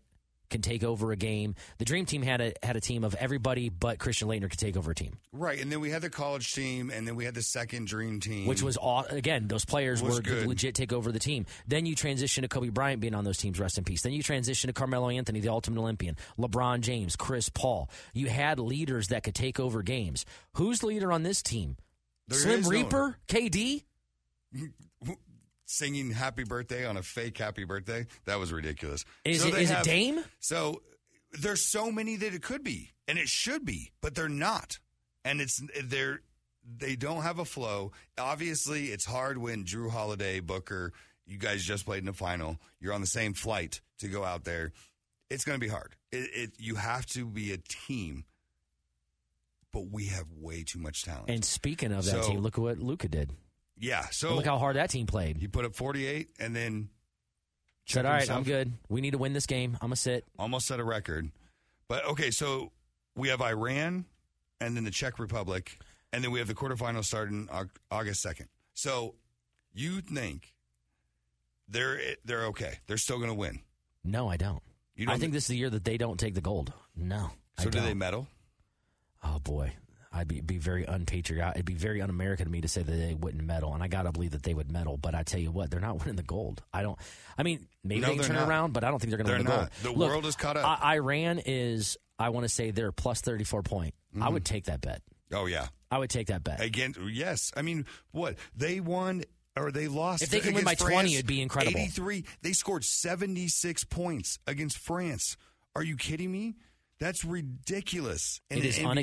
can 0.51 0.61
take 0.61 0.83
over 0.83 1.11
a 1.11 1.15
game. 1.15 1.55
The 1.79 1.85
dream 1.85 2.05
team 2.05 2.21
had 2.21 2.39
a 2.41 2.53
had 2.61 2.75
a 2.75 2.81
team 2.81 3.03
of 3.03 3.15
everybody 3.15 3.69
but 3.69 3.97
Christian 3.97 4.27
Laettner 4.27 4.49
could 4.49 4.59
take 4.59 4.77
over 4.77 4.91
a 4.91 4.95
team. 4.95 5.17
Right, 5.33 5.59
and 5.59 5.71
then 5.71 5.79
we 5.79 5.89
had 5.89 6.03
the 6.03 6.09
college 6.09 6.53
team, 6.53 6.91
and 6.91 7.07
then 7.07 7.15
we 7.15 7.25
had 7.25 7.33
the 7.33 7.41
second 7.41 7.87
dream 7.87 8.19
team, 8.19 8.45
Which 8.45 8.61
was 8.61 8.77
all 8.77 9.05
again, 9.09 9.47
those 9.47 9.65
players 9.65 10.03
were 10.03 10.21
good. 10.21 10.45
legit 10.47 10.75
take 10.75 10.93
over 10.93 11.11
the 11.11 11.19
team. 11.19 11.45
Then 11.67 11.85
you 11.85 11.95
transition 11.95 12.43
to 12.43 12.47
Kobe 12.47 12.69
Bryant 12.69 13.01
being 13.01 13.15
on 13.15 13.23
those 13.23 13.37
teams, 13.37 13.59
rest 13.59 13.77
in 13.77 13.83
peace. 13.83 14.01
Then 14.03 14.13
you 14.13 14.21
transition 14.21 14.67
to 14.67 14.73
Carmelo 14.73 15.09
Anthony, 15.09 15.39
the 15.39 15.49
ultimate 15.49 15.79
Olympian, 15.81 16.15
LeBron 16.37 16.81
James, 16.81 17.15
Chris 17.15 17.49
Paul. 17.49 17.89
You 18.13 18.27
had 18.27 18.59
leaders 18.59 19.07
that 19.07 19.23
could 19.23 19.35
take 19.35 19.59
over 19.59 19.81
games. 19.81 20.25
Who's 20.55 20.79
the 20.81 20.87
leader 20.87 21.11
on 21.11 21.23
this 21.23 21.41
team? 21.41 21.77
There 22.27 22.37
Slim 22.39 22.59
is 22.59 22.65
no- 22.65 22.71
Reaper, 22.71 23.17
KD. 23.27 23.83
singing 25.77 26.11
"Happy 26.11 26.43
Birthday" 26.43 26.85
on 26.85 26.97
a 26.97 27.03
fake 27.03 27.37
"Happy 27.37 27.63
Birthday." 27.63 28.05
That 28.25 28.39
was 28.39 28.51
ridiculous. 28.51 29.03
Is 29.25 29.41
So 29.41 29.47
it 29.47 29.67
have- 29.67 29.81
it 29.85 29.89
Dame? 29.89 30.23
So 30.39 30.81
there's 31.31 31.69
so 31.71 31.91
many 31.91 32.15
that 32.17 32.33
it 32.33 32.41
could 32.43 32.63
be, 32.63 32.91
and 33.07 33.17
it 33.17 33.27
should 33.29 33.65
be, 33.65 33.91
but 34.01 34.15
they're 34.15 34.29
not. 34.29 34.79
And 35.23 35.39
it's 35.41 35.61
they're 35.83 36.21
they 36.77 36.95
don't 36.95 37.23
have 37.23 37.39
a 37.39 37.45
flow. 37.45 37.91
Obviously, 38.17 38.87
it's 38.91 39.05
hard 39.05 39.37
when 39.37 39.65
Jrue 39.65 39.89
Holiday, 39.89 40.39
Booker, 40.39 40.93
you 41.25 41.37
guys 41.37 41.63
just 41.63 41.85
played 41.85 41.99
in 41.99 42.05
the 42.05 42.13
final. 42.13 42.57
You're 42.79 42.93
on 42.93 43.01
the 43.01 43.07
same 43.07 43.33
flight 43.33 43.81
to 43.99 44.07
go 44.07 44.23
out 44.23 44.43
there. 44.43 44.71
It's 45.29 45.43
going 45.45 45.59
to 45.59 45.65
be 45.65 45.69
hard. 45.71 45.95
It, 46.11 46.29
it 46.33 46.51
you 46.59 46.75
have 46.75 47.05
to 47.07 47.25
be 47.25 47.53
a 47.53 47.57
team, 47.57 48.25
but 49.71 49.89
we 49.91 50.07
have 50.07 50.25
way 50.37 50.63
too 50.63 50.79
much 50.79 51.03
talent. 51.03 51.29
And 51.29 51.45
speaking 51.45 51.91
of 51.93 52.03
that 52.05 52.11
So- 52.23 52.27
team, 52.29 52.39
look 52.39 52.57
at 52.57 52.61
what 52.61 52.77
Luka 52.79 53.07
did. 53.07 53.31
Yeah, 53.81 54.05
so 54.11 54.35
look 54.35 54.45
how 54.45 54.57
hard 54.57 54.77
that 54.77 54.89
team 54.89 55.07
played. 55.07 55.37
he 55.37 55.47
put 55.47 55.65
up 55.65 55.75
48, 55.75 56.29
and 56.39 56.55
then 56.55 56.89
Said, 57.87 58.05
"All 58.05 58.11
right, 58.11 58.19
himself. 58.19 58.37
I'm 58.37 58.43
good. 58.43 58.71
We 58.87 59.01
need 59.01 59.11
to 59.11 59.17
win 59.17 59.33
this 59.33 59.45
game. 59.45 59.73
I'm 59.81 59.87
gonna 59.87 59.95
sit." 59.97 60.25
almost 60.39 60.67
set 60.67 60.79
a 60.79 60.83
record. 60.83 61.29
But 61.87 62.05
okay, 62.05 62.31
so 62.31 62.71
we 63.15 63.27
have 63.27 63.41
Iran 63.41 64.05
and 64.61 64.77
then 64.77 64.83
the 64.85 64.91
Czech 64.91 65.19
Republic, 65.19 65.77
and 66.13 66.23
then 66.23 66.31
we 66.31 66.39
have 66.39 66.47
the 66.47 66.53
quarterfinals 66.53 67.05
starting 67.05 67.49
August 67.89 68.21
second. 68.21 68.47
So 68.73 69.15
you 69.73 70.01
think 70.01 70.53
they're 71.67 71.99
they're 72.23 72.45
okay? 72.45 72.79
They're 72.87 72.97
still 72.97 73.17
going 73.17 73.29
to 73.29 73.35
win. 73.35 73.59
No, 74.03 74.29
I 74.29 74.37
don't. 74.37 74.61
You 74.95 75.07
I 75.07 75.11
don't 75.11 75.19
think 75.19 75.33
this 75.33 75.43
is 75.45 75.47
the 75.49 75.57
year 75.57 75.69
that 75.69 75.83
they 75.83 75.97
don't 75.97 76.19
take 76.19 76.35
the 76.35 76.41
gold. 76.41 76.71
No. 76.95 77.31
I 77.57 77.63
So 77.63 77.69
do 77.69 77.79
they 77.81 77.93
medal? 77.93 78.27
Oh 79.23 79.39
boy, 79.39 79.73
I'd 80.13 80.27
be, 80.27 80.41
be 80.41 80.57
very 80.57 80.83
unpatriotic. 80.83 81.55
It'd 81.55 81.65
be 81.65 81.73
very 81.73 82.01
un-American 82.01 82.47
of 82.47 82.51
me 82.51 82.61
to 82.61 82.67
say 82.67 82.83
that 82.83 82.91
they 82.91 83.13
wouldn't 83.13 83.43
medal, 83.43 83.73
and 83.73 83.81
I 83.81 83.87
gotta 83.87 84.11
believe 84.11 84.31
that 84.31 84.43
they 84.43 84.53
would 84.53 84.69
medal. 84.69 84.97
But 84.97 85.15
I 85.15 85.23
tell 85.23 85.39
you 85.39 85.51
what, 85.51 85.71
they're 85.71 85.79
not 85.79 85.99
winning 85.99 86.17
the 86.17 86.23
gold. 86.23 86.61
I 86.73 86.81
don't. 86.81 86.99
I 87.37 87.43
mean, 87.43 87.67
maybe 87.83 88.01
No, 88.01 88.07
they 88.07 88.15
can 88.15 88.25
turn 88.25 88.35
not. 88.35 88.49
around, 88.49 88.73
but 88.73 88.83
I 88.83 88.89
don't 88.89 88.99
think 88.99 89.11
they're 89.11 89.23
going 89.23 89.27
to 89.27 89.37
win 89.37 89.45
the 89.45 89.51
They're 89.51 89.59
gold. 89.59 89.95
The 89.95 89.99
Look, 89.99 90.09
world 90.09 90.25
is 90.25 90.35
caught 90.35 90.57
up. 90.57 90.81
I- 90.83 90.95
Iran 90.95 91.41
is. 91.45 91.97
I 92.19 92.29
want 92.29 92.43
to 92.43 92.49
say 92.49 92.71
they're 92.71 92.91
plus 92.91 93.21
thirty-four 93.21 93.63
point. 93.63 93.95
I 94.13 94.19
mm-hmm. 94.19 94.33
would 94.33 94.45
take 94.45 94.65
that 94.65 94.81
bet. 94.81 95.01
Oh 95.33 95.45
yeah, 95.45 95.67
I 95.89 95.97
would 95.97 96.09
take 96.09 96.27
that 96.27 96.43
bet. 96.43 96.61
again. 96.61 96.93
Yes, 97.09 97.51
I 97.55 97.61
mean 97.61 97.85
what 98.11 98.35
they 98.55 98.79
won 98.79 99.23
or 99.55 99.71
they 99.71 99.87
lost. 99.87 100.23
If 100.23 100.29
they 100.29 100.39
can 100.39 100.53
win 100.53 100.63
by 100.63 100.73
against 100.73 100.91
20, 100.91 101.13
it'd 101.13 101.25
be 101.25 101.41
incredible. 101.41 101.79
Eighty-three. 101.79 102.25
They 102.41 102.51
scored 102.51 102.83
seventy-six 102.83 103.85
points 103.85 104.39
against 104.45 104.77
France. 104.77 105.37
Are 105.75 105.83
you 105.83 105.95
kidding 105.95 106.31
me? 106.31 106.57
That's 106.99 107.25
ridiculous. 107.25 108.41
It 108.51 108.63
an 108.77 108.97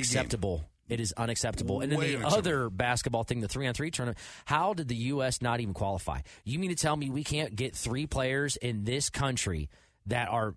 game. 0.58 0.68
It 0.88 1.00
is 1.00 1.12
unacceptable. 1.16 1.80
And 1.80 1.92
then 1.92 1.98
Way 1.98 2.16
the 2.16 2.26
other 2.26 2.70
basketball 2.70 3.24
thing, 3.24 3.40
the 3.40 3.48
three 3.48 3.66
on 3.66 3.74
three 3.74 3.90
tournament, 3.90 4.18
how 4.46 4.74
did 4.74 4.88
the 4.88 4.96
U.S. 4.96 5.42
not 5.42 5.60
even 5.60 5.74
qualify? 5.74 6.20
You 6.44 6.58
mean 6.58 6.70
to 6.70 6.76
tell 6.76 6.96
me 6.96 7.10
we 7.10 7.24
can't 7.24 7.54
get 7.54 7.74
three 7.76 8.06
players 8.06 8.56
in 8.56 8.84
this 8.84 9.10
country 9.10 9.68
that 10.06 10.28
are 10.28 10.54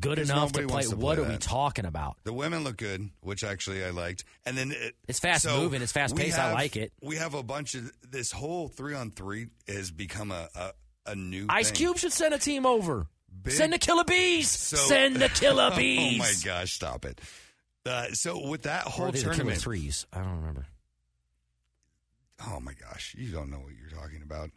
good 0.00 0.18
enough 0.18 0.52
to 0.52 0.66
play? 0.66 0.82
to 0.82 0.96
What 0.96 1.16
play 1.18 1.26
are 1.26 1.28
we 1.30 1.36
talking 1.36 1.84
about? 1.84 2.16
The 2.24 2.32
women 2.32 2.64
look 2.64 2.78
good, 2.78 3.10
which 3.20 3.44
actually 3.44 3.84
I 3.84 3.90
liked. 3.90 4.24
And 4.44 4.56
then 4.56 4.72
it, 4.72 4.96
It's 5.08 5.20
fast 5.20 5.44
so 5.44 5.58
moving, 5.58 5.82
it's 5.82 5.92
fast 5.92 6.16
paced, 6.16 6.38
I 6.38 6.52
like 6.52 6.76
it. 6.76 6.92
We 7.02 7.16
have 7.16 7.34
a 7.34 7.42
bunch 7.42 7.74
of 7.74 7.92
this 8.08 8.32
whole 8.32 8.68
three 8.68 8.94
on 8.94 9.10
three 9.10 9.48
has 9.68 9.90
become 9.90 10.30
a 10.32 10.48
a, 10.54 10.72
a 11.06 11.14
new 11.14 11.46
Ice 11.48 11.68
thing. 11.68 11.76
Cube 11.76 11.98
should 11.98 12.12
send 12.12 12.34
a 12.34 12.38
team 12.38 12.64
over. 12.66 13.06
Big- 13.42 13.52
Send 13.52 13.72
the 13.74 13.78
Killer 13.78 14.04
Bees. 14.04 14.48
So- 14.48 14.76
send 14.76 15.16
the 15.16 15.28
Killer 15.28 15.70
bees. 15.76 16.14
oh 16.14 16.18
my 16.18 16.32
gosh, 16.42 16.72
stop 16.72 17.04
it! 17.04 17.20
Uh, 17.86 18.12
so 18.12 18.48
with 18.48 18.62
that 18.62 18.82
whole 18.82 19.06
are 19.06 19.12
they 19.12 19.18
the 19.18 19.24
Killer 19.24 19.34
tournament, 19.34 19.60
Threes? 19.60 20.06
I 20.12 20.18
don't 20.18 20.36
remember. 20.36 20.66
oh 22.48 22.60
my 22.60 22.72
gosh, 22.74 23.14
you 23.18 23.30
don't 23.32 23.50
know 23.50 23.58
what 23.58 23.72
you're 23.80 23.98
talking 24.00 24.22
about. 24.22 24.50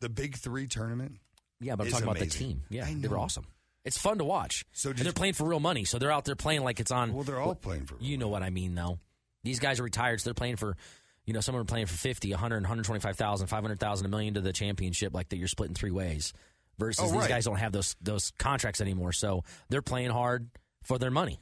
The 0.00 0.08
Big 0.08 0.36
Three 0.36 0.66
tournament. 0.66 1.16
Yeah, 1.60 1.76
but 1.76 1.86
I'm 1.86 1.92
talking 1.92 2.08
about 2.08 2.18
the 2.18 2.26
team. 2.26 2.62
Yeah, 2.70 2.88
they 2.92 3.08
were 3.08 3.18
awesome. 3.18 3.46
It's 3.84 3.98
fun 3.98 4.18
to 4.18 4.24
watch. 4.24 4.64
So 4.72 4.90
and 4.90 4.98
they're 5.00 5.12
playing 5.12 5.34
for 5.34 5.44
real 5.44 5.60
money. 5.60 5.84
So 5.84 5.98
they're 5.98 6.12
out 6.12 6.24
there 6.24 6.36
playing 6.36 6.62
like 6.62 6.78
it's 6.80 6.90
on. 6.90 7.12
Well, 7.12 7.24
they're 7.24 7.40
all 7.40 7.54
playing 7.54 7.86
for. 7.86 7.96
You 8.00 8.16
know 8.16 8.28
what 8.28 8.42
I 8.42 8.50
mean, 8.50 8.74
though. 8.74 8.98
These 9.44 9.58
guys 9.58 9.80
are 9.80 9.82
retired, 9.82 10.20
so 10.20 10.30
they're 10.30 10.34
playing 10.34 10.54
for, 10.56 10.76
you 11.24 11.32
know, 11.34 11.40
some 11.40 11.56
are 11.56 11.64
playing 11.64 11.86
for 11.86 11.94
50, 11.96 12.30
100, 12.30 12.56
125,000, 12.62 13.46
500,000, 13.48 14.06
a 14.06 14.08
million 14.08 14.34
to 14.34 14.40
the 14.40 14.52
championship, 14.52 15.12
like 15.12 15.30
that 15.30 15.36
you're 15.36 15.48
splitting 15.48 15.74
three 15.74 15.90
ways. 15.90 16.32
Versus 16.78 17.04
Oh, 17.12 17.12
these 17.18 17.26
guys 17.28 17.44
don't 17.44 17.56
have 17.58 17.72
those 17.72 17.96
those 18.00 18.32
contracts 18.38 18.80
anymore, 18.80 19.12
so 19.12 19.44
they're 19.68 19.82
playing 19.82 20.10
hard 20.10 20.48
for 20.82 20.98
their 20.98 21.10
money. 21.10 21.40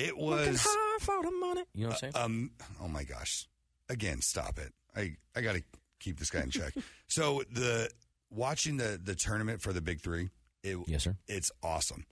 It 0.00 0.16
Working 0.16 0.52
was. 0.52 0.66
hard 0.66 1.02
for 1.02 1.22
the 1.22 1.30
money. 1.36 1.64
You 1.74 1.82
know 1.82 1.88
what 1.88 2.04
I'm 2.04 2.12
saying? 2.12 2.24
Um. 2.24 2.50
Oh 2.82 2.88
my 2.88 3.04
gosh! 3.04 3.46
Again, 3.88 4.20
stop 4.20 4.58
it. 4.58 4.72
I 4.96 5.16
I 5.36 5.40
got 5.42 5.54
to 5.56 5.62
keep 5.98 6.18
this 6.18 6.30
guy 6.30 6.40
in 6.40 6.50
check. 6.50 6.72
so 7.06 7.42
the 7.50 7.90
watching 8.30 8.76
the 8.76 9.00
the 9.02 9.14
tournament 9.14 9.62
for 9.62 9.72
the 9.72 9.80
Big 9.80 10.00
Three. 10.00 10.30
It, 10.62 10.76
yes, 10.86 11.04
sir. 11.04 11.16
it's 11.26 11.50
awesome. 11.62 12.04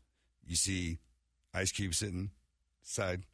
You 0.46 0.56
see 0.56 0.98
Ice 1.54 1.70
Cube 1.72 1.94
sitting 1.94 2.30
side. 2.82 3.24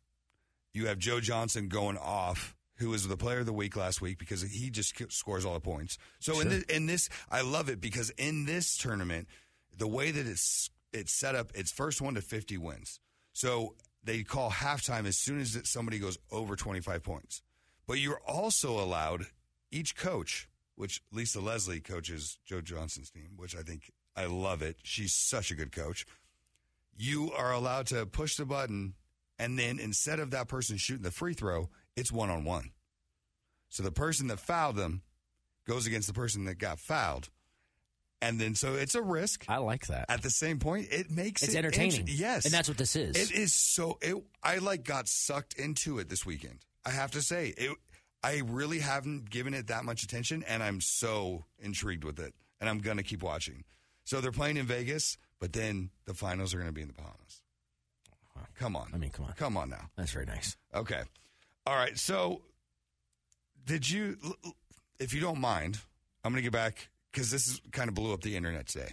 You 0.73 0.89
have 0.89 0.99
Joe 0.99 1.21
Johnson 1.21 1.69
going 1.69 1.97
off, 1.97 2.57
who 2.77 2.91
was 2.91 3.07
the 3.07 3.17
player 3.17 3.39
of 3.41 3.47
the 3.47 3.53
week 3.53 3.77
last 3.77 4.01
week 4.01 4.19
because 4.19 4.43
he 4.43 4.71
just 4.71 5.01
scores 5.13 5.45
all 5.45 5.55
the 5.55 5.61
points. 5.61 5.99
So 6.19 6.41
in, 6.41 6.49
this, 6.49 6.63
in 6.65 6.87
this, 6.87 7.09
I 7.31 7.43
love 7.43 7.69
it 7.69 7.81
because 7.81 8.11
in 8.11 8.45
this 8.45 8.77
tournament, 8.77 9.29
the 9.77 9.87
way 9.87 10.11
that 10.11 10.27
it's 10.27 10.69
it's 10.93 11.13
set 11.13 11.35
up, 11.37 11.53
it's 11.55 11.71
first 11.71 12.01
one 12.03 12.15
to 12.15 12.23
fifty 12.23 12.59
wins. 12.59 12.99
So 13.33 13.77
they 14.05 14.23
call 14.23 14.51
halftime 14.51 15.07
as 15.07 15.17
soon 15.17 15.41
as 15.41 15.59
somebody 15.65 15.99
goes 15.99 16.19
over 16.31 16.57
twenty 16.57 16.81
five 16.81 17.03
points. 17.03 17.43
But 17.87 17.99
you're 17.99 18.21
also 18.27 18.79
allowed 18.79 19.27
each 19.71 19.97
coach, 19.97 20.49
which 20.77 21.03
Lisa 21.11 21.41
Leslie 21.41 21.81
coaches 21.81 22.39
Joe 22.45 22.61
Johnson's 22.61 23.11
team, 23.11 23.31
which 23.37 23.57
I 23.57 23.63
think 23.63 23.91
I 24.17 24.27
love 24.27 24.63
it. 24.63 24.77
She's 24.83 25.15
such 25.15 25.51
a 25.51 25.55
good 25.55 25.73
coach. 25.73 26.07
You 26.97 27.33
are 27.37 27.53
allowed 27.53 27.87
to 27.89 28.07
push 28.07 28.37
the 28.37 28.45
button, 28.45 28.95
and 29.39 29.59
then 29.59 29.79
instead 29.79 30.21
of 30.21 30.31
that 30.31 30.49
person 30.49 30.77
shooting 30.77 31.03
the 31.03 31.11
free 31.11 31.35
throw, 31.35 31.69
it's 31.97 32.13
one 32.13 32.31
on 32.31 32.45
one. 32.45 32.71
So 33.69 33.83
the 33.83 33.91
person 33.91 34.29
that 34.29 34.39
fouled 34.39 34.77
them 34.77 35.03
goes 35.67 35.87
against 35.87 36.07
the 36.07 36.15
person 36.15 36.45
that 36.45 36.59
got 36.59 36.79
fouled. 36.79 37.31
And 38.25 38.41
then 38.41 38.55
so 38.55 38.75
it's 38.75 38.95
a 38.95 39.03
risk. 39.03 39.45
I 39.49 39.59
like 39.59 39.87
that. 39.89 40.07
At 40.09 40.23
the 40.23 40.31
same 40.31 40.59
point, 40.59 40.89
it 40.91 41.11
makes 41.11 41.43
It's 41.43 41.53
it 41.55 41.59
entertaining. 41.59 42.01
inter- 42.01 42.13
yes, 42.13 42.45
And 42.47 42.55
that's 42.55 42.69
what 42.69 42.79
this 42.79 42.97
is. 42.97 43.17
It 43.17 43.37
is 43.37 43.53
so. 43.53 43.99
It, 44.01 44.17
I 44.43 44.59
like 44.59 44.83
got 44.85 45.09
sucked 45.09 45.55
into 45.55 45.99
it 45.99 46.09
this 46.09 46.25
weekend. 46.25 46.61
I 46.87 46.91
have 46.91 47.11
to 47.13 47.23
say, 47.23 47.49
it. 47.57 47.77
I 48.23 48.41
really 48.47 48.79
haven't 48.79 49.29
given 49.29 49.53
it 49.53 49.67
that 49.67 49.85
much 49.85 50.03
attention, 50.03 50.43
and 50.49 50.63
I'm 50.63 50.81
so 50.81 51.45
intrigued 51.59 52.05
with 52.05 52.19
it, 52.19 52.33
and 52.61 52.71
I'm 52.71 52.79
gonna 52.79 53.03
keep 53.03 53.23
watching. 53.23 53.65
So 54.05 54.23
they're 54.23 54.33
playing 54.33 54.57
in 54.57 54.65
Vegas, 54.67 55.19
but 55.39 55.53
then 55.53 55.91
the 56.07 56.15
finals 56.15 56.55
are 56.55 56.59
gonna 56.59 56.73
be 56.73 56.81
in 56.83 56.89
the 56.89 56.95
Bahamas. 56.95 57.43
Come 58.59 58.75
on, 58.77 58.89
I 58.95 58.97
mean, 58.97 59.11
come 59.11 59.27
on. 59.27 59.33
come 59.35 59.57
on 59.59 59.69
now. 59.69 59.91
That's 59.97 60.13
very 60.13 60.25
nice. 60.27 60.57
Okay, 60.75 61.03
all 61.67 61.77
right. 61.77 61.99
So 61.99 62.41
did 63.67 63.89
you? 63.89 64.17
If 64.99 65.13
you 65.13 65.21
don't 65.21 65.41
mind, 65.41 65.79
I'm 66.25 66.33
gonna 66.33 66.41
get 66.43 66.53
back 66.53 66.89
because 67.15 67.31
this 67.31 67.47
is 67.47 67.61
kind 67.71 67.89
of 67.89 67.95
blew 67.95 68.13
up 68.13 68.21
the 68.23 68.37
internet 68.37 68.67
today. 68.67 68.93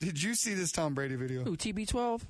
Did 0.00 0.20
you 0.22 0.34
see 0.34 0.54
this 0.54 0.72
Tom 0.72 0.94
Brady 0.94 1.14
video? 1.14 1.42
Ooh, 1.42 1.56
TB12. 1.56 2.22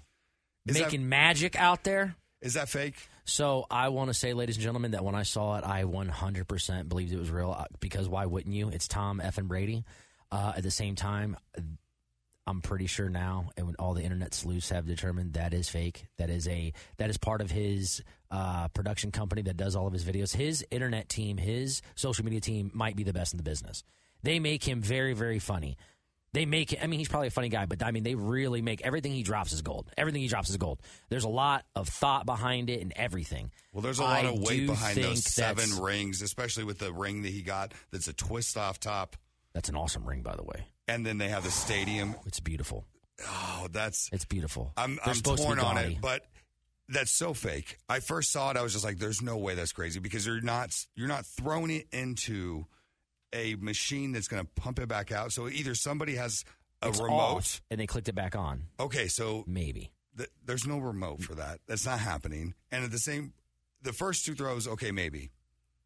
Is 0.66 0.74
that- 0.76 0.82
Making 0.84 1.08
magic 1.08 1.56
out 1.56 1.84
there. 1.84 2.16
Is 2.40 2.54
that 2.54 2.68
fake? 2.68 2.96
So 3.24 3.66
I 3.70 3.88
want 3.90 4.08
to 4.10 4.14
say, 4.14 4.34
ladies 4.34 4.56
and 4.56 4.62
gentlemen, 4.64 4.90
that 4.90 5.04
when 5.04 5.14
I 5.14 5.22
saw 5.22 5.56
it, 5.56 5.64
I 5.64 5.84
100% 5.84 6.88
believed 6.88 7.12
it 7.12 7.16
was 7.18 7.30
real. 7.30 7.52
uh, 7.52 7.66
Because 7.78 8.08
why 8.08 8.26
wouldn't 8.26 8.52
you? 8.54 8.68
It's 8.68 8.88
Tom 8.88 9.20
F. 9.20 9.38
and 9.38 9.46
Brady. 9.46 9.84
Uh, 10.32 10.54
at 10.56 10.64
the 10.64 10.70
same 10.72 10.96
time, 10.96 11.36
I'm 12.48 12.60
pretty 12.60 12.86
sure 12.88 13.08
now, 13.08 13.50
and 13.56 13.66
when 13.66 13.76
all 13.76 13.94
the 13.94 14.02
internet 14.02 14.34
sleuths 14.34 14.70
have 14.70 14.86
determined 14.86 15.34
that 15.34 15.54
is 15.54 15.68
fake. 15.68 16.06
That 16.18 16.30
is 16.30 16.48
a 16.48 16.72
that 16.96 17.08
is 17.10 17.16
part 17.16 17.40
of 17.40 17.52
his 17.52 18.02
uh, 18.32 18.66
production 18.68 19.12
company 19.12 19.42
that 19.42 19.56
does 19.56 19.76
all 19.76 19.86
of 19.86 19.92
his 19.92 20.04
videos. 20.04 20.34
His 20.34 20.66
internet 20.72 21.08
team, 21.08 21.36
his 21.36 21.80
social 21.94 22.24
media 22.24 22.40
team, 22.40 22.72
might 22.74 22.96
be 22.96 23.04
the 23.04 23.12
best 23.12 23.32
in 23.32 23.36
the 23.36 23.44
business. 23.44 23.84
They 24.22 24.38
make 24.38 24.64
him 24.64 24.80
very, 24.80 25.14
very 25.14 25.38
funny. 25.38 25.76
They 26.32 26.46
make. 26.46 26.74
I 26.82 26.86
mean, 26.86 26.98
he's 26.98 27.08
probably 27.08 27.28
a 27.28 27.32
funny 27.32 27.50
guy, 27.50 27.66
but 27.66 27.82
I 27.82 27.90
mean, 27.90 28.04
they 28.04 28.14
really 28.14 28.62
make 28.62 28.80
everything 28.82 29.12
he 29.12 29.22
drops 29.22 29.52
is 29.52 29.60
gold. 29.60 29.90
Everything 29.98 30.22
he 30.22 30.28
drops 30.28 30.48
is 30.48 30.56
gold. 30.56 30.80
There's 31.10 31.24
a 31.24 31.28
lot 31.28 31.66
of 31.76 31.88
thought 31.88 32.24
behind 32.24 32.70
it 32.70 32.80
and 32.80 32.92
everything. 32.96 33.50
Well, 33.72 33.82
there's 33.82 33.98
a 33.98 34.04
lot 34.04 34.24
I 34.24 34.28
of 34.28 34.40
weight 34.40 34.66
behind 34.66 34.96
those 34.96 35.24
seven 35.24 35.82
rings, 35.82 36.22
especially 36.22 36.64
with 36.64 36.78
the 36.78 36.92
ring 36.92 37.22
that 37.22 37.32
he 37.32 37.42
got 37.42 37.72
that's 37.90 38.08
a 38.08 38.14
twist 38.14 38.56
off 38.56 38.80
top. 38.80 39.16
That's 39.52 39.68
an 39.68 39.76
awesome 39.76 40.06
ring, 40.06 40.22
by 40.22 40.34
the 40.34 40.42
way. 40.42 40.66
And 40.88 41.04
then 41.04 41.18
they 41.18 41.28
have 41.28 41.44
the 41.44 41.50
stadium. 41.50 42.14
It's 42.26 42.40
beautiful. 42.40 42.86
Oh, 43.26 43.68
that's 43.70 44.08
It's 44.10 44.24
beautiful. 44.24 44.72
I'm 44.76 44.96
They're 44.96 45.08
I'm 45.08 45.14
supposed 45.14 45.42
to 45.42 45.48
torn 45.48 45.58
on 45.58 45.76
it, 45.76 46.00
but 46.00 46.24
that's 46.88 47.12
so 47.12 47.34
fake. 47.34 47.76
I 47.90 48.00
first 48.00 48.32
saw 48.32 48.50
it, 48.50 48.56
I 48.56 48.62
was 48.62 48.72
just 48.72 48.84
like, 48.84 48.98
"There's 48.98 49.20
no 49.20 49.36
way 49.36 49.54
that's 49.54 49.72
crazy," 49.72 50.00
because 50.00 50.26
you're 50.26 50.40
not 50.40 50.74
you're 50.96 51.08
not 51.08 51.26
throwing 51.26 51.70
it 51.70 51.88
into 51.92 52.64
a 53.32 53.54
machine 53.56 54.12
that's 54.12 54.28
going 54.28 54.44
to 54.44 54.50
pump 54.60 54.78
it 54.78 54.88
back 54.88 55.10
out. 55.12 55.32
So 55.32 55.48
either 55.48 55.74
somebody 55.74 56.16
has 56.16 56.44
a 56.82 56.88
It's 56.88 57.00
remote. 57.00 57.16
off, 57.16 57.62
and 57.70 57.80
they 57.80 57.86
clicked 57.86 58.08
it 58.08 58.14
back 58.14 58.34
on. 58.36 58.64
Okay, 58.80 59.08
so 59.08 59.44
Maybe. 59.46 59.90
th- 60.16 60.28
there's 60.44 60.66
no 60.66 60.78
remote 60.78 61.22
for 61.22 61.34
that. 61.36 61.60
That's 61.66 61.86
not 61.86 61.98
happening. 62.00 62.54
And 62.70 62.84
at 62.84 62.90
the 62.90 62.98
same, 62.98 63.32
the 63.82 63.92
first 63.92 64.24
two 64.26 64.34
throws, 64.34 64.66
okay, 64.68 64.90
maybe. 64.90 65.30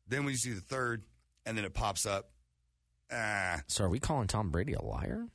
Then 0.08 0.24
when 0.24 0.32
you 0.32 0.38
see 0.38 0.52
the 0.52 0.60
third, 0.60 1.04
and 1.44 1.56
then 1.56 1.64
it 1.64 1.74
pops 1.74 2.06
up, 2.06 2.30
ah, 3.12 3.62
So 3.68 3.84
are 3.84 3.88
we 3.88 3.98
calling 4.00 4.26
Tom 4.26 4.50
Brady 4.50 4.72
a 4.72 4.82
liar? 4.82 5.26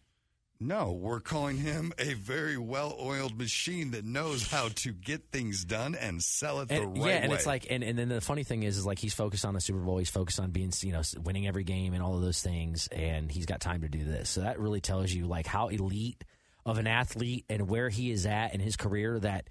No, 0.62 0.92
we're 0.92 1.20
calling 1.20 1.58
him 1.58 1.92
a 1.98 2.14
very 2.14 2.58
well-oiled 2.58 3.38
machine 3.38 3.92
that 3.92 4.06
knows 4.06 4.48
how 4.48 4.70
to 4.76 4.92
get 4.92 5.32
things 5.32 5.66
done 5.66 5.96
and 5.96 6.22
sell 6.22 6.62
it 6.62 6.70
the 6.70 6.76
And, 6.76 6.86
right 6.94 7.02
way. 7.04 7.10
yeah, 7.10 7.16
and 7.18 7.32
way. 7.32 7.36
it's 7.38 7.46
like, 7.46 7.68
and, 7.70 7.84
and 7.84 7.98
then 7.98 8.10
the 8.10 8.22
funny 8.22 8.44
thing 8.44 8.64
is, 8.64 8.78
is 8.78 8.86
like 8.86 9.00
he's 9.00 9.14
focused 9.14 9.44
on 9.44 9.54
the 9.56 9.60
Super 9.62 9.80
Bowl. 9.80 9.98
He's 9.98 10.10
focused 10.10 10.40
on 10.40 10.52
being, 10.52 10.72
you 10.82 10.94
know, 10.94 11.02
winning 11.24 11.48
every 11.48 11.64
game 11.64 11.94
and 11.94 12.04
all 12.04 12.16
of 12.16 12.22
those 12.22 12.42
things, 12.42 12.88
and 12.92 13.32
he's 13.32 13.46
got 13.46 13.60
time 13.60 13.82
to 13.82 13.90
do 13.90 14.04
this. 14.04 14.30
So 14.30 14.42
that 14.42 14.60
really 14.60 14.82
tells 14.82 15.12
you 15.12 15.26
like 15.26 15.48
how 15.48 15.68
elite 15.70 16.24
of 16.66 16.78
an 16.78 16.86
athlete 16.88 17.46
and 17.50 17.68
where 17.68 17.90
he 17.90 18.12
is 18.12 18.26
at 18.28 18.54
in 18.54 18.60
his 18.60 18.76
career. 18.78 19.20
That 19.20 19.50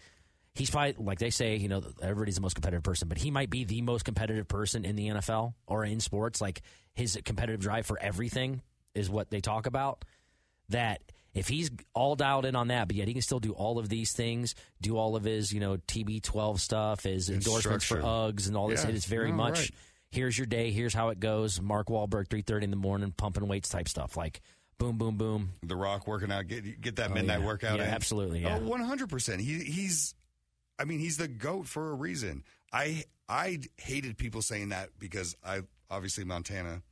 he's 0.55 0.70
probably 0.70 0.94
like 1.05 1.18
they 1.18 1.31
say, 1.31 1.57
you 1.57 1.68
know, 1.68 1.83
everybody's 2.01 2.37
the 2.37 2.40
most 2.40 2.55
competitive 2.55 2.85
person, 2.85 3.09
but 3.09 3.18
he 3.18 3.31
might 3.33 3.51
be 3.51 3.64
the 3.64 3.83
most 3.83 4.05
competitive 4.05 4.46
person 4.46 4.85
in 4.85 4.94
the 4.96 5.09
NFL 5.09 5.55
or 5.66 5.85
in 5.85 5.99
sports. 5.99 6.40
Like 6.40 6.62
his 6.94 7.18
competitive 7.25 7.61
drive 7.61 7.87
for 7.87 7.99
everything 8.01 8.62
is 8.94 9.11
what 9.11 9.31
they 9.31 9.40
talk 9.40 9.66
about. 9.66 10.05
That 10.70 11.00
if 11.33 11.46
he's 11.48 11.70
all 11.94 12.16
dialed 12.16 12.44
in 12.44 12.56
on 12.56 12.68
that, 12.68 12.88
but 12.88 12.96
yet 12.96 13.06
he 13.06 13.14
can 13.14 13.22
still 13.22 13.38
do 13.38 13.52
all 13.52 13.78
of 13.78 13.88
these 13.88 14.12
things, 14.12 14.54
do 14.80 14.96
all 14.96 15.14
of 15.14 15.22
his, 15.24 15.52
you 15.52 15.61
know, 15.61 15.76
TB12 15.76 16.59
stuff, 16.59 17.04
his 17.04 17.30
endorsements 17.30 17.85
for. 17.85 17.98
Uggs 17.98 18.48
and 18.48 18.56
all 18.56 18.66
this. 18.68 18.83
Yeah. 18.83 18.90
It 18.90 18.96
is 18.96 19.04
very 19.04 19.30
No, 19.30 19.37
much, 19.37 19.59
right. 19.61 19.70
here's 20.11 20.37
your 20.37 20.46
day, 20.46 20.72
here's 20.72 20.92
how 20.94 21.11
it 21.11 21.20
goes. 21.20 21.61
Mark 21.61 21.87
Wahlberg, 21.88 22.26
3.30 22.28 22.62
in 22.64 22.70
the 22.70 22.76
morning, 22.76 23.12
pumping 23.16 23.46
weights 23.46 23.68
type 23.68 23.88
stuff. 23.88 24.16
Like, 24.16 24.40
boom, 24.78 24.98
boom, 24.98 25.16
boom. 25.18 25.50
The 25.62 25.76
Rock 25.76 26.09
working 26.09 26.33
out, 26.33 26.48
get 26.48 26.80
get 26.80 26.96
that 26.96 27.12
Oh, 27.12 27.14
midnight 27.14 27.40
yeah. 27.40 27.46
workout. 27.46 27.78
Yeah, 27.78 27.85
in. 27.85 27.94
absolutely, 27.94 28.40
yeah. 28.40 28.59
Oh, 28.61 28.66
one 28.66 28.80
hundred 28.80 29.09
percent. 29.09 29.40
He 29.40 29.61
he's, 29.62 30.14
I 30.80 30.85
mean, 30.85 30.98
he's 30.98 31.16
the 31.18 31.28
goat 31.28 31.66
for 31.68 31.90
a 31.90 31.94
reason. 31.94 32.42
I 32.72 33.04
I 33.28 33.61
hated 33.76 34.18
people 34.18 34.42
saying 34.42 34.70
that 34.70 34.88
because 34.98 35.37
I 35.44 35.61
obviously 35.90 36.24
Montana, 36.24 36.83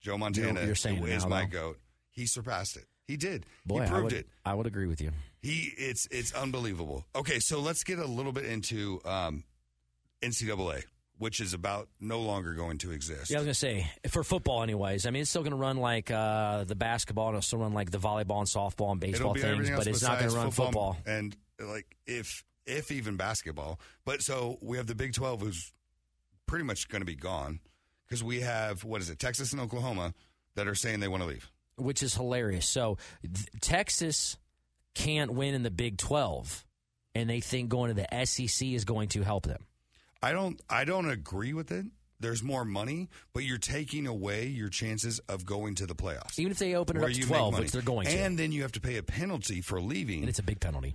Joe 0.00 0.16
Montana 0.16 0.52
You're- 0.54 0.66
you're 0.66 0.74
saying 0.76 1.02
it 1.02 1.08
is 1.10 1.24
now, 1.24 1.28
my 1.28 1.42
though. 1.44 1.72
goat. 1.72 1.80
He 2.10 2.24
surpassed 2.26 2.76
it. 2.78 2.86
He 3.06 3.16
did. 3.16 3.46
Boy, 3.66 3.80
he 3.80 3.82
I 3.82 3.88
proved 3.88 4.04
would, 4.04 4.12
it. 4.12 4.26
I 4.44 4.54
would 4.54 4.66
agree 4.66 4.86
with 4.86 5.00
you. 5.00 5.10
He 5.40 5.72
it's 5.76 6.06
it's 6.10 6.32
unbelievable. 6.32 7.04
Okay, 7.14 7.40
so 7.40 7.60
let's 7.60 7.84
get 7.84 7.98
a 7.98 8.06
little 8.06 8.32
bit 8.32 8.44
into 8.44 9.00
um, 9.04 9.44
NCAA, 10.22 10.84
which 11.18 11.40
is 11.40 11.52
about 11.52 11.88
no 12.00 12.20
longer 12.20 12.54
going 12.54 12.78
to 12.78 12.92
exist. 12.92 13.30
Yeah, 13.30 13.38
I 13.38 13.40
was 13.40 13.46
gonna 13.46 13.54
say 13.54 13.90
for 14.08 14.22
football, 14.22 14.62
anyways. 14.62 15.04
I 15.06 15.10
mean, 15.10 15.22
it's 15.22 15.30
still 15.30 15.42
gonna 15.42 15.56
run 15.56 15.78
like 15.78 16.10
uh, 16.10 16.64
the 16.64 16.76
basketball, 16.76 17.28
and 17.28 17.36
it'll 17.36 17.42
still 17.42 17.58
run 17.58 17.72
like 17.72 17.90
the 17.90 17.98
volleyball 17.98 18.38
and 18.38 18.48
softball 18.48 18.92
and 18.92 19.00
baseball 19.00 19.34
things, 19.34 19.68
but 19.70 19.86
it's 19.86 20.02
not 20.02 20.20
gonna 20.20 20.32
run 20.32 20.50
football. 20.50 20.96
and 21.06 21.36
like 21.60 21.96
if 22.06 22.44
if 22.66 22.90
even 22.90 23.16
basketball. 23.16 23.80
But 24.04 24.22
so 24.22 24.58
we 24.62 24.76
have 24.76 24.86
the 24.86 24.94
Big 24.94 25.12
Twelve, 25.12 25.40
who's 25.40 25.72
pretty 26.46 26.64
much 26.64 26.88
going 26.88 27.00
to 27.00 27.06
be 27.06 27.14
gone 27.14 27.60
because 28.06 28.22
we 28.22 28.40
have 28.40 28.84
what 28.84 29.00
is 29.00 29.10
it, 29.10 29.18
Texas 29.18 29.52
and 29.52 29.60
Oklahoma 29.60 30.14
that 30.54 30.68
are 30.68 30.74
saying 30.74 31.00
they 31.00 31.08
want 31.08 31.22
to 31.22 31.28
leave. 31.28 31.50
Which 31.76 32.02
is 32.02 32.14
hilarious. 32.14 32.66
So 32.68 32.98
th- 33.22 33.46
Texas 33.60 34.36
can't 34.94 35.32
win 35.32 35.54
in 35.54 35.62
the 35.62 35.70
Big 35.70 35.96
12, 35.98 36.64
and 37.14 37.28
they 37.30 37.40
think 37.40 37.68
going 37.68 37.94
to 37.94 38.06
the 38.10 38.24
SEC 38.26 38.68
is 38.68 38.84
going 38.84 39.08
to 39.10 39.22
help 39.22 39.44
them. 39.46 39.64
I 40.22 40.32
don't 40.32 40.60
I 40.70 40.84
don't 40.84 41.10
agree 41.10 41.52
with 41.52 41.72
it. 41.72 41.86
There's 42.20 42.42
more 42.44 42.64
money, 42.64 43.08
but 43.32 43.42
you're 43.42 43.58
taking 43.58 44.06
away 44.06 44.46
your 44.46 44.68
chances 44.68 45.18
of 45.28 45.44
going 45.44 45.74
to 45.76 45.86
the 45.86 45.94
playoffs. 45.96 46.38
Even 46.38 46.52
if 46.52 46.58
they 46.58 46.76
open 46.76 46.96
it 46.96 47.02
up 47.02 47.10
to 47.10 47.20
12, 47.20 47.58
which 47.58 47.72
they're 47.72 47.82
going 47.82 48.06
to. 48.06 48.12
and 48.12 48.38
then 48.38 48.52
you 48.52 48.62
have 48.62 48.70
to 48.72 48.80
pay 48.80 48.96
a 48.98 49.02
penalty 49.02 49.60
for 49.60 49.80
leaving. 49.80 50.20
And 50.20 50.28
it's 50.28 50.38
a 50.38 50.42
big 50.44 50.60
penalty. 50.60 50.94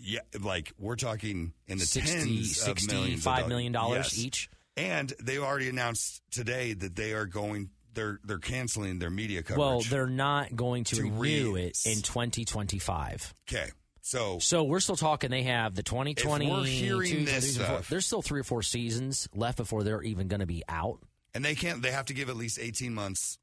yeah, 0.00 0.20
like 0.40 0.72
we're 0.78 0.94
talking 0.94 1.52
in 1.66 1.78
the 1.78 1.84
60, 1.86 2.12
tens 2.18 2.62
of 2.68 2.86
millions 2.86 3.26
of 3.26 3.32
$65 3.32 3.48
million 3.48 3.72
Yes. 3.74 4.16
each. 4.18 4.48
And 4.76 5.12
they've 5.20 5.42
already 5.42 5.68
announced 5.68 6.22
today 6.30 6.74
that 6.74 6.94
they 6.94 7.12
are 7.12 7.26
going. 7.26 7.70
They're 7.98 8.20
they're 8.24 8.38
canceling 8.38 9.00
their 9.00 9.10
media 9.10 9.42
coverage. 9.42 9.58
Well, 9.58 9.80
they're 9.80 10.06
not 10.06 10.54
going 10.54 10.84
to, 10.84 10.96
To 10.96 11.02
renew 11.02 11.54
re- 11.54 11.64
it 11.64 11.78
in 11.84 11.96
2025. 12.02 13.34
okay. 13.48 13.70
So 14.02 14.38
So 14.38 14.62
we're 14.64 14.80
still 14.80 14.96
talking. 14.96 15.30
They 15.30 15.42
have 15.42 15.74
the 15.74 15.82
2020. 15.82 16.46
If 16.46 16.52
we're 16.52 16.64
hearing 16.64 17.24
this 17.24 17.54
stuff- 17.56 17.88
there's 17.88 18.06
still 18.06 18.22
three 18.22 18.40
or 18.40 18.44
four 18.44 18.62
seasons 18.62 19.28
left 19.34 19.56
before 19.58 19.82
they're 19.82 20.02
even 20.02 20.28
going 20.28 20.40
to 20.40 20.46
be 20.46 20.62
out. 20.68 21.00
and 21.34 21.44
they 21.44 21.54
can't. 21.54 21.82
They 21.82 21.90
have 21.90 22.06
to 22.06 22.14
give 22.14 22.28
at 22.30 22.36
least 22.36 22.58
eighteen 22.60 22.94
months. 22.94 23.38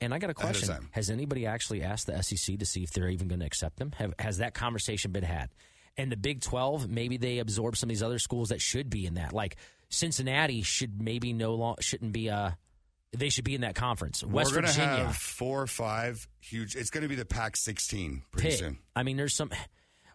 And 0.00 0.12
I 0.12 0.18
got 0.18 0.28
a 0.28 0.34
question. 0.34 0.88
Has 0.90 1.08
anybody 1.08 1.46
actually 1.46 1.82
asked 1.82 2.06
the 2.08 2.20
SEC 2.22 2.58
to 2.58 2.66
see 2.66 2.82
if 2.82 2.90
they're 2.90 3.08
even 3.08 3.28
going 3.28 3.40
to 3.40 3.46
accept 3.46 3.78
them? 3.78 3.92
Have, 3.96 4.12
has 4.18 4.38
that 4.38 4.52
conversation 4.52 5.12
been 5.12 5.22
had? 5.24 5.48
And 5.96 6.10
the 6.12 6.16
Big 6.16 6.42
Twelve, 6.42 6.90
maybe 6.90 7.16
they 7.16 7.38
absorb 7.38 7.76
some 7.76 7.86
of 7.88 7.90
these 7.90 8.02
other 8.02 8.18
schools 8.18 8.48
that 8.50 8.60
should 8.60 8.90
be 8.90 9.06
in 9.06 9.14
that. 9.14 9.32
Like 9.32 9.56
Cincinnati 9.88 10.62
should 10.62 11.00
maybe 11.00 11.32
no 11.32 11.54
long 11.54 11.76
shouldn't 11.80 12.12
be 12.12 12.28
uh 12.28 12.50
They 13.16 13.28
should 13.28 13.44
be 13.44 13.54
in 13.54 13.60
that 13.62 13.74
conference. 13.74 14.22
West 14.24 14.54
we're 14.54 14.62
have 14.66 15.16
four 15.16 15.62
or 15.62 15.66
five 15.66 16.26
huge. 16.40 16.76
It's 16.76 16.90
going 16.90 17.02
to 17.02 17.08
be 17.08 17.14
the 17.14 17.24
Pac 17.24 17.56
sixteen 17.56 18.22
pretty 18.32 18.50
Pitt. 18.50 18.58
soon. 18.58 18.78
I 18.94 19.02
mean, 19.02 19.16
there's 19.16 19.34
some. 19.34 19.50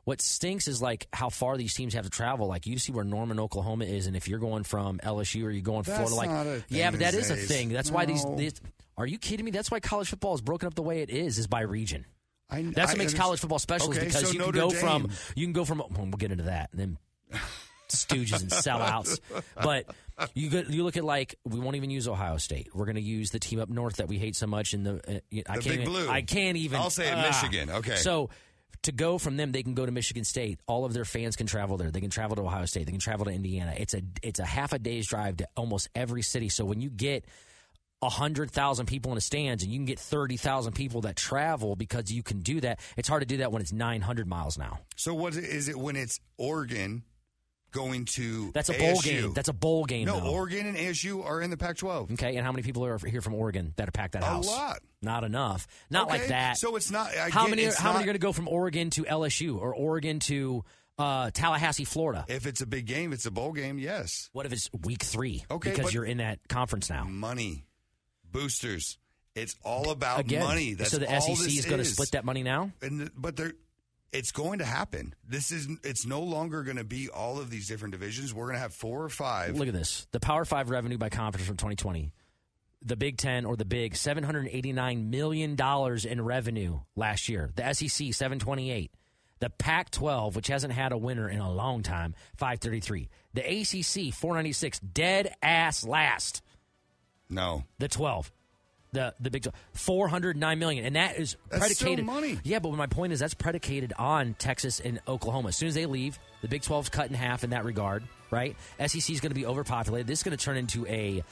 What 0.06 0.22
stinks 0.22 0.68
is 0.68 0.82
like 0.82 1.08
how 1.14 1.30
far 1.30 1.56
these 1.58 1.74
teams 1.74 1.94
have 1.94 2.04
to 2.06 2.10
travel. 2.10 2.48
Like 2.48 2.66
you 2.66 2.80
see 2.80 2.92
where 2.92 3.04
Norman, 3.04 3.40
Oklahoma 3.40 3.86
is, 3.86 4.08
and 4.08 4.16
if 4.16 4.28
you're 4.28 4.40
going 4.40 4.64
from 4.64 4.98
LSU 5.00 5.44
or 5.44 5.52
you're 5.52 5.62
going 5.62 5.84
That's 5.84 6.10
Florida, 6.10 6.16
like 6.48 6.64
yeah, 6.70 6.90
but 6.90 7.02
that 7.02 7.14
is 7.14 7.30
a 7.30 7.36
thing. 7.36 7.70
That's 7.70 7.92
why 7.92 8.06
these, 8.06 8.26
these. 8.36 8.60
Are 8.98 9.06
you 9.06 9.18
kidding 9.20 9.46
me? 9.46 9.52
That's 9.52 9.70
why 9.70 9.80
college 9.80 10.10
football 10.10 10.34
is 10.34 10.42
broken 10.42 10.68
up 10.68 10.74
the 10.74 10.82
way 10.82 11.02
it 11.02 11.10
is, 11.10 11.38
is 11.38 11.48
by 11.48 11.62
region. 11.62 12.06
I, 12.50 12.64
That's 12.64 12.78
I 12.80 12.94
what 12.94 12.98
makes 12.98 13.14
underst- 13.14 13.18
college 13.18 13.40
football 13.40 13.60
special 13.60 13.90
Okay, 13.90 14.00
is 14.00 14.06
because 14.06 14.28
so 14.28 14.34
you 14.34 14.40
Notre 14.40 14.52
can 14.54 14.62
go 14.62 14.70
Dame. 14.72 14.80
from 14.80 15.10
you 15.36 15.46
can 15.46 15.54
go 15.54 15.64
from 15.66 15.78
well, 15.78 15.90
we'll 16.00 16.08
get 16.14 16.32
into 16.32 16.46
that 16.46 16.70
and 16.72 16.80
then 16.82 16.98
stooges 18.10 18.42
and 18.42 18.52
sellouts. 18.52 19.20
But 19.56 19.86
you 20.34 20.50
go, 20.50 20.64
you 20.68 20.84
look 20.84 20.98
at 20.98 21.04
like 21.04 21.36
we 21.46 21.60
won't 21.60 21.76
even 21.76 21.90
use 21.90 22.08
Ohio 22.08 22.38
State. 22.38 22.70
We're 22.74 22.86
going 22.86 22.96
to 22.96 23.02
use 23.02 23.32
the 23.32 23.40
team 23.40 23.60
up 23.60 23.70
north 23.70 23.98
that 23.98 24.08
we 24.08 24.18
hate 24.18 24.36
so 24.36 24.48
much 24.48 24.74
in 24.74 24.84
the 24.84 24.96
uh, 24.96 25.12
I 25.12 25.22
The 25.30 25.44
can't 25.44 25.64
Big 25.64 25.74
even, 25.74 25.86
Blue. 25.86 26.10
I 26.10 26.22
can't 26.22 26.58
even. 26.58 26.80
I'll 26.80 26.90
say 26.90 27.12
ah. 27.12 27.22
Michigan. 27.22 27.70
Okay. 27.70 27.96
So 27.96 28.30
to 28.84 28.92
go 28.92 29.18
from 29.18 29.38
them, 29.38 29.52
they 29.52 29.64
can 29.64 29.74
go 29.74 29.86
to 29.86 29.92
Michigan 29.92 30.24
State. 30.24 30.60
All 30.68 30.86
of 30.86 30.94
their 30.94 31.06
fans 31.06 31.36
can 31.36 31.48
travel 31.48 31.78
there. 31.78 31.92
They 31.92 32.02
can 32.02 32.10
travel 32.10 32.36
to 32.38 32.42
Ohio 32.44 32.66
State. 32.66 32.86
They 32.86 32.92
can 32.92 33.02
travel 33.02 33.26
to 33.26 33.32
Indiana. 33.32 33.74
It's 33.78 33.94
a 33.94 34.02
it's 34.22 34.40
a 34.40 34.46
half 34.46 34.74
a 34.74 34.80
day's 34.80 35.08
drive 35.08 35.38
to 35.38 35.48
almost 35.56 35.90
every 35.96 36.22
city. 36.22 36.50
So 36.50 36.66
when 36.66 36.82
you 36.82 36.90
get 36.90 37.26
hundred 38.02 38.50
thousand 38.50 38.86
people 38.86 39.12
in 39.12 39.16
the 39.16 39.22
stands, 39.22 39.64
and 39.64 39.72
you 39.72 39.78
can 39.78 39.86
get 39.86 40.00
thirty 40.00 40.38
thousand 40.38 40.74
people 40.74 41.02
that 41.02 41.18
travel 41.18 41.76
because 41.76 42.12
you 42.12 42.24
can 42.24 42.40
do 42.40 42.62
that. 42.62 42.80
It's 42.96 43.10
hard 43.10 43.22
to 43.22 43.26
do 43.26 43.38
that 43.38 43.52
when 43.52 43.62
it's 43.62 43.74
nine 43.74 44.02
hundred 44.02 44.28
miles 44.28 44.58
now. 44.58 44.80
So 44.96 45.14
what 45.14 45.36
is 45.36 45.68
it 45.68 45.78
when 45.78 45.98
it's 45.98 46.22
Oregon 46.38 47.04
going 47.72 48.06
to? 48.06 48.52
That's 48.54 48.70
a 48.70 48.74
bowl 48.74 48.98
ASU? 48.98 49.04
game. 49.04 49.34
That's 49.34 49.50
a 49.50 49.54
bowl 49.54 49.86
game. 49.86 50.06
no. 50.06 50.20
though. 50.20 50.32
Oregon 50.32 50.68
and 50.68 50.78
ASU 50.78 51.24
are 51.26 51.42
in 51.42 51.50
the 51.50 51.58
Pac-12. 51.58 52.14
Okay, 52.14 52.36
and 52.36 52.46
how 52.46 52.52
many 52.52 52.64
people 52.64 52.86
are 52.86 52.98
here 52.98 53.22
from 53.22 53.34
Oregon 53.36 53.74
that 53.78 53.88
have 53.88 53.94
packed 53.94 54.14
that 54.14 54.24
A 54.24 54.26
house? 54.26 54.48
lot. 54.48 54.80
Not 55.02 55.24
enough. 55.24 55.68
Not 55.90 56.08
like 56.10 56.28
that. 56.28 56.58
So 56.58 56.76
it's 56.76 56.92
not. 56.92 57.16
I 57.16 57.30
how 57.30 57.44
get 57.46 57.52
many? 57.52 57.66
How 57.66 57.94
many 57.94 58.04
are 58.04 58.06
going 58.06 58.16
to 58.16 58.20
go 58.20 58.34
from 58.34 58.48
Oregon 58.48 58.90
to 58.92 59.04
LSU 59.04 59.58
or 59.60 59.74
Oregon 59.74 60.20
to 60.22 60.66
uh, 60.98 61.32
Tallahassee, 61.32 61.86
Florida? 61.86 62.26
If 62.28 62.46
it's 62.46 62.62
a 62.62 62.66
big 62.68 62.86
game, 62.86 63.14
it's 63.14 63.26
a 63.26 63.32
bowl 63.32 63.54
game. 63.54 63.80
Yes. 63.80 64.30
What 64.34 64.46
if 64.46 64.52
it's 64.52 64.70
week 64.84 65.04
three? 65.04 65.46
Okay, 65.50 65.70
because 65.72 65.94
you're 65.94 66.04
in 66.06 66.18
that 66.18 66.40
conference 66.50 66.90
now. 66.90 67.06
Money, 67.06 67.64
boosters. 68.30 68.98
It's 69.36 69.56
all 69.64 69.90
about 69.92 70.20
Again, 70.20 70.44
money. 70.44 70.74
That's 70.74 70.92
so 70.92 70.98
the 70.98 71.10
all 71.10 71.22
SEC 71.22 71.48
is 71.48 71.66
going 71.66 71.78
to 71.78 71.86
split 71.86 72.12
that 72.12 72.26
money 72.26 72.44
now. 72.44 72.72
And 72.82 73.10
but 73.16 73.36
they're. 73.38 73.54
It's 74.12 74.32
going 74.32 74.60
to 74.60 74.66
happen. 74.66 75.14
This 75.28 75.52
is. 75.52 75.68
It's 75.84 76.06
no 76.06 76.22
longer 76.22 76.64
going 76.64 76.78
to 76.78 76.84
be 76.84 77.10
all 77.10 77.40
of 77.40 77.50
these 77.50 77.68
different 77.68 77.92
divisions. 77.92 78.34
We're 78.34 78.46
going 78.46 78.56
to 78.56 78.62
have 78.62 78.74
four 78.74 79.04
or 79.04 79.10
five. 79.10 79.56
Look 79.56 79.68
at 79.68 79.74
this: 79.74 80.08
the 80.12 80.20
Power 80.20 80.46
Five 80.46 80.70
revenue 80.70 80.98
by 80.98 81.10
conference 81.10 81.46
from 81.46 81.58
2020 81.58 82.12
the 82.82 82.96
Big 82.96 83.18
Ten 83.18 83.46
or 83.46 83.56
the 83.56 83.66
Big 83.66 83.96
seven 83.96 84.24
hundred 84.24 84.50
eighty 84.52 84.74
nine 84.74 85.10
million 85.10 85.56
dollars 85.56 86.06
in 86.06 86.22
revenue 86.22 86.80
last 86.96 87.30
year. 87.30 87.52
The 87.56 87.74
SEC 87.74 88.14
seven 88.14 88.40
twenty 88.40 88.72
eight. 88.72 88.92
The 89.40 89.50
Pac 89.50 89.92
twelve, 89.92 90.36
which 90.36 90.48
hasn't 90.48 90.74
had 90.74 90.92
a 90.92 90.98
winner 90.98 91.30
in 91.30 91.40
a 91.40 91.52
long 91.52 91.84
time, 91.84 92.16
five 92.36 92.60
thirty 92.60 92.80
three. 92.80 93.10
The 93.34 93.42
ACC 93.42 94.14
four 94.14 94.36
ninety 94.36 94.54
six, 94.54 94.80
dead 94.80 95.34
ass 95.42 95.86
last. 95.86 96.42
No. 97.30 97.64
The 97.78 97.88
twelve. 97.88 98.32
The 98.92 99.14
the 99.20 99.30
Big 99.30 99.44
12, 99.44 99.56
409 99.74 100.60
million 100.60 100.86
and 100.86 100.96
that 100.96 101.18
is 101.18 101.38
That's 101.50 101.60
predicated 101.60 102.06
money. 102.06 102.40
Yeah, 102.44 102.60
but 102.60 102.72
my 102.74 102.88
point 102.88 103.14
is 103.14 103.20
that's 103.20 103.36
predicated 103.36 103.94
on 103.98 104.34
Texas 104.40 104.80
and 104.80 105.00
Oklahoma. 105.08 105.50
As 105.50 105.58
soon 105.58 105.68
as 105.70 105.76
they 105.76 105.86
leave, 105.86 106.18
the 106.42 106.48
Big 106.48 106.64
12's 106.64 106.90
cut 106.90 107.08
in 107.08 107.14
half 107.14 107.44
in 107.44 107.52
that 107.52 107.66
regard, 107.66 108.04
right? 108.32 108.56
SEC 108.80 109.10
is 109.10 109.20
going 109.20 109.30
to 109.30 109.36
be 109.36 109.46
overpopulated. 109.46 110.08
This 110.08 110.20
is 110.20 110.24
going 110.24 110.36
to 110.36 110.44
turn 110.44 110.58
into 110.58 110.88
a 110.88 111.24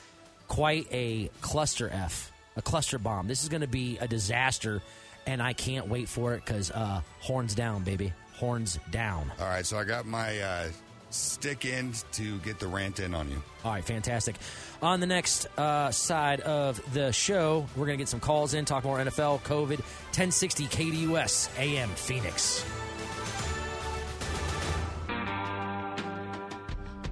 quite 0.48 0.88
a 0.92 1.30
cluster 1.42 1.90
F, 1.90 2.32
a 2.56 2.62
cluster 2.62 2.98
bomb. 3.00 3.28
This 3.28 3.44
is 3.44 3.50
going 3.50 3.62
to 3.62 3.68
be 3.68 3.98
a 4.00 4.08
disaster, 4.08 4.82
and 5.26 5.42
I 5.42 5.54
can't 5.54 5.88
wait 5.88 6.08
for 6.10 6.34
it 6.34 6.46
because 6.46 6.72
uh, 6.72 7.02
horns 7.20 7.56
down, 7.56 7.84
baby, 7.84 8.14
horns 8.36 8.80
down. 8.92 9.32
All 9.40 9.48
right, 9.48 9.66
so 9.66 9.78
I 9.78 9.84
got 9.84 10.06
my 10.06 10.40
uh, 10.40 10.68
stick 11.10 11.66
in 11.66 11.94
to 12.14 12.38
get 12.40 12.60
the 12.60 12.68
rant 12.68 13.00
in 13.00 13.14
on 13.14 13.30
you. 13.30 13.42
All 13.64 13.72
right, 13.72 13.84
fantastic. 13.84 14.36
On 14.82 15.00
the 15.00 15.06
next 15.06 15.48
uh, 15.58 15.92
side 15.92 16.42
of 16.42 16.82
the 16.94 17.12
show, 17.12 17.66
we're 17.76 17.86
going 17.86 17.98
to 17.98 18.02
get 18.02 18.10
some 18.10 18.20
calls 18.20 18.54
in, 18.54 18.66
talk 18.66 18.84
more 18.84 18.98
NFL, 19.00 19.42
COVID, 19.42 19.80
1060 19.80 20.66
KDUS 20.66 21.50
AM 21.58 21.90
Phoenix. 21.90 22.66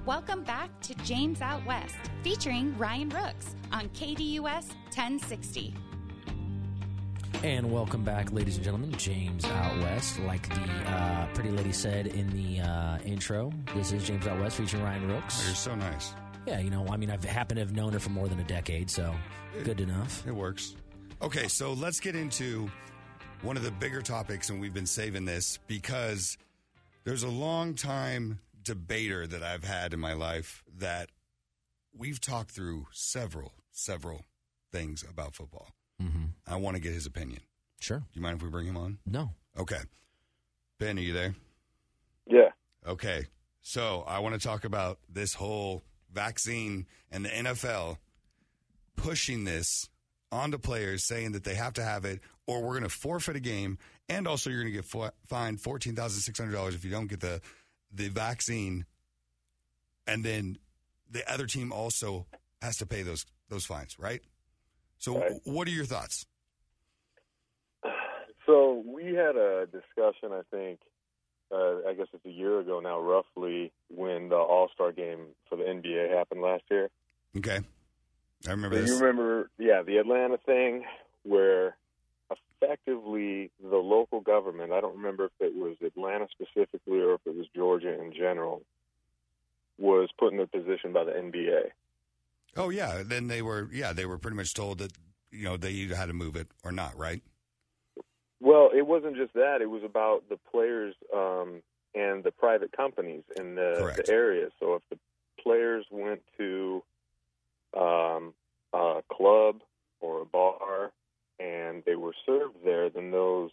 Welcome 0.06 0.44
back 0.44 0.70
to 0.82 0.94
James 0.96 1.40
Out 1.40 1.66
West, 1.66 1.96
featuring 2.22 2.78
Ryan 2.78 3.08
Rooks 3.08 3.56
on 3.72 3.88
KDUS 3.88 4.68
1060. 4.94 5.74
And 7.42 7.70
welcome 7.70 8.02
back, 8.02 8.32
ladies 8.32 8.56
and 8.56 8.64
gentlemen. 8.64 8.92
James 8.92 9.44
Out 9.44 9.78
West, 9.78 10.18
like 10.20 10.48
the 10.48 10.90
uh, 10.90 11.26
pretty 11.34 11.50
lady 11.50 11.72
said 11.72 12.08
in 12.08 12.30
the 12.30 12.60
uh, 12.60 12.98
intro. 13.04 13.52
This 13.74 13.92
is 13.92 14.04
James 14.04 14.26
Out 14.26 14.40
West 14.40 14.56
featuring 14.56 14.82
Ryan 14.82 15.06
Rooks. 15.08 15.46
You're 15.46 15.54
so 15.54 15.74
nice. 15.74 16.14
Yeah, 16.46 16.60
you 16.60 16.70
know, 16.70 16.86
I 16.88 16.96
mean, 16.96 17.10
I've 17.10 17.22
happened 17.24 17.56
to 17.58 17.62
have 17.62 17.74
known 17.74 17.92
her 17.92 17.98
for 17.98 18.10
more 18.10 18.26
than 18.26 18.40
a 18.40 18.44
decade, 18.44 18.90
so 18.90 19.14
good 19.64 19.80
enough. 19.80 20.26
It 20.26 20.34
works. 20.34 20.74
Okay, 21.22 21.46
so 21.48 21.72
let's 21.72 22.00
get 22.00 22.16
into 22.16 22.70
one 23.42 23.56
of 23.56 23.62
the 23.62 23.70
bigger 23.70 24.02
topics, 24.02 24.48
and 24.50 24.60
we've 24.60 24.74
been 24.74 24.86
saving 24.86 25.24
this 25.24 25.58
because 25.66 26.38
there's 27.04 27.22
a 27.22 27.28
long 27.28 27.74
time 27.74 28.40
debater 28.62 29.26
that 29.26 29.42
I've 29.42 29.64
had 29.64 29.92
in 29.92 30.00
my 30.00 30.14
life 30.14 30.64
that 30.78 31.10
we've 31.96 32.20
talked 32.20 32.50
through 32.50 32.86
several, 32.92 33.52
several 33.70 34.24
things 34.72 35.04
about 35.08 35.34
football. 35.34 35.75
Mm-hmm. 36.02 36.24
I 36.46 36.56
want 36.56 36.76
to 36.76 36.82
get 36.82 36.92
his 36.92 37.06
opinion. 37.06 37.40
Sure. 37.80 37.98
Do 37.98 38.04
you 38.12 38.22
mind 38.22 38.36
if 38.36 38.42
we 38.42 38.50
bring 38.50 38.66
him 38.66 38.76
on? 38.76 38.98
No. 39.06 39.30
Okay. 39.58 39.80
Ben, 40.78 40.98
are 40.98 41.02
you 41.02 41.12
there? 41.12 41.34
Yeah. 42.26 42.50
Okay. 42.86 43.26
So 43.62 44.04
I 44.06 44.18
want 44.20 44.34
to 44.34 44.46
talk 44.46 44.64
about 44.64 44.98
this 45.08 45.34
whole 45.34 45.82
vaccine 46.12 46.86
and 47.10 47.24
the 47.24 47.28
NFL 47.30 47.98
pushing 48.96 49.44
this 49.44 49.88
onto 50.32 50.58
players 50.58 51.04
saying 51.04 51.32
that 51.32 51.44
they 51.44 51.54
have 51.54 51.74
to 51.74 51.82
have 51.82 52.04
it 52.04 52.20
or 52.46 52.62
we're 52.62 52.72
going 52.78 52.82
to 52.82 52.88
forfeit 52.88 53.36
a 53.36 53.40
game 53.40 53.78
and 54.08 54.26
also 54.26 54.50
you're 54.50 54.60
going 54.60 54.72
to 54.72 54.76
get 54.76 54.84
fi- 54.84 55.10
fined 55.26 55.58
$14,600 55.58 56.74
if 56.74 56.84
you 56.84 56.90
don't 56.90 57.06
get 57.08 57.20
the 57.20 57.40
the 57.92 58.08
vaccine 58.08 58.84
and 60.06 60.24
then 60.24 60.58
the 61.10 61.28
other 61.32 61.46
team 61.46 61.72
also 61.72 62.26
has 62.62 62.76
to 62.78 62.86
pay 62.86 63.02
those 63.02 63.24
those 63.48 63.64
fines, 63.64 63.96
right? 63.98 64.20
So 65.06 65.18
Right. 65.20 65.40
what 65.44 65.68
are 65.68 65.70
your 65.70 65.84
thoughts? 65.84 66.26
So 68.44 68.82
we 68.84 69.14
had 69.14 69.36
a 69.36 69.66
discussion, 69.66 70.32
I 70.32 70.42
think, 70.50 70.80
uh, 71.52 71.88
I 71.88 71.94
guess 71.94 72.08
it's 72.12 72.26
a 72.26 72.30
year 72.30 72.58
ago 72.58 72.80
now, 72.80 72.98
roughly, 73.00 73.70
when 73.88 74.30
the 74.30 74.36
All 74.36 74.68
Star 74.74 74.90
game 74.90 75.28
for 75.48 75.54
the 75.54 75.62
NBA 75.62 76.10
happened 76.16 76.42
last 76.42 76.64
year. 76.68 76.90
Okay. 77.36 77.60
I 78.48 78.50
remember 78.50 78.74
So 78.76 78.80
this. 78.82 78.90
you 78.90 78.96
remember, 78.98 79.48
yeah, 79.58 79.82
the 79.82 79.98
Atlanta 79.98 80.38
thing 80.38 80.84
where 81.22 81.76
effectively 82.60 83.52
the 83.62 83.76
local 83.76 84.20
government, 84.20 84.72
I 84.72 84.80
don't 84.80 84.96
remember 84.96 85.26
if 85.26 85.32
it 85.38 85.54
was 85.54 85.76
Atlanta 85.84 86.26
specifically 86.32 86.98
or 86.98 87.14
if 87.14 87.20
it 87.26 87.36
was 87.36 87.46
Georgia 87.54 87.92
in 88.00 88.12
general, 88.12 88.62
was 89.78 90.08
put 90.18 90.32
in 90.32 90.40
a 90.40 90.48
position 90.48 90.92
by 90.92 91.04
the 91.04 91.12
NBA. 91.12 91.70
Oh 92.56 92.70
yeah, 92.70 93.02
then 93.04 93.28
they 93.28 93.42
were 93.42 93.68
yeah, 93.72 93.92
they 93.92 94.06
were 94.06 94.18
pretty 94.18 94.36
much 94.36 94.54
told 94.54 94.78
that 94.78 94.92
you 95.30 95.44
know 95.44 95.56
they 95.56 95.70
either 95.70 95.94
had 95.94 96.06
to 96.06 96.12
move 96.14 96.36
it 96.36 96.48
or 96.64 96.72
not, 96.72 96.96
right? 96.96 97.22
Well, 98.40 98.70
it 98.74 98.86
wasn't 98.86 99.16
just 99.16 99.32
that. 99.34 99.58
It 99.62 99.70
was 99.70 99.82
about 99.84 100.28
the 100.28 100.36
players 100.50 100.94
um, 101.14 101.62
and 101.94 102.22
the 102.22 102.30
private 102.30 102.70
companies 102.76 103.22
in 103.38 103.54
the, 103.54 103.92
the 103.96 104.08
area. 104.10 104.48
So 104.60 104.74
if 104.74 104.82
the 104.90 104.98
players 105.42 105.86
went 105.90 106.20
to 106.36 106.82
um, 107.76 108.34
a 108.74 109.00
club 109.10 109.62
or 110.00 110.20
a 110.20 110.26
bar 110.26 110.92
and 111.40 111.82
they 111.86 111.96
were 111.96 112.12
served 112.26 112.56
there, 112.62 112.90
then 112.90 113.10
those 113.10 113.50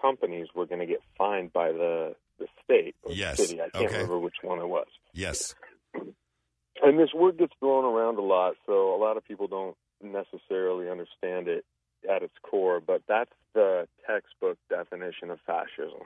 companies 0.00 0.48
were 0.54 0.66
going 0.66 0.80
to 0.80 0.86
get 0.86 1.00
fined 1.16 1.52
by 1.52 1.72
the, 1.72 2.14
the 2.38 2.46
state 2.62 2.94
or 3.02 3.12
Yes. 3.14 3.38
city. 3.40 3.60
I 3.60 3.70
can't 3.70 3.86
Okay. 3.86 3.94
remember 3.94 4.18
which 4.18 4.36
one 4.42 4.58
it 4.58 4.68
was. 4.68 4.88
Yes. 5.14 5.54
And 6.82 6.98
this 6.98 7.10
word 7.14 7.38
gets 7.38 7.52
thrown 7.60 7.84
around 7.84 8.18
a 8.18 8.22
lot, 8.22 8.54
so 8.66 8.94
a 8.94 8.98
lot 8.98 9.16
of 9.16 9.24
people 9.26 9.46
don't 9.46 9.76
necessarily 10.02 10.90
understand 10.90 11.48
it 11.48 11.64
at 12.10 12.22
its 12.22 12.34
core, 12.42 12.80
but 12.80 13.02
that's 13.08 13.30
the 13.54 13.86
textbook 14.06 14.58
definition 14.68 15.30
of 15.30 15.38
fascism. 15.46 16.00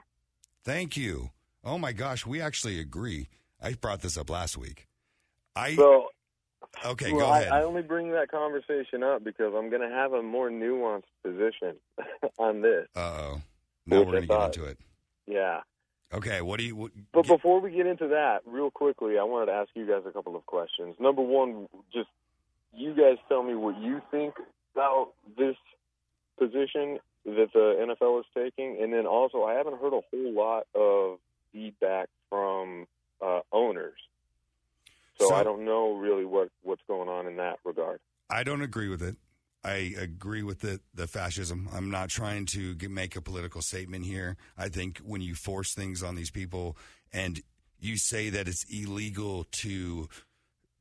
Thank 0.63 0.95
you. 0.95 1.31
Oh 1.63 1.77
my 1.77 1.93
gosh, 1.93 2.25
we 2.25 2.41
actually 2.41 2.79
agree. 2.79 3.27
I 3.61 3.73
brought 3.73 4.01
this 4.01 4.17
up 4.17 4.29
last 4.29 4.57
week. 4.57 4.87
I 5.55 5.75
So, 5.75 6.09
okay, 6.85 7.11
well, 7.11 7.25
go 7.25 7.31
I, 7.31 7.39
ahead. 7.39 7.51
I 7.53 7.63
only 7.63 7.81
bring 7.81 8.11
that 8.11 8.29
conversation 8.29 9.01
up 9.01 9.23
because 9.23 9.53
I'm 9.57 9.69
going 9.69 9.81
to 9.81 9.89
have 9.89 10.13
a 10.13 10.21
more 10.21 10.49
nuanced 10.49 11.03
position 11.23 11.77
on 12.37 12.61
this. 12.61 12.87
Uh 12.95 12.99
oh. 12.99 13.41
Now 13.87 13.99
Which 13.99 14.07
we're 14.07 14.13
gonna 14.13 14.27
get 14.27 14.57
into 14.57 14.65
it. 14.65 14.77
Yeah. 15.25 15.61
Okay, 16.13 16.41
what 16.41 16.57
do 16.59 16.65
you? 16.65 16.75
What, 16.75 16.91
But 17.11 17.25
get- 17.25 17.35
before 17.37 17.59
we 17.59 17.71
get 17.71 17.85
into 17.85 18.07
that, 18.09 18.41
real 18.45 18.71
quickly, 18.71 19.17
I 19.19 19.23
wanted 19.23 19.47
to 19.47 19.51
ask 19.53 19.69
you 19.73 19.85
guys 19.85 20.03
a 20.05 20.11
couple 20.11 20.35
of 20.35 20.45
questions. 20.45 20.95
Number 20.99 21.21
one, 21.21 21.67
just 21.93 22.09
you 22.73 22.93
guys 22.93 23.17
tell 23.27 23.43
me 23.43 23.55
what 23.55 23.77
you 23.79 24.01
think 24.11 24.35
about 24.73 25.09
this 25.37 25.55
position 26.37 26.99
that 27.25 27.49
the 27.53 27.75
NFL 27.79 28.19
is 28.21 28.25
taking, 28.33 28.81
and 28.81 28.93
then 28.93 29.05
also 29.05 29.43
I 29.43 29.55
haven't 29.55 29.79
heard 29.81 29.93
a 29.93 30.01
whole 30.11 30.31
lot 30.33 30.65
of 30.73 31.19
feedback 31.51 32.07
from 32.29 32.87
uh, 33.21 33.39
owners, 33.51 33.97
so, 35.19 35.27
So- 35.29 35.35
I 35.35 35.43
don't 35.43 35.65
know 35.65 35.93
really 35.97 36.23
what 36.25 36.49
what's 36.63 36.83
going 36.87 37.09
on 37.09 37.27
in 37.27 37.35
that 37.37 37.59
regard. 37.65 37.99
I 38.29 38.43
don't 38.43 38.61
agree 38.61 38.87
with 38.89 39.01
it. 39.01 39.15
I 39.63 39.93
agree 39.99 40.43
with 40.43 40.61
the 40.61 40.79
the 40.93 41.07
fascism. 41.07 41.67
I'm 41.73 41.89
not 41.89 42.09
trying 42.09 42.45
to 42.47 42.75
get, 42.75 42.91
make 42.91 43.15
a 43.15 43.21
political 43.21 43.61
statement 43.61 44.05
here. 44.05 44.37
I 44.57 44.69
think 44.69 44.99
when 44.99 45.21
you 45.21 45.35
force 45.35 45.73
things 45.73 46.03
on 46.03 46.15
these 46.15 46.31
people 46.31 46.77
and 47.11 47.41
you 47.79 47.97
say 47.97 48.29
that 48.29 48.47
it's 48.47 48.63
illegal 48.69 49.45
to 49.63 50.07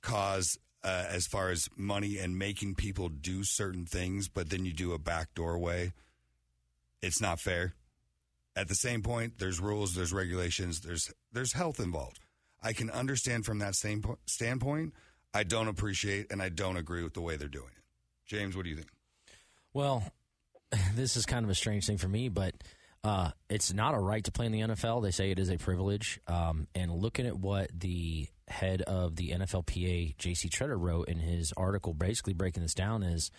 cause 0.02 0.58
uh, 0.84 1.04
as 1.08 1.26
far 1.26 1.50
as 1.50 1.68
money 1.76 2.18
and 2.18 2.38
making 2.38 2.74
people 2.74 3.08
do 3.08 3.42
certain 3.42 3.86
things, 3.86 4.28
but 4.28 4.50
then 4.50 4.64
you 4.64 4.72
do 4.72 4.92
a 4.92 4.98
backdoor 4.98 5.58
way, 5.58 5.92
it's 7.02 7.20
not 7.20 7.40
fair. 7.40 7.74
At 8.54 8.68
the 8.68 8.74
same 8.74 9.02
point, 9.02 9.38
there's 9.38 9.60
rules, 9.60 9.94
there's 9.94 10.12
regulations, 10.12 10.80
there's 10.80 11.12
there's 11.32 11.52
health 11.52 11.80
involved. 11.80 12.20
I 12.62 12.72
can 12.72 12.90
understand 12.90 13.44
from 13.44 13.58
that 13.58 13.74
same 13.74 14.02
po- 14.02 14.18
standpoint. 14.26 14.94
I 15.34 15.42
don't 15.42 15.68
appreciate 15.68 16.26
and 16.30 16.40
I 16.40 16.48
don't 16.48 16.76
agree 16.76 17.02
with 17.02 17.14
the 17.14 17.20
way 17.20 17.36
they're 17.36 17.48
doing 17.48 17.72
it. 17.76 17.82
James, 18.26 18.56
what 18.56 18.64
do 18.64 18.70
you 18.70 18.76
think? 18.76 18.88
Well, 19.72 20.02
this 20.94 21.16
is 21.16 21.26
kind 21.26 21.44
of 21.44 21.50
a 21.50 21.54
strange 21.54 21.86
thing 21.86 21.98
for 21.98 22.08
me, 22.08 22.28
but 22.28 22.54
uh, 23.04 23.30
it's 23.48 23.72
not 23.72 23.94
a 23.94 23.98
right 23.98 24.24
to 24.24 24.32
play 24.32 24.46
in 24.46 24.52
the 24.52 24.60
NFL. 24.60 25.02
They 25.02 25.10
say 25.10 25.30
it 25.30 25.38
is 25.38 25.50
a 25.50 25.58
privilege. 25.58 26.20
Um, 26.26 26.66
and 26.74 26.90
looking 26.90 27.26
at 27.26 27.38
what 27.38 27.70
the 27.72 28.26
head 28.48 28.82
of 28.82 29.16
the 29.16 29.30
NFLPA, 29.30 30.16
J.C. 30.18 30.48
Tretter, 30.48 30.78
wrote 30.78 31.08
in 31.08 31.18
his 31.18 31.52
article, 31.56 31.94
basically 31.94 32.32
breaking 32.32 32.62
this 32.62 32.74
down, 32.74 33.02
is 33.02 33.30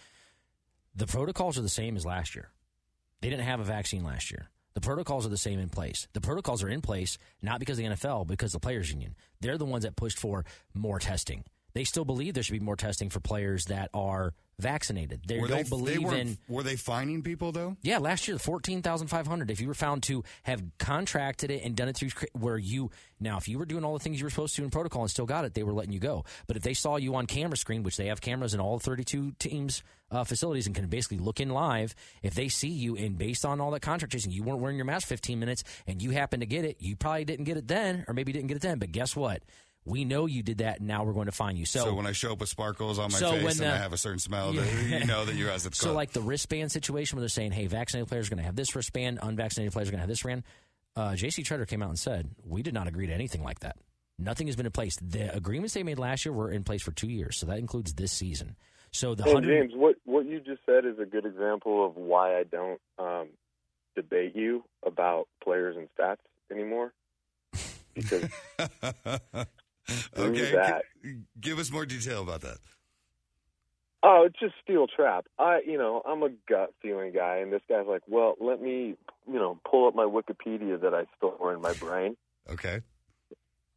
the 0.95 1.07
protocols 1.07 1.57
are 1.57 1.63
the 1.63 1.69
same 1.69 1.97
as 1.97 2.05
last 2.05 2.35
year. 2.35 2.49
They 3.21 3.29
didn't 3.29 3.45
have 3.45 3.59
a 3.59 3.65
vaccine 3.65 4.03
last 4.03 4.31
year. 4.31 4.49
The 4.73 4.81
protocols 4.81 5.25
are 5.25 5.29
the 5.29 5.37
same 5.37 5.59
in 5.59 5.69
place. 5.69 6.07
The 6.13 6.21
protocols 6.21 6.63
are 6.63 6.69
in 6.69 6.81
place 6.81 7.17
not 7.41 7.59
because 7.59 7.79
of 7.79 7.85
the 7.85 7.91
NFL, 7.91 8.27
because 8.27 8.53
the 8.53 8.59
players 8.59 8.91
union. 8.91 9.15
They're 9.41 9.57
the 9.57 9.65
ones 9.65 9.83
that 9.83 9.95
pushed 9.95 10.19
for 10.19 10.45
more 10.73 10.99
testing. 10.99 11.43
they 11.73 11.83
still 11.83 12.05
believe 12.05 12.35
there 12.35 12.43
should 12.43 12.53
be 12.53 12.59
more 12.59 12.75
testing 12.75 13.09
for 13.09 13.19
players 13.19 13.65
that 13.65 13.89
are 13.93 14.33
vaccinated. 14.59 15.21
They 15.27 15.39
were 15.39 15.47
don't 15.47 15.63
they, 15.63 15.69
believe 15.69 16.09
they 16.09 16.19
in. 16.19 16.37
Were 16.47 16.63
they 16.63 16.75
fining 16.75 17.21
people 17.21 17.51
though? 17.51 17.77
Yeah, 17.81 17.99
last 17.99 18.27
year 18.27 18.37
fourteen 18.39 18.81
thousand 18.81 19.07
five 19.07 19.27
hundred. 19.27 19.51
If 19.51 19.61
you 19.61 19.67
were 19.67 19.73
found 19.73 20.03
to 20.03 20.23
have 20.43 20.63
contracted 20.79 21.51
it 21.51 21.63
and 21.63 21.75
done 21.75 21.87
it 21.87 21.95
through 21.95 22.09
where 22.33 22.57
you 22.57 22.89
now, 23.19 23.37
if 23.37 23.47
you 23.47 23.59
were 23.59 23.65
doing 23.65 23.83
all 23.83 23.93
the 23.93 23.99
things 23.99 24.19
you 24.19 24.25
were 24.25 24.29
supposed 24.29 24.55
to 24.55 24.63
in 24.63 24.69
protocol 24.69 25.01
and 25.01 25.11
still 25.11 25.25
got 25.25 25.45
it, 25.45 25.53
they 25.53 25.63
were 25.63 25.73
letting 25.73 25.91
you 25.91 25.99
go. 25.99 26.25
But 26.47 26.57
if 26.57 26.63
they 26.63 26.73
saw 26.73 26.97
you 26.97 27.15
on 27.15 27.25
camera 27.27 27.57
screen, 27.57 27.83
which 27.83 27.97
they 27.97 28.07
have 28.07 28.21
cameras 28.21 28.53
in 28.53 28.59
all 28.59 28.79
thirty 28.79 29.03
two 29.03 29.33
teams 29.39 29.83
uh, 30.09 30.23
facilities 30.23 30.65
and 30.65 30.75
can 30.75 30.87
basically 30.87 31.17
look 31.17 31.39
in 31.39 31.49
live, 31.49 31.93
if 32.23 32.33
they 32.33 32.47
see 32.47 32.69
you 32.69 32.95
and 32.95 33.17
based 33.17 33.45
on 33.45 33.61
all 33.61 33.71
that 33.71 33.81
contact 33.81 34.11
tracing, 34.11 34.31
you 34.31 34.43
weren't 34.43 34.59
wearing 34.59 34.77
your 34.77 34.85
mask 34.85 35.07
fifteen 35.07 35.39
minutes 35.39 35.63
and 35.85 36.01
you 36.01 36.11
happen 36.11 36.39
to 36.39 36.45
get 36.45 36.65
it, 36.65 36.77
you 36.79 36.95
probably 36.95 37.25
didn't 37.25 37.45
get 37.45 37.57
it 37.57 37.67
then, 37.67 38.05
or 38.07 38.13
maybe 38.13 38.31
didn't 38.31 38.47
get 38.47 38.57
it 38.57 38.63
then. 38.63 38.79
But 38.79 38.91
guess 38.91 39.15
what? 39.15 39.43
We 39.87 40.03
know 40.03 40.25
you 40.25 40.43
did 40.43 40.57
that, 40.57 40.79
and 40.79 40.87
now 40.87 41.03
we're 41.03 41.13
going 41.13 41.27
to 41.27 41.31
find 41.31 41.57
you. 41.57 41.65
So, 41.65 41.93
when 41.93 42.05
I 42.05 42.11
show 42.11 42.33
up 42.33 42.39
with 42.41 42.49
sparkles 42.49 42.99
on 42.99 43.11
my 43.11 43.17
So 43.17 43.31
face 43.31 43.43
when 43.43 43.67
and 43.67 43.75
I 43.75 43.77
have 43.77 43.93
a 43.93 43.97
certain 43.97 44.19
smell, 44.19 44.51
that 44.51 44.83
you 44.87 45.05
know 45.05 45.23
that 45.25 45.35
you're 45.35 45.49
at 45.49 45.61
the 45.61 45.73
So, 45.73 45.93
like 45.93 46.11
the 46.11 46.21
wristband 46.21 46.71
situation 46.71 47.15
where 47.15 47.21
they're 47.21 47.29
saying, 47.29 47.51
hey, 47.51 47.67
vaccinated 47.67 48.09
players 48.09 48.27
are 48.27 48.31
going 48.31 48.39
to 48.39 48.43
have 48.43 48.55
this 48.55 48.75
wristband, 48.75 49.19
unvaccinated 49.21 49.71
players 49.71 49.87
are 49.87 49.91
going 49.91 49.99
to 49.99 50.03
have 50.03 50.09
this 50.09 50.25
wristband. 50.25 50.43
Uh, 50.95 51.11
JC 51.11 51.45
Tretter 51.45 51.67
came 51.67 51.81
out 51.83 51.89
and 51.89 51.99
said, 51.99 52.29
we 52.43 52.63
did 52.63 52.73
not 52.73 52.87
agree 52.87 53.07
to 53.07 53.13
anything 53.13 53.43
like 53.43 53.59
that. 53.59 53.77
Nothing 54.19 54.47
has 54.47 54.55
been 54.55 54.65
in 54.65 54.71
place. 54.71 54.97
The 54.99 55.33
agreements 55.35 55.75
they 55.75 55.83
made 55.83 55.99
last 55.99 56.25
year 56.25 56.33
were 56.33 56.49
in 56.49 56.63
place 56.63 56.81
for 56.81 56.91
two 56.91 57.07
years, 57.07 57.37
so 57.37 57.45
that 57.45 57.59
includes 57.59 57.93
this 57.93 58.11
season. 58.11 58.55
So 58.91 59.13
the 59.13 59.23
And 59.23 59.33
hundred, 59.33 59.61
James, 59.61 59.73
what 59.75 59.95
what 60.05 60.25
you 60.25 60.39
just 60.39 60.61
said 60.65 60.85
is 60.85 60.97
a 60.99 61.05
good 61.05 61.25
example 61.25 61.85
of 61.85 61.95
why 61.95 62.39
I 62.39 62.43
don't 62.43 62.81
um, 62.97 63.27
debate 63.95 64.35
you 64.35 64.63
about 64.85 65.27
players 65.43 65.75
and 65.77 65.87
stats 65.97 66.17
anymore. 66.51 66.93
Because 67.97 68.29
okay, 70.17 70.79
g- 71.03 71.15
give 71.39 71.59
us 71.59 71.71
more 71.71 71.85
detail 71.85 72.21
about 72.21 72.41
that. 72.41 72.57
oh, 74.03 74.23
it's 74.25 74.39
just 74.39 74.53
steel 74.63 74.87
trap. 74.87 75.25
I, 75.39 75.61
you 75.65 75.77
know, 75.77 76.01
I'm 76.07 76.23
a 76.23 76.29
gut 76.47 76.73
feeling 76.81 77.13
guy, 77.13 77.37
and 77.37 77.51
this 77.51 77.61
guy's 77.69 77.87
like, 77.87 78.03
well, 78.07 78.35
let 78.39 78.61
me, 78.61 78.95
you 79.27 79.33
know, 79.39 79.59
pull 79.69 79.87
up 79.87 79.95
my 79.95 80.05
Wikipedia 80.05 80.79
that 80.81 80.93
I 80.93 81.05
store 81.17 81.53
in 81.53 81.61
my 81.61 81.73
brain, 81.73 82.15
Okay, 82.49 82.81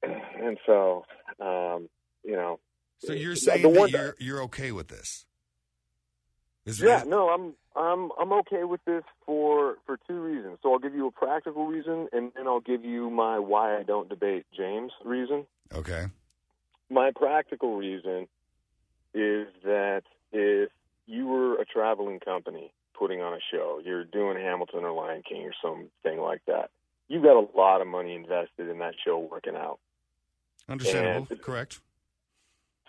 and 0.03 0.59
so, 0.67 1.05
um, 1.41 1.89
you 2.25 2.37
know, 2.37 2.59
so 2.99 3.13
you're 3.13 3.35
saying 3.37 3.63
that 3.63 3.91
you're 3.91 4.17
you're 4.19 4.43
okay 4.45 4.73
with 4.73 4.89
this? 4.89 5.25
Is 6.67 6.81
Yeah, 6.81 7.05
no, 7.07 7.29
I'm 7.31 7.55
I'm 7.75 8.11
I'm 8.21 8.33
okay 8.41 8.65
with 8.65 8.85
this 8.85 9.05
for 9.25 9.77
for 9.87 9.99
two 10.07 10.21
reasons. 10.21 10.59
So 10.63 10.73
I'll 10.73 10.79
give 10.79 10.95
you 10.95 11.07
a 11.07 11.11
practical 11.11 11.67
reason, 11.67 12.09
and 12.13 12.33
then 12.37 12.47
I'll 12.47 12.61
give 12.61 12.85
you 12.85 13.11
my 13.11 13.39
why 13.39 13.79
I 13.79 13.83
don't 13.83 14.09
debate 14.09 14.47
James 14.57 14.93
reason. 15.05 15.47
Okay. 15.73 16.07
My 16.91 17.13
practical 17.15 17.77
reason 17.77 18.27
is 19.15 19.49
that 19.65 20.03
if 20.33 20.71
you 21.07 21.27
were 21.27 21.55
a 21.61 21.65
traveling 21.65 22.21
company 22.21 22.73
putting 22.99 23.21
on 23.21 23.33
a 23.33 23.41
show, 23.51 23.81
you're 23.85 24.05
doing 24.05 24.37
Hamilton 24.37 24.85
or 24.85 24.93
Lion 24.93 25.23
King 25.27 25.43
or 25.43 25.55
something 25.63 26.21
like 26.21 26.43
that, 26.47 26.71
you've 27.09 27.23
got 27.23 27.37
a 27.37 27.47
lot 27.57 27.81
of 27.81 27.87
money 27.87 28.15
invested 28.15 28.69
in 28.69 28.79
that 28.81 28.95
show 29.05 29.19
working 29.19 29.57
out. 29.57 29.79
Understandable. 30.69 31.27
And- 31.31 31.41
Correct. 31.43 31.81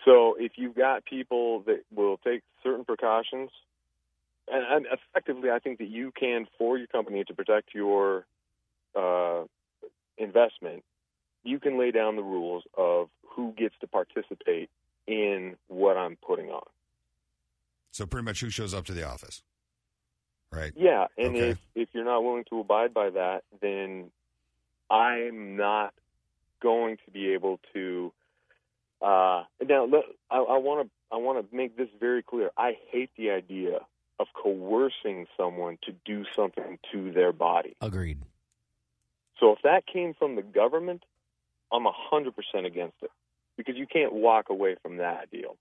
So 0.04 0.34
if 0.38 0.52
you've 0.56 0.74
got 0.74 1.04
people 1.04 1.62
that 1.66 1.82
will 1.94 2.16
take 2.18 2.42
certain 2.62 2.84
precautions, 2.84 3.50
and, 4.48 4.64
and 4.64 4.86
effectively, 4.90 5.50
I 5.50 5.58
think 5.58 5.78
that 5.78 5.88
you 5.88 6.12
can, 6.18 6.46
for 6.58 6.76
your 6.76 6.88
company, 6.88 7.24
to 7.24 7.34
protect 7.34 7.74
your 7.74 8.26
uh, 8.96 9.44
investment, 10.18 10.82
you 11.44 11.60
can 11.60 11.78
lay 11.78 11.90
down 11.90 12.16
the 12.16 12.22
rules 12.22 12.64
of 12.76 13.08
who 13.22 13.52
gets 13.56 13.74
to 13.80 13.86
participate 13.86 14.70
in 15.06 15.56
what 15.68 15.96
I'm 15.96 16.16
putting 16.16 16.50
on. 16.50 16.66
So 17.92 18.06
pretty 18.06 18.24
much, 18.24 18.40
who 18.40 18.50
shows 18.50 18.74
up 18.74 18.84
to 18.86 18.92
the 18.92 19.06
office? 19.06 19.42
Right. 20.50 20.72
Yeah, 20.76 21.06
and 21.16 21.36
Okay. 21.36 21.50
if 21.50 21.58
if 21.74 21.88
you're 21.92 22.04
not 22.04 22.22
willing 22.22 22.44
to 22.50 22.60
abide 22.60 22.92
by 22.92 23.10
that, 23.10 23.42
then 23.60 24.10
I'm 24.90 25.56
not 25.56 25.94
going 26.60 26.98
to 27.04 27.10
be 27.10 27.32
able 27.32 27.60
to. 27.72 28.12
Uh, 29.02 29.44
now, 29.66 29.88
I 30.30 30.58
want 30.58 30.86
to 30.86 30.90
I 31.14 31.18
want 31.18 31.50
to 31.50 31.56
make 31.56 31.76
this 31.76 31.88
very 31.98 32.22
clear. 32.22 32.50
I 32.56 32.76
hate 32.90 33.10
the 33.18 33.30
idea 33.30 33.80
of 34.20 34.28
coercing 34.40 35.26
someone 35.36 35.78
to 35.82 35.92
do 36.04 36.24
something 36.36 36.78
to 36.92 37.10
their 37.12 37.32
body. 37.32 37.76
agreed. 37.80 38.20
So 39.40 39.52
if 39.52 39.58
that 39.64 39.86
came 39.92 40.14
from 40.14 40.36
the 40.36 40.42
government, 40.42 41.02
I'm 41.72 41.86
a 41.86 41.92
hundred 41.92 42.36
percent 42.36 42.64
against 42.66 42.96
it 43.02 43.10
because 43.56 43.76
you 43.76 43.86
can't 43.86 44.12
walk 44.12 44.50
away 44.50 44.76
from 44.82 44.98
that 44.98 45.30
deal. 45.30 45.56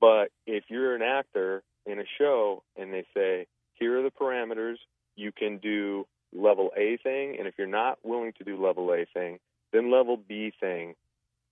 But 0.00 0.30
if 0.46 0.64
you're 0.68 0.94
an 0.94 1.02
actor 1.02 1.62
in 1.84 1.98
a 1.98 2.04
show 2.18 2.62
and 2.76 2.92
they 2.92 3.04
say, 3.14 3.46
here 3.74 3.98
are 3.98 4.02
the 4.02 4.10
parameters, 4.10 4.76
you 5.16 5.30
can 5.30 5.58
do 5.58 6.06
level 6.32 6.72
A 6.76 6.96
thing, 7.02 7.36
and 7.38 7.46
if 7.46 7.54
you're 7.58 7.66
not 7.66 7.98
willing 8.02 8.32
to 8.38 8.44
do 8.44 8.62
level 8.62 8.92
A 8.92 9.06
thing, 9.12 9.38
then 9.72 9.90
level 9.90 10.16
B 10.16 10.52
thing, 10.60 10.94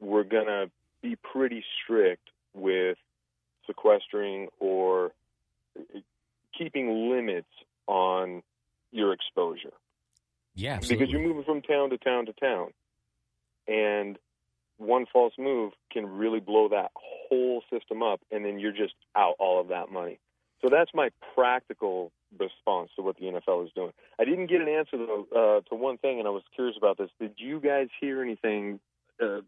we're 0.02 0.24
gonna 0.24 0.66
be 1.02 1.16
pretty 1.16 1.64
strict 1.82 2.28
with 2.54 2.98
sequestering 3.66 4.48
or 4.58 5.12
keeping 6.58 7.10
limits 7.10 7.48
on 7.86 8.42
your 8.90 9.12
exposure 9.12 9.72
Yeah, 10.54 10.74
absolutely. 10.74 11.06
because 11.06 11.12
you're 11.12 11.22
moving 11.26 11.44
from 11.44 11.62
town 11.62 11.90
to 11.90 11.98
town 11.98 12.26
to 12.26 12.32
town, 12.34 12.72
and 13.66 14.18
one 14.78 15.06
false 15.12 15.32
move 15.38 15.72
can 15.92 16.06
really 16.06 16.40
blow 16.40 16.68
that 16.68 16.90
whole 16.94 17.62
system 17.72 18.02
up, 18.02 18.20
and 18.30 18.44
then 18.44 18.58
you're 18.58 18.72
just 18.72 18.94
out 19.16 19.36
all 19.38 19.60
of 19.60 19.68
that 19.68 19.90
money. 19.90 20.18
So 20.60 20.68
that's 20.68 20.90
my 20.94 21.10
practical 21.34 22.12
response 22.38 22.90
to 22.96 23.02
what 23.02 23.16
the 23.16 23.26
NFL 23.26 23.64
is 23.66 23.72
doing. 23.74 23.92
I 24.18 24.24
didn't 24.24 24.46
get 24.46 24.60
an 24.60 24.68
answer 24.68 24.96
though 24.96 25.26
uh, 25.34 25.68
to 25.68 25.74
one 25.74 25.98
thing, 25.98 26.18
and 26.18 26.26
I 26.28 26.30
was 26.30 26.42
curious 26.54 26.76
about 26.76 26.98
this. 26.98 27.10
Did 27.20 27.34
you 27.38 27.60
guys 27.60 27.88
hear 28.00 28.22
anything 28.22 28.78
uh, 29.22 29.40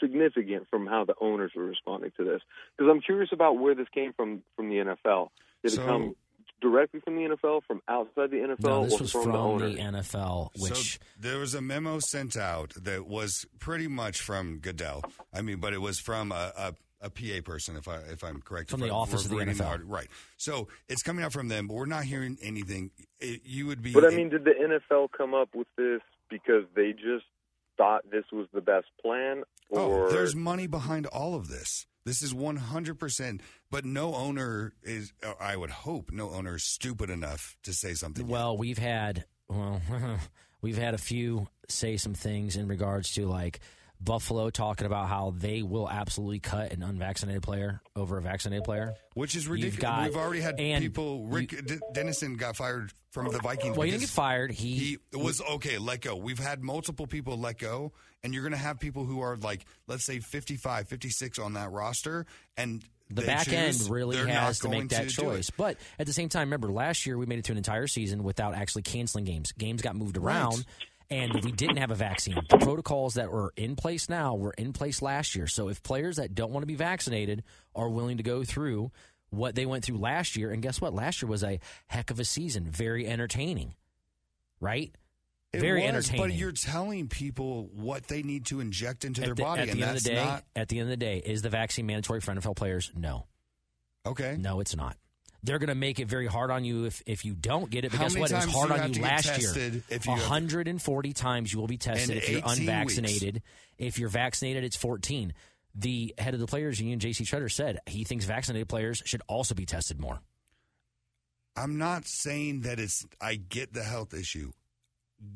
significant 0.00 0.68
from 0.70 0.86
how 0.86 1.04
the 1.04 1.14
owners 1.20 1.52
were 1.56 1.64
responding 1.64 2.12
to 2.16 2.24
this? 2.24 2.40
Because 2.76 2.90
I'm 2.90 3.00
curious 3.00 3.30
about 3.32 3.58
where 3.58 3.74
this 3.74 3.88
came 3.94 4.12
from 4.12 4.42
from 4.56 4.68
the 4.68 4.76
NFL. 4.76 5.30
Did 5.62 5.72
So- 5.72 5.82
it 5.82 5.86
come 5.86 6.16
directly 6.60 7.00
from 7.00 7.16
the 7.16 7.22
NFL, 7.22 7.60
from 7.66 7.82
outside 7.88 8.30
the 8.30 8.38
NFL, 8.38 8.58
no, 8.62 8.84
this 8.84 8.94
or 8.94 8.98
was 9.00 9.12
from, 9.12 9.22
from 9.24 9.58
the 9.58 9.66
the. 9.66 9.76
NFL, 9.80 10.50
which 10.58 10.94
so 10.94 11.04
there 11.20 11.38
was 11.38 11.54
a 11.54 11.60
memo 11.60 11.98
sent 11.98 12.36
out 12.38 12.72
that 12.82 13.06
was 13.06 13.44
pretty 13.58 13.86
much 13.88 14.20
from 14.20 14.58
Goodell. 14.60 15.02
I 15.34 15.42
mean, 15.42 15.58
but 15.60 15.74
it 15.74 15.80
was 15.82 15.98
from 16.00 16.32
a, 16.32 16.52
a, 16.56 16.74
a 17.02 17.10
PA 17.10 17.42
person, 17.44 17.76
if 17.76 17.86
I 17.86 17.96
if 18.10 18.24
I'm 18.24 18.40
correct. 18.40 18.70
From 18.70 18.80
the 18.80 18.86
I- 18.86 18.90
office 18.94 19.24
of 19.26 19.30
the 19.30 19.36
NFL. 19.36 19.66
art- 19.66 19.84
right? 19.84 20.08
So 20.38 20.68
it's 20.88 21.02
coming 21.02 21.22
out 21.22 21.32
from 21.34 21.48
them, 21.48 21.66
but 21.66 21.74
we're 21.74 21.84
not 21.86 22.04
hearing 22.04 22.38
anything. 22.40 22.92
It, 23.20 23.42
you 23.44 23.66
would 23.66 23.82
be, 23.82 23.92
But 23.92 24.06
I 24.10 24.16
mean, 24.16 24.30
did 24.30 24.44
the 24.44 24.52
NFL 24.52 25.08
come 25.14 25.34
up 25.34 25.50
with 25.54 25.68
this 25.76 26.00
because 26.30 26.64
they 26.74 26.92
just 26.92 27.26
thought 27.76 28.08
this 28.10 28.24
was 28.32 28.46
the 28.54 28.60
best 28.62 28.86
plan, 29.02 29.42
Oh, 29.72 29.90
or 29.90 30.06
oh, 30.06 30.10
there's 30.10 30.34
money 30.34 30.66
behind 30.66 31.06
all 31.06 31.34
of 31.34 31.48
this. 31.48 31.86
This 32.04 32.22
is 32.22 32.34
100%, 32.34 33.40
but 33.70 33.84
no 33.86 34.14
owner 34.14 34.74
is, 34.82 35.12
I 35.40 35.56
would 35.56 35.70
hope, 35.70 36.12
no 36.12 36.30
owner 36.30 36.56
is 36.56 36.64
stupid 36.64 37.08
enough 37.08 37.56
to 37.62 37.72
say 37.72 37.94
something. 37.94 38.26
yet. 38.26 38.32
Well, 38.32 38.56
we've 38.58 38.78
had 38.78 39.24
well, 39.48 39.80
we've 40.60 40.76
had 40.76 40.94
a 40.94 40.98
few 40.98 41.48
say 41.68 41.96
some 41.96 42.14
things 42.14 42.56
in 42.56 42.68
regards 42.68 43.14
to 43.14 43.26
like 43.26 43.60
Buffalo 44.04 44.50
talking 44.50 44.86
about 44.86 45.08
how 45.08 45.34
they 45.36 45.62
will 45.62 45.88
absolutely 45.88 46.40
cut 46.40 46.72
an 46.72 46.82
unvaccinated 46.82 47.42
player 47.42 47.80
over 47.96 48.18
a 48.18 48.22
vaccinated 48.22 48.64
player. 48.64 48.94
Which 49.14 49.34
is 49.36 49.48
ridiculous. 49.48 49.78
got- 49.80 50.04
We've 50.04 50.16
already 50.16 50.40
had 50.40 50.56
people. 50.56 51.26
Rick 51.26 51.66
D- 51.66 51.78
Dennison 51.92 52.36
got 52.36 52.56
fired 52.56 52.92
from 53.10 53.30
the 53.32 53.38
Vikings. 53.38 53.76
Well, 53.76 53.84
he 53.84 53.90
didn't 53.92 54.02
get 54.02 54.10
fired. 54.10 54.50
He, 54.50 54.98
He 55.12 55.16
was 55.16 55.40
okay. 55.40 55.78
Let 55.78 56.00
go. 56.02 56.16
We've 56.16 56.38
had 56.38 56.62
multiple 56.62 57.06
people 57.06 57.38
let 57.38 57.58
go, 57.58 57.92
and 58.22 58.34
you're 58.34 58.42
going 58.42 58.52
to 58.52 58.58
have 58.58 58.80
people 58.80 59.04
who 59.04 59.20
are 59.20 59.36
like, 59.36 59.64
let's 59.86 60.04
say, 60.04 60.18
55, 60.20 60.88
56 60.88 61.38
on 61.38 61.52
that 61.54 61.70
roster, 61.70 62.26
and 62.56 62.82
the 63.10 63.20
they 63.20 63.26
back 63.26 63.52
end 63.52 63.78
really 63.90 64.16
has 64.16 64.58
to 64.60 64.68
make 64.68 64.88
that 64.88 65.04
it. 65.04 65.10
choice. 65.10 65.50
But 65.50 65.76
at 65.98 66.06
the 66.06 66.12
same 66.12 66.28
time, 66.28 66.48
remember 66.48 66.72
last 66.72 67.06
year 67.06 67.16
we 67.18 67.26
made 67.26 67.38
it 67.38 67.44
to 67.46 67.52
an 67.52 67.58
entire 67.58 67.86
season 67.86 68.24
without 68.24 68.54
actually 68.54 68.82
canceling 68.82 69.24
games. 69.24 69.52
Games 69.52 69.82
got 69.82 69.94
moved 69.94 70.16
around. 70.16 70.54
Right. 70.56 70.64
And 71.10 71.44
we 71.44 71.52
didn't 71.52 71.76
have 71.76 71.90
a 71.90 71.94
vaccine. 71.94 72.38
The 72.48 72.58
protocols 72.58 73.14
that 73.14 73.30
were 73.30 73.52
in 73.56 73.76
place 73.76 74.08
now 74.08 74.34
were 74.34 74.54
in 74.56 74.72
place 74.72 75.02
last 75.02 75.34
year. 75.34 75.46
So 75.46 75.68
if 75.68 75.82
players 75.82 76.16
that 76.16 76.34
don't 76.34 76.50
want 76.50 76.62
to 76.62 76.66
be 76.66 76.74
vaccinated 76.74 77.42
are 77.74 77.88
willing 77.88 78.16
to 78.16 78.22
go 78.22 78.42
through 78.42 78.90
what 79.30 79.54
they 79.54 79.66
went 79.66 79.84
through 79.84 79.98
last 79.98 80.36
year, 80.36 80.50
and 80.50 80.62
guess 80.62 80.80
what? 80.80 80.94
Last 80.94 81.20
year 81.22 81.28
was 81.28 81.44
a 81.44 81.60
heck 81.86 82.10
of 82.10 82.20
a 82.20 82.24
season, 82.24 82.70
very 82.70 83.06
entertaining, 83.06 83.74
right? 84.60 84.94
It 85.52 85.60
very 85.60 85.82
was, 85.82 85.88
entertaining. 85.88 86.26
But 86.26 86.34
you're 86.34 86.52
telling 86.52 87.08
people 87.08 87.68
what 87.72 88.08
they 88.08 88.22
need 88.22 88.46
to 88.46 88.60
inject 88.60 89.04
into 89.04 89.20
their 89.20 89.34
the, 89.34 89.42
body, 89.42 89.62
at 89.62 89.68
and 89.68 89.78
the 89.78 89.86
end 89.86 89.96
of 89.96 90.02
the 90.02 90.08
day, 90.08 90.24
not 90.24 90.44
at 90.56 90.68
the 90.68 90.78
end 90.78 90.84
of 90.84 90.90
the 90.90 90.96
day, 90.96 91.22
is 91.24 91.42
the 91.42 91.50
vaccine 91.50 91.86
mandatory 91.86 92.20
for 92.20 92.32
NFL 92.34 92.56
players? 92.56 92.90
No. 92.96 93.26
okay. 94.06 94.36
No, 94.38 94.60
it's 94.60 94.74
not. 94.74 94.96
They're 95.44 95.58
going 95.58 95.68
to 95.68 95.74
make 95.74 96.00
it 96.00 96.08
very 96.08 96.26
hard 96.26 96.50
on 96.50 96.64
you 96.64 96.86
if, 96.86 97.02
if 97.06 97.24
you 97.24 97.34
don't 97.34 97.68
get 97.70 97.84
it. 97.84 97.92
Guess 97.92 98.16
what? 98.16 98.30
It 98.30 98.34
was 98.34 98.44
hard 98.46 98.70
you 98.70 98.76
on 98.76 98.92
you 98.94 99.02
last 99.02 99.26
year. 99.40 99.80
if 99.90 100.06
you 100.06 100.12
have- 100.12 100.20
140 100.22 101.12
times 101.12 101.52
you 101.52 101.60
will 101.60 101.66
be 101.66 101.76
tested 101.76 102.10
In 102.10 102.16
if 102.16 102.28
you're 102.30 102.38
18 102.38 102.48
weeks. 102.50 102.58
unvaccinated. 102.60 103.42
If 103.78 103.98
you're 103.98 104.08
vaccinated, 104.08 104.64
it's 104.64 104.76
14. 104.76 105.34
the 105.76 106.14
head 106.18 106.34
of 106.34 106.40
the 106.40 106.46
players 106.46 106.80
union, 106.80 106.98
J.C. 107.00 107.24
Tretter, 107.24 107.50
said 107.50 107.80
he 107.86 108.04
thinks 108.04 108.24
vaccinated 108.24 108.68
players 108.68 109.02
should 109.04 109.22
also 109.26 109.54
be 109.56 109.66
tested 109.66 110.00
more. 110.00 110.20
I'm 111.56 111.78
not 111.78 112.06
saying 112.06 112.60
that 112.62 112.78
it's, 112.80 113.04
I 113.20 113.34
get 113.36 113.72
the 113.74 113.82
health 113.82 114.14
issue. 114.14 114.52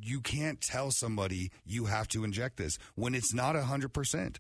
You 0.02 0.20
can't 0.20 0.60
tell 0.60 0.90
somebody 0.90 1.50
you 1.64 1.86
have 1.86 2.08
to 2.08 2.24
inject 2.24 2.56
this 2.56 2.78
when 2.94 3.14
it's 3.14 3.32
not 3.34 3.54
100%. 3.56 4.36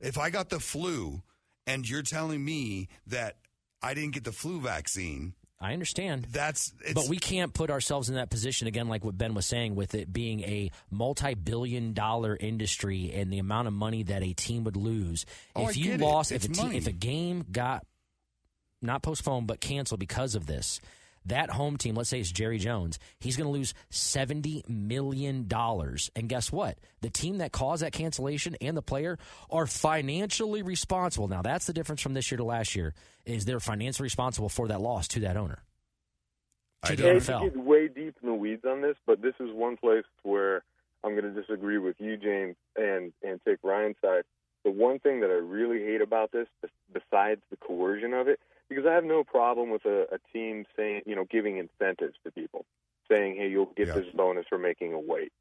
If 0.00 0.18
I 0.18 0.30
got 0.30 0.50
the 0.50 0.60
flu 0.60 1.22
and 1.66 1.88
you're 1.88 2.02
telling 2.02 2.44
me 2.44 2.88
that 3.06 3.36
I 3.84 3.94
didn't 3.94 4.12
get 4.14 4.24
the 4.24 4.32
flu 4.32 4.60
vaccine, 4.60 5.34
I 5.60 5.72
understand. 5.72 6.26
that's, 6.30 6.72
it's, 6.84 6.94
But 6.94 7.08
we 7.08 7.18
can't 7.18 7.52
put 7.54 7.70
ourselves 7.70 8.08
in 8.08 8.16
that 8.16 8.30
position 8.30 8.66
again, 8.66 8.88
like 8.88 9.04
what 9.04 9.16
Ben 9.16 9.34
was 9.34 9.46
saying, 9.46 9.74
with 9.76 9.94
it 9.94 10.12
being 10.12 10.40
a 10.40 10.70
multi-billion-dollar 10.90 12.36
industry 12.40 13.12
and 13.14 13.32
the 13.32 13.38
amount 13.38 13.68
of 13.68 13.74
money 13.74 14.02
that 14.04 14.22
a 14.22 14.32
team 14.32 14.64
would 14.64 14.76
lose 14.76 15.24
Oh, 15.56 15.64
I 15.64 15.70
if 15.70 15.76
you 15.76 15.84
get 15.92 16.00
it. 16.00 16.04
lost, 16.04 16.32
if 16.32 16.44
a 16.44 16.48
te- 16.48 16.76
if 16.76 16.86
a 16.86 16.92
game 16.92 17.44
got 17.50 17.86
not 18.82 19.02
postponed 19.02 19.46
but 19.46 19.60
canceled 19.60 20.00
because 20.00 20.34
of 20.34 20.46
this. 20.46 20.80
That 21.26 21.50
home 21.50 21.76
team, 21.78 21.94
let's 21.94 22.10
say 22.10 22.20
it's 22.20 22.30
Jerry 22.30 22.58
Jones, 22.58 22.98
he's 23.18 23.36
going 23.36 23.46
to 23.46 23.50
lose 23.52 23.72
$70 23.90 24.68
million. 24.68 25.48
And 25.50 26.28
guess 26.28 26.52
what? 26.52 26.78
The 27.00 27.10
team 27.10 27.38
that 27.38 27.50
caused 27.52 27.82
that 27.82 27.92
cancellation 27.92 28.56
and 28.60 28.76
the 28.76 28.82
player 28.82 29.18
are 29.50 29.66
financially 29.66 30.62
responsible. 30.62 31.28
Now, 31.28 31.40
that's 31.42 31.66
the 31.66 31.72
difference 31.72 32.02
from 32.02 32.12
this 32.14 32.30
year 32.30 32.36
to 32.38 32.44
last 32.44 32.76
year, 32.76 32.92
is 33.24 33.44
they're 33.46 33.60
financially 33.60 34.04
responsible 34.04 34.48
for 34.50 34.68
that 34.68 34.80
loss 34.80 35.08
to 35.08 35.20
that 35.20 35.36
owner. 35.36 35.62
I 36.82 36.88
to 36.88 36.96
the 36.96 37.02
don't- 37.02 37.12
hate 37.14 37.22
NFL. 37.22 37.42
get 37.44 37.56
way 37.56 37.88
deep 37.88 38.16
in 38.22 38.28
the 38.28 38.34
weeds 38.34 38.64
on 38.66 38.82
this, 38.82 38.96
but 39.06 39.22
this 39.22 39.34
is 39.40 39.50
one 39.52 39.76
place 39.78 40.04
where 40.22 40.62
I'm 41.02 41.12
going 41.18 41.34
to 41.34 41.40
disagree 41.40 41.78
with 41.78 41.96
you, 41.98 42.16
James, 42.18 42.56
and 42.76 43.12
and 43.22 43.40
take 43.46 43.58
Ryan's 43.62 43.96
side. 44.02 44.24
The 44.64 44.70
one 44.70 44.98
thing 44.98 45.20
that 45.20 45.30
I 45.30 45.34
really 45.34 45.82
hate 45.82 46.00
about 46.00 46.32
this, 46.32 46.46
besides 46.92 47.40
the 47.50 47.56
coercion 47.56 48.12
of 48.14 48.28
it, 48.28 48.40
because 48.74 48.88
I 48.88 48.94
have 48.94 49.04
no 49.04 49.24
problem 49.24 49.70
with 49.70 49.84
a, 49.84 50.02
a 50.12 50.18
team 50.32 50.64
saying, 50.76 51.02
you 51.06 51.14
know, 51.16 51.24
giving 51.30 51.58
incentives 51.58 52.14
to 52.24 52.32
people, 52.32 52.64
saying, 53.10 53.36
hey, 53.36 53.48
you'll 53.48 53.72
get 53.76 53.88
Yeah. 53.88 53.94
this 53.94 54.06
bonus 54.14 54.46
for 54.48 54.58
making 54.58 54.92
a 54.92 54.98
weight, 54.98 55.32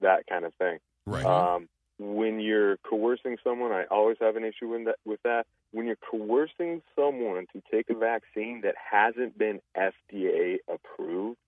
that 0.00 0.26
kind 0.28 0.44
of 0.44 0.54
thing. 0.54 0.78
right. 1.06 1.24
Um, 1.24 1.68
when 1.98 2.40
you're 2.40 2.76
coercing 2.78 3.38
someone, 3.42 3.72
I 3.72 3.84
always 3.90 4.18
have 4.20 4.36
an 4.36 4.44
issue 4.44 4.68
with 4.68 4.84
that. 4.84 4.96
With 5.06 5.20
that, 5.24 5.46
when 5.72 5.86
you're 5.86 5.96
coercing 6.10 6.82
someone 6.94 7.46
to 7.54 7.62
take 7.72 7.88
a 7.88 7.94
vaccine 7.94 8.60
that 8.64 8.74
hasn't 8.90 9.38
been 9.38 9.60
FDA 9.74 10.56
approved, 10.68 11.38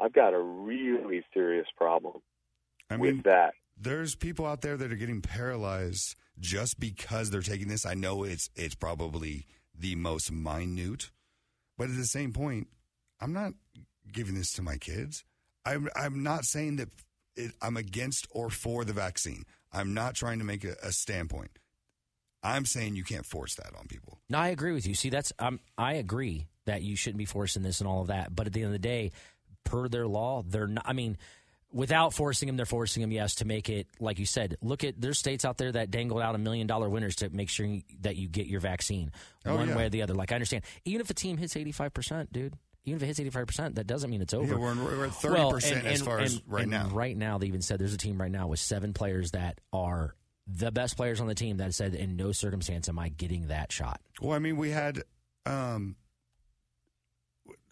I've 0.00 0.14
got 0.14 0.32
a 0.32 0.40
really 0.40 1.22
serious 1.34 1.66
problem 1.76 2.22
I 2.88 2.96
with 2.96 3.24
that. 3.24 3.52
there's 3.78 4.14
people 4.14 4.46
out 4.46 4.62
there 4.62 4.78
that 4.78 4.90
are 4.90 4.96
getting 4.96 5.20
paralyzed 5.20 6.16
just 6.40 6.80
because 6.80 7.28
they're 7.30 7.42
taking 7.42 7.68
this. 7.68 7.84
I 7.84 7.92
know 7.92 8.24
it's 8.24 8.48
it's 8.56 8.74
probably 8.74 9.46
the 9.78 9.94
most 9.94 10.30
minute, 10.30 11.10
but 11.78 11.88
at 11.88 11.96
the 11.96 12.04
same 12.04 12.32
point, 12.32 12.68
I'm 13.20 13.32
not 13.32 13.52
giving 14.12 14.34
this 14.34 14.52
to 14.52 14.62
my 14.62 14.76
kids. 14.76 15.24
I'm 15.64 15.88
I'm 15.96 16.22
not 16.22 16.44
saying 16.44 16.76
that 16.76 16.88
it, 17.36 17.52
I'm 17.62 17.76
against 17.76 18.26
or 18.30 18.50
for 18.50 18.84
the 18.84 18.92
vaccine. 18.92 19.44
I'm 19.72 19.94
not 19.94 20.14
trying 20.14 20.38
to 20.38 20.44
make 20.44 20.64
a, 20.64 20.74
a 20.82 20.92
standpoint. 20.92 21.58
I'm 22.42 22.66
saying 22.66 22.96
you 22.96 23.04
can't 23.04 23.24
force 23.24 23.54
that 23.54 23.74
on 23.78 23.86
people. 23.86 24.18
No, 24.28 24.38
I 24.38 24.48
agree 24.48 24.72
with 24.72 24.86
you. 24.86 24.94
See, 24.94 25.10
that's 25.10 25.32
um, 25.38 25.60
I 25.78 25.94
agree 25.94 26.48
that 26.66 26.82
you 26.82 26.96
shouldn't 26.96 27.18
be 27.18 27.24
forcing 27.24 27.62
this 27.62 27.80
and 27.80 27.88
all 27.88 28.02
of 28.02 28.08
that. 28.08 28.34
But 28.34 28.46
at 28.46 28.52
the 28.52 28.60
end 28.60 28.66
of 28.66 28.72
the 28.72 28.78
day, 28.78 29.12
per 29.64 29.88
their 29.88 30.06
law, 30.06 30.42
they're 30.46 30.66
not. 30.66 30.84
I 30.86 30.92
mean, 30.92 31.16
without 31.72 32.12
forcing 32.14 32.46
them, 32.46 32.56
they're 32.56 32.66
forcing 32.66 33.00
them. 33.00 33.10
Yes, 33.12 33.36
to 33.36 33.44
make 33.44 33.68
it 33.68 33.86
like 34.00 34.18
you 34.18 34.26
said. 34.26 34.56
Look 34.62 34.84
at 34.84 35.00
there's 35.00 35.18
states 35.18 35.44
out 35.44 35.58
there 35.58 35.72
that 35.72 35.90
dangle 35.90 36.20
out 36.20 36.34
a 36.34 36.38
million 36.38 36.66
dollar 36.66 36.88
winners 36.88 37.16
to 37.16 37.30
make 37.30 37.48
sure 37.48 37.66
that 38.00 38.16
you 38.16 38.28
get 38.28 38.46
your 38.46 38.60
vaccine 38.60 39.10
Oh, 39.46 39.56
one 39.56 39.68
yeah. 39.68 39.76
way 39.76 39.86
or 39.86 39.88
the 39.88 40.02
other. 40.02 40.14
Like 40.14 40.32
I 40.32 40.36
understand, 40.36 40.64
even 40.84 41.00
if 41.00 41.10
a 41.10 41.14
team 41.14 41.36
hits 41.36 41.56
eighty 41.56 41.72
five 41.72 41.92
percent, 41.94 42.32
dude. 42.32 42.54
Even 42.84 42.96
if 42.96 43.02
it 43.04 43.06
hits 43.06 43.20
eighty 43.20 43.30
five 43.30 43.46
percent, 43.46 43.76
that 43.76 43.86
doesn't 43.86 44.10
mean 44.10 44.20
it's 44.22 44.34
over. 44.34 44.54
Yeah, 44.54 44.58
we're, 44.58 44.74
we're 44.74 45.06
at 45.06 45.14
thirty 45.14 45.34
Well, 45.34 45.50
percent 45.52 45.78
and- 45.78 45.86
as 45.86 46.00
and- 46.00 46.06
far 46.06 46.18
as 46.18 46.42
right 46.48 46.62
and 46.62 46.70
now. 46.72 46.88
Right 46.88 47.16
now, 47.16 47.38
they 47.38 47.46
even 47.46 47.62
said 47.62 47.78
there's 47.78 47.94
a 47.94 47.98
team 47.98 48.20
right 48.20 48.30
now 48.30 48.48
with 48.48 48.58
seven 48.58 48.92
players 48.92 49.30
that 49.30 49.60
are 49.72 50.16
the 50.48 50.72
best 50.72 50.96
players 50.96 51.20
on 51.20 51.28
the 51.28 51.34
team 51.36 51.58
that 51.58 51.72
said 51.74 51.94
in 51.94 52.16
no 52.16 52.32
circumstance 52.32 52.88
am 52.88 52.98
I 52.98 53.08
getting 53.10 53.46
that 53.48 53.70
shot. 53.70 54.00
Well, 54.20 54.32
I 54.32 54.40
mean, 54.40 54.56
we 54.56 54.70
had. 54.70 55.02
Um, 55.46 55.94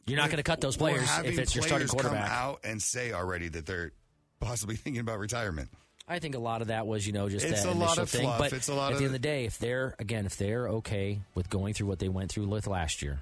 You're 0.07 0.17
not 0.19 0.27
going 0.31 0.39
to 0.39 0.43
cut 0.43 0.61
those 0.61 0.77
players 0.77 1.09
if 1.25 1.39
it's 1.39 1.55
your 1.55 1.63
starting 1.63 1.89
quarterback. 1.89 2.27
Come 2.29 2.33
out 2.33 2.61
and 2.65 2.83
say 2.83 3.13
already 3.13 3.49
that 3.49 3.67
they're 3.67 3.93
possibly 4.41 4.77
thinking 4.77 5.01
about 5.01 5.19
retirement. 5.19 5.69
I 6.09 6.19
think 6.19 6.35
a 6.35 6.41
lot 6.41 6.61
of 6.61 6.69
that 6.69 6.89
was, 6.89 7.07
you 7.07 7.13
know, 7.13 7.29
just 7.29 7.47
It's 7.47 7.63
that 7.63 7.69
a 7.69 7.71
initial 7.71 7.87
lot 7.87 7.99
of 7.99 8.11
thing. 8.11 8.23
fluff. 8.23 8.39
But 8.41 8.53
It's 8.53 8.69
a 8.69 8.75
lot 8.75 8.93
at 8.93 8.99
the 8.99 9.05
end 9.05 9.07
of 9.07 9.13
the 9.13 9.19
day, 9.21 9.45
if 9.45 9.59
they're 9.59 9.95
again, 10.01 10.27
if 10.27 10.37
they're 10.37 10.67
okay 10.69 11.21
with 11.37 11.49
going 11.49 11.73
through 11.75 11.87
what 11.87 12.01
they 12.01 12.09
went 12.09 12.33
through 12.33 12.49
with 12.49 12.67
last 12.67 13.01
year, 13.03 13.21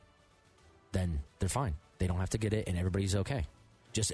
then 0.92 1.20
they're 1.38 1.50
fine. 1.50 1.74
They 1.98 2.06
don't 2.06 2.18
have 2.18 2.30
to 2.30 2.38
get 2.38 2.54
it, 2.54 2.66
and 2.66 2.78
everybody's 2.78 3.14
okay. 3.14 3.44
Just 3.92 4.12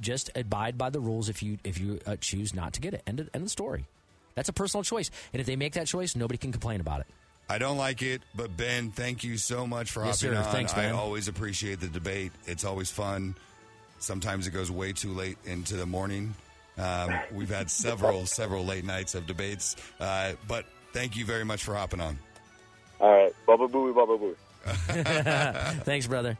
just 0.00 0.30
abide 0.36 0.78
by 0.78 0.90
the 0.90 1.00
rules 1.00 1.28
if 1.28 1.42
you 1.42 1.58
if 1.64 1.80
you 1.80 1.98
uh, 2.06 2.16
choose 2.20 2.54
not 2.54 2.74
to 2.74 2.80
get 2.80 2.94
it. 2.94 3.02
End 3.06 3.18
of, 3.18 3.26
end 3.34 3.42
of 3.42 3.46
the 3.46 3.50
story. 3.50 3.86
That's 4.34 4.48
a 4.48 4.52
personal 4.52 4.84
choice, 4.84 5.10
and 5.32 5.40
if 5.40 5.46
they 5.46 5.56
make 5.56 5.72
that 5.74 5.86
choice, 5.86 6.14
nobody 6.14 6.38
can 6.38 6.52
complain 6.52 6.80
about 6.80 7.00
it. 7.00 7.06
I 7.52 7.58
don't 7.58 7.76
like 7.76 8.00
it, 8.00 8.22
but 8.34 8.56
Ben, 8.56 8.90
thank 8.92 9.22
you 9.24 9.36
so 9.36 9.66
much 9.66 9.90
for 9.90 10.04
Yes, 10.06 10.22
hopping 10.22 10.36
sir. 10.36 10.42
on. 10.42 10.52
Thanks, 10.52 10.72
I 10.72 10.76
man. 10.86 10.94
always 10.94 11.28
appreciate 11.28 11.80
the 11.80 11.86
debate. 11.88 12.32
It's 12.46 12.64
always 12.64 12.90
fun. 12.90 13.34
Sometimes 13.98 14.46
it 14.46 14.52
goes 14.52 14.70
way 14.70 14.92
too 14.94 15.12
late 15.12 15.36
into 15.44 15.76
the 15.76 15.84
morning. 15.84 16.34
Um, 16.78 17.12
we've 17.30 17.50
had 17.50 17.70
several 17.84 18.24
several 18.24 18.64
late 18.64 18.84
nights 18.86 19.14
of 19.14 19.26
debates, 19.26 19.76
uh, 20.00 20.32
but 20.48 20.64
thank 20.94 21.14
you 21.14 21.26
very 21.26 21.44
much 21.44 21.62
for 21.62 21.74
hopping 21.74 22.00
on. 22.00 22.18
All 23.00 23.12
right, 23.12 23.32
bubba 23.46 23.68
booey, 23.70 23.92
bubba 23.92 24.18
booey. 24.18 25.82
Thanks, 25.84 26.06
brother. 26.06 26.38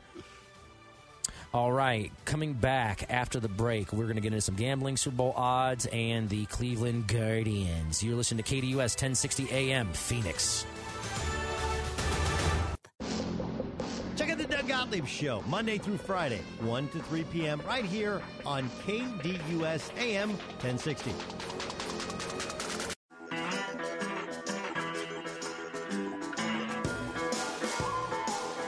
All 1.53 1.71
right, 1.71 2.11
coming 2.25 2.55
back 2.55 3.05
after 3.11 3.39
the 3.39 3.49
break, 3.49 3.93
we're 3.93 4.05
going 4.05 4.15
to 4.15 4.23
get 4.23 4.29
into 4.33 4.41
some 4.41 4.55
gambling, 4.55 4.97
Super 4.97 5.17
Bowl 5.17 5.35
odds, 5.37 5.85
and 5.93 6.27
the 6.31 6.47
Cleveland 6.47 7.09
Guardians. 7.09 8.03
You're 8.03 8.17
listening 8.17 8.43
to 8.43 8.55
KDUS 8.55 8.97
1060 8.97 9.51
AM, 9.51 9.93
Phoenix. 9.93 10.65
Gottlieb 14.83 15.07
Show, 15.07 15.45
Monday 15.47 15.79
through 15.79 15.99
Friday, 15.99 16.41
1 16.59 16.89
to 16.89 16.99
3 16.99 17.23
p.m., 17.31 17.63
right 17.65 17.85
here 17.85 18.21
on 18.45 18.69
KDUS 18.85 19.97
AM 19.97 20.31
1060. 20.31 21.13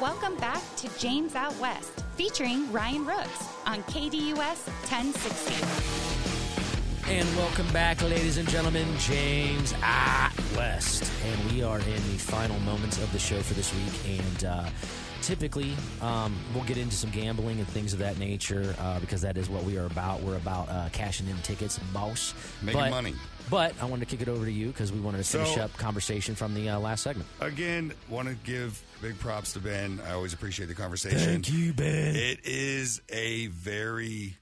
Welcome 0.00 0.36
back 0.36 0.62
to 0.76 0.98
James 1.00 1.34
Out 1.34 1.58
West, 1.58 2.04
featuring 2.14 2.70
Ryan 2.70 3.04
Rooks 3.04 3.48
on 3.66 3.82
KDUS 3.82 4.68
1060. 4.86 5.94
And 7.06 7.36
welcome 7.36 7.70
back, 7.72 8.00
ladies 8.02 8.38
and 8.38 8.48
gentlemen. 8.48 8.86
James 8.98 9.74
Out 9.82 10.32
West. 10.56 11.10
And 11.26 11.52
we 11.52 11.64
are 11.64 11.80
in 11.80 11.84
the 11.84 12.18
final 12.18 12.58
moments 12.60 12.98
of 12.98 13.12
the 13.12 13.18
show 13.18 13.40
for 13.40 13.54
this 13.54 13.74
week. 13.74 14.20
And 14.20 14.44
uh, 14.44 14.68
typically, 15.24 15.74
um, 16.02 16.36
we'll 16.54 16.64
get 16.64 16.76
into 16.76 16.94
some 16.94 17.10
gambling 17.10 17.58
and 17.58 17.66
things 17.68 17.92
of 17.92 17.98
that 18.00 18.18
nature 18.18 18.74
uh, 18.78 19.00
because 19.00 19.22
that 19.22 19.36
is 19.36 19.48
what 19.48 19.64
we 19.64 19.78
are 19.78 19.86
about. 19.86 20.20
We're 20.22 20.36
about 20.36 20.68
uh, 20.68 20.88
cashing 20.92 21.26
in 21.28 21.36
tickets, 21.38 21.78
boss. 21.92 22.34
Making 22.62 22.80
But- 22.80 22.90
money. 22.90 23.14
But 23.50 23.74
I 23.78 23.84
wanted 23.84 24.08
to 24.08 24.16
kick 24.16 24.26
it 24.26 24.30
over 24.30 24.46
to 24.46 24.50
you 24.50 24.68
because 24.68 24.90
we 24.90 25.00
wanted 25.00 25.18
to 25.18 25.24
finish 25.24 25.54
So- 25.54 25.62
up 25.62 25.72
conversation 25.76 26.34
from 26.34 26.54
the 26.54 26.70
uh, 26.70 26.78
last 26.78 27.02
segment. 27.02 27.28
Again, 27.40 27.92
want 28.08 28.28
to 28.28 28.34
give 28.36 28.82
big 29.02 29.18
props 29.18 29.52
to 29.52 29.58
Ben. 29.60 30.00
I 30.08 30.12
always 30.12 30.32
appreciate 30.32 30.66
the 30.66 30.74
conversation. 30.74 31.18
Thank 31.42 31.52
you, 31.52 31.74
Ben. 31.74 32.16
It 32.16 32.40
is 32.44 33.02
a 33.10 33.48
very 33.48 34.36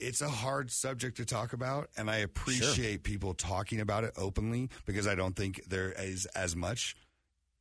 it's 0.00 0.20
a 0.20 0.28
hard 0.28 0.70
subject 0.70 1.16
to 1.16 1.24
talk 1.24 1.52
about 1.52 1.88
and 1.96 2.10
I 2.10 2.16
appreciate 2.18 3.04
people 3.04 3.32
talking 3.32 3.80
about 3.80 4.04
it 4.04 4.12
openly 4.16 4.68
because 4.86 5.06
I 5.06 5.14
don't 5.14 5.34
think 5.34 5.64
there 5.68 5.92
is 5.92 6.26
as 6.34 6.54
much 6.54 6.96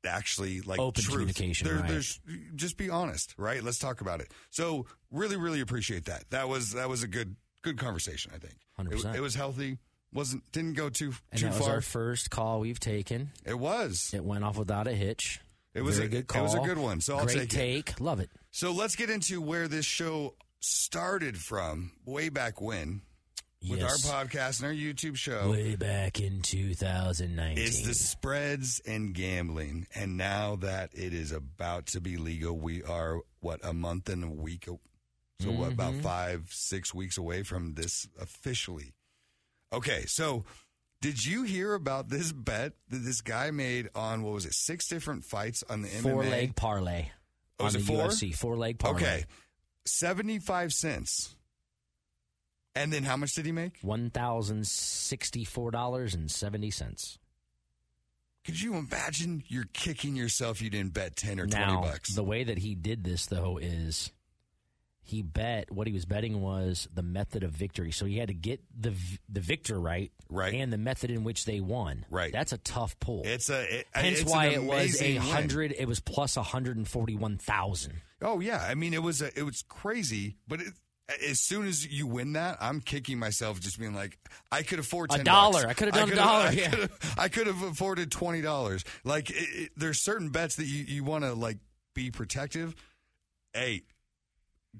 actually 0.05 0.61
like 0.61 0.79
Open 0.79 1.03
truth. 1.03 1.13
communication, 1.13 1.67
right. 1.67 1.87
There's 1.87 2.19
just 2.55 2.77
be 2.77 2.89
honest, 2.89 3.33
right? 3.37 3.63
Let's 3.63 3.79
talk 3.79 4.01
about 4.01 4.19
it. 4.21 4.31
So 4.49 4.85
really, 5.11 5.37
really 5.37 5.61
appreciate 5.61 6.05
that. 6.05 6.25
That 6.31 6.49
was 6.49 6.73
that 6.73 6.89
was 6.89 7.03
a 7.03 7.07
good 7.07 7.35
good 7.61 7.77
conversation. 7.77 8.31
I 8.35 8.39
think 8.39 8.55
100%. 8.79 9.13
It, 9.13 9.17
it 9.17 9.21
was 9.21 9.35
healthy. 9.35 9.77
wasn't 10.13 10.43
didn't 10.51 10.73
go 10.73 10.89
too 10.89 11.13
And 11.31 11.39
too 11.41 11.45
that 11.47 11.55
was 11.57 11.65
far. 11.65 11.75
our 11.75 11.81
first 11.81 12.29
call 12.29 12.59
we've 12.59 12.79
taken. 12.79 13.31
it 13.45 13.57
was. 13.57 14.11
It 14.13 14.23
went 14.23 14.43
off 14.43 14.57
without 14.57 14.87
a 14.87 14.93
hitch. 14.93 15.39
It 15.73 15.81
was 15.81 15.95
Very 15.97 16.07
a- 16.07 16.11
good 16.11 16.27
call. 16.27 16.41
it 16.41 16.43
was 16.43 16.53
a 16.55 16.59
good 16.59 16.77
one, 16.77 17.01
so 17.01 17.17
I'll 17.17 17.25
Great 17.25 17.49
take 17.49 17.89
it. 17.91 17.99
Love 18.01 18.19
it. 18.19 18.29
So 18.51 18.71
let's 18.73 18.95
get 18.95 19.09
into 19.09 19.41
where 19.41 19.67
this 19.67 19.85
show 19.85 20.35
started 20.59 21.37
from 21.37 21.91
way 22.05 22.29
back 22.29 22.61
when 22.61 23.01
with 23.69 23.79
Yes. 23.79 24.09
our 24.09 24.25
podcast 24.25 24.59
and 24.59 24.67
our 24.67 24.73
YouTube 24.73 25.15
show. 25.17 25.51
Way 25.51 25.75
back 25.75 26.19
in 26.19 26.41
2019. 26.41 27.57
Is 27.63 27.83
the 27.85 27.93
spreads 27.93 28.81
and 28.85 29.13
gambling. 29.13 29.87
And 29.95 30.17
now 30.17 30.55
that 30.57 30.91
it 30.93 31.13
is 31.13 31.31
about 31.31 31.87
to 31.87 32.01
be 32.01 32.17
legal, 32.17 32.57
we 32.57 32.83
are, 32.83 33.19
what, 33.39 33.59
a 33.63 33.73
month 33.73 34.09
and 34.09 34.23
a 34.23 34.29
week? 34.29 34.67
So, 35.39 35.51
what, 35.51 35.71
about 35.73 35.93
Mhm. 35.93 36.03
five, 36.03 36.47
six 36.51 36.93
weeks 36.93 37.17
away 37.17 37.43
from 37.43 37.73
this 37.73 38.07
officially? 38.19 38.93
Okay, 39.71 40.05
so 40.07 40.45
Did 41.01 41.25
you 41.25 41.43
hear 41.43 41.73
about 41.73 42.07
this 42.07 42.31
bet 42.31 42.75
that 42.87 42.99
this 42.99 43.19
guy 43.19 43.51
made 43.51 43.89
on 43.93 44.23
what 44.23 44.31
was 44.35 44.45
it? 44.45 44.53
Six 44.53 44.87
different 44.87 45.25
fights 45.25 45.61
on 45.69 45.81
the 45.81 45.89
Four 45.89 46.23
MMA. 46.23 46.29
leg 46.31 46.55
parlay 46.55 47.09
Oh, 47.59 47.65
on 47.65 47.73
the 47.73 47.79
it 47.79 47.83
four? 47.85 48.07
UFC. 48.07 48.31
Four 48.31 48.55
leg 48.55 48.79
parlay. 48.79 49.01
Okay, 49.01 49.25
seventy-five 49.85 50.71
cents. 50.73 51.35
And 52.75 52.91
then 52.91 53.03
how 53.03 53.17
much 53.17 53.33
did 53.33 53.45
he 53.45 53.51
make? 53.51 53.77
One 53.81 54.09
thousand 54.09 54.65
sixty-four 54.67 55.71
dollars 55.71 56.13
and 56.15 56.29
seventy 56.31 56.71
cents. 56.71 57.19
Could 58.45 58.61
you 58.61 58.75
imagine 58.75 59.43
you're 59.47 59.69
kicking 59.73 60.15
yourself 60.15 60.61
you 60.61 60.69
didn't 60.69 60.93
bet 60.93 61.15
10 61.15 61.39
or 61.39 61.47
20 61.47 61.75
bucks? 61.77 62.13
the 62.13 62.23
way 62.25 62.43
that 62.43 62.57
he 62.57 62.75
did 62.75 63.05
this 63.05 63.27
though 63.27 63.57
is 63.57 64.11
he 65.01 65.21
bet 65.21 65.71
what 65.71 65.87
he 65.87 65.93
was 65.93 66.03
betting 66.03 66.41
was 66.41 66.89
the 66.93 67.03
method 67.03 67.43
of 67.43 67.51
victory. 67.51 67.91
So 67.91 68.05
he 68.05 68.17
had 68.17 68.27
to 68.29 68.33
get 68.33 68.61
the 68.77 68.93
the 69.29 69.39
victor 69.39 69.79
right, 69.79 70.11
Right. 70.29 70.53
and 70.55 70.73
the 70.73 70.77
method 70.77 71.09
in 71.11 71.23
which 71.23 71.45
they 71.45 71.59
won. 71.61 72.05
Right. 72.09 72.33
That's 72.33 72.51
a 72.53 72.57
tough 72.57 72.99
pull. 72.99 73.21
it's 73.25 73.49
a 73.49 73.79
it, 73.79 73.87
Hence 73.93 74.21
it's 74.21 74.31
why 74.31 74.47
it 74.47 74.63
was 74.63 75.01
a 75.01 75.15
hundred. 75.15 75.73
It 75.77 75.87
was 75.87 76.01
hundred 76.35 76.77
and 76.77 76.87
forty-one 76.87 77.37
thousand. 77.37 78.01
Oh 78.21 78.39
yeah, 78.39 78.65
I 78.67 78.75
mean 78.75 78.93
it 78.93 79.03
was 79.03 79.21
a, 79.21 79.37
it 79.37 79.43
was 79.43 79.63
crazy, 79.67 80.37
but 80.47 80.59
it, 80.61 80.73
as 81.29 81.39
soon 81.39 81.67
as 81.67 81.85
you 81.85 82.07
win 82.07 82.33
that, 82.33 82.57
I'm 82.61 82.79
kicking 82.81 83.19
myself, 83.19 83.59
just 83.59 83.77
being 83.79 83.93
like, 83.93 84.17
I 84.51 84.63
could 84.63 84.79
afford 84.79 85.11
A 85.11 85.17
10 85.17 85.25
dollar. 85.25 85.63
bucks. 85.63 85.65
I 85.65 85.73
could 85.73 85.87
have 85.93 85.95
done 85.95 86.11
a 86.11 86.15
dollar, 86.15 86.45
I 86.47 86.51
yeah. 86.51 86.87
I 87.17 87.27
could 87.29 87.47
have 87.47 87.61
afforded 87.61 88.11
twenty 88.11 88.41
dollars. 88.41 88.83
Like 89.03 89.29
it, 89.29 89.35
it, 89.35 89.71
there's 89.75 89.99
certain 89.99 90.29
bets 90.29 90.55
that 90.55 90.65
you 90.65 90.83
you 90.85 91.03
want 91.03 91.23
to 91.25 91.33
like 91.33 91.57
be 91.93 92.09
protective. 92.11 92.73
Hey, 93.53 93.83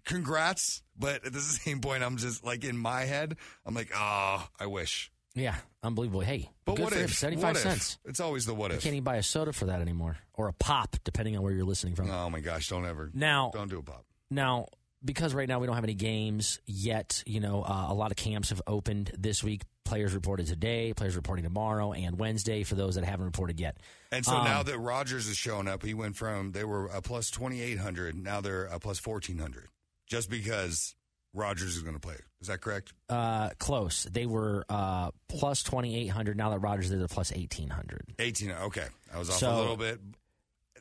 congrats, 0.06 0.82
but 0.98 1.26
at 1.26 1.34
the 1.34 1.40
same 1.42 1.82
point, 1.82 2.04
I'm 2.04 2.18
just 2.18 2.44
like 2.44 2.64
in 2.64 2.78
my 2.78 3.02
head, 3.02 3.38
I'm 3.66 3.74
like, 3.76 3.92
ah, 3.96 4.50
I 4.60 4.66
wish. 4.68 5.12
Yeah, 5.36 5.56
unbelievable. 5.82 6.22
Hey, 6.22 6.52
But 6.64 6.76
good 6.76 6.84
what 6.84 6.94
for 6.94 7.00
if? 7.00 7.14
Seventy-five 7.16 7.58
cents. 7.58 7.98
It's 8.06 8.20
always 8.20 8.46
the 8.46 8.54
what 8.54 8.70
You 8.72 8.78
if. 8.78 8.84
can't 8.84 8.94
even 8.94 9.04
buy 9.04 9.16
a 9.18 9.24
soda 9.24 9.52
for 9.52 9.66
that 9.66 9.82
anymore, 9.82 10.18
or 10.36 10.48
a 10.48 10.54
pop, 10.54 10.96
depending 11.04 11.36
on 11.36 11.42
where 11.44 11.52
you're 11.52 11.66
listening 11.66 11.96
from. 11.96 12.10
Oh 12.12 12.30
my 12.30 12.40
gosh, 12.40 12.70
don't 12.70 12.86
ever. 12.86 13.10
Now, 13.14 13.50
Don't 13.54 13.70
do 13.70 13.80
a 13.80 13.84
pop. 13.84 14.06
Now, 14.30 14.68
because 15.04 15.34
right 15.34 15.48
now 15.48 15.60
we 15.60 15.68
don't 15.68 15.76
have 15.76 15.84
any 15.84 15.94
games 15.94 16.60
yet, 16.66 17.24
you 17.26 17.40
know, 17.40 17.64
uh, 17.64 17.88
a 17.90 17.94
lot 17.94 18.12
of 18.12 18.18
camps 18.18 18.50
have 18.50 18.62
opened 18.68 19.12
this 19.18 19.44
week. 19.44 19.62
Players 19.86 20.14
reported 20.14 20.48
today, 20.48 20.94
players 20.94 21.16
reporting 21.16 21.44
tomorrow 21.44 21.92
and 21.92 22.18
Wednesday 22.18 22.64
for 22.64 22.76
those 22.76 22.96
that 22.96 23.04
haven't 23.04 23.26
reported 23.26 23.60
yet. 23.60 23.78
And 24.12 24.26
so 24.26 24.32
Um, 24.34 24.46
now 24.46 24.64
that 24.64 24.80
Rodgers 24.80 25.28
is 25.28 25.36
showing 25.38 25.68
up, 25.68 25.84
he 25.84 25.94
went 25.94 26.16
from 26.16 26.52
they 26.54 26.64
were 26.64 26.86
a 26.88 27.02
plus 27.02 27.30
twenty 27.30 27.62
eight 27.62 27.80
hundred, 27.80 28.16
now 28.16 28.40
they're 28.42 28.66
a 28.66 28.80
plus 28.80 28.98
fourteen 29.00 29.38
hundred, 29.40 29.68
just 30.08 30.30
because 30.30 30.96
Rodgers 31.34 31.76
is 31.76 31.82
going 31.84 31.96
to 31.96 32.00
play. 32.00 32.16
Is 32.42 32.48
that 32.48 32.62
correct? 32.62 32.94
Uh, 33.10 33.50
close. 33.60 34.04
They 34.04 34.26
were 34.28 34.66
uh, 34.70 35.10
plus 35.30 35.64
2,800. 35.64 36.38
Now 36.38 36.52
that 36.52 36.60
Rodgers 36.60 36.92
is 36.92 37.02
at 37.02 37.10
plus 37.10 37.32
1,800. 37.32 38.14
Eighteen. 38.20 38.52
Okay, 38.52 38.86
I 39.14 39.18
was 39.20 39.30
off 39.30 39.38
So- 39.38 39.54
a 39.56 39.58
little 39.60 39.78
bit. 39.78 40.00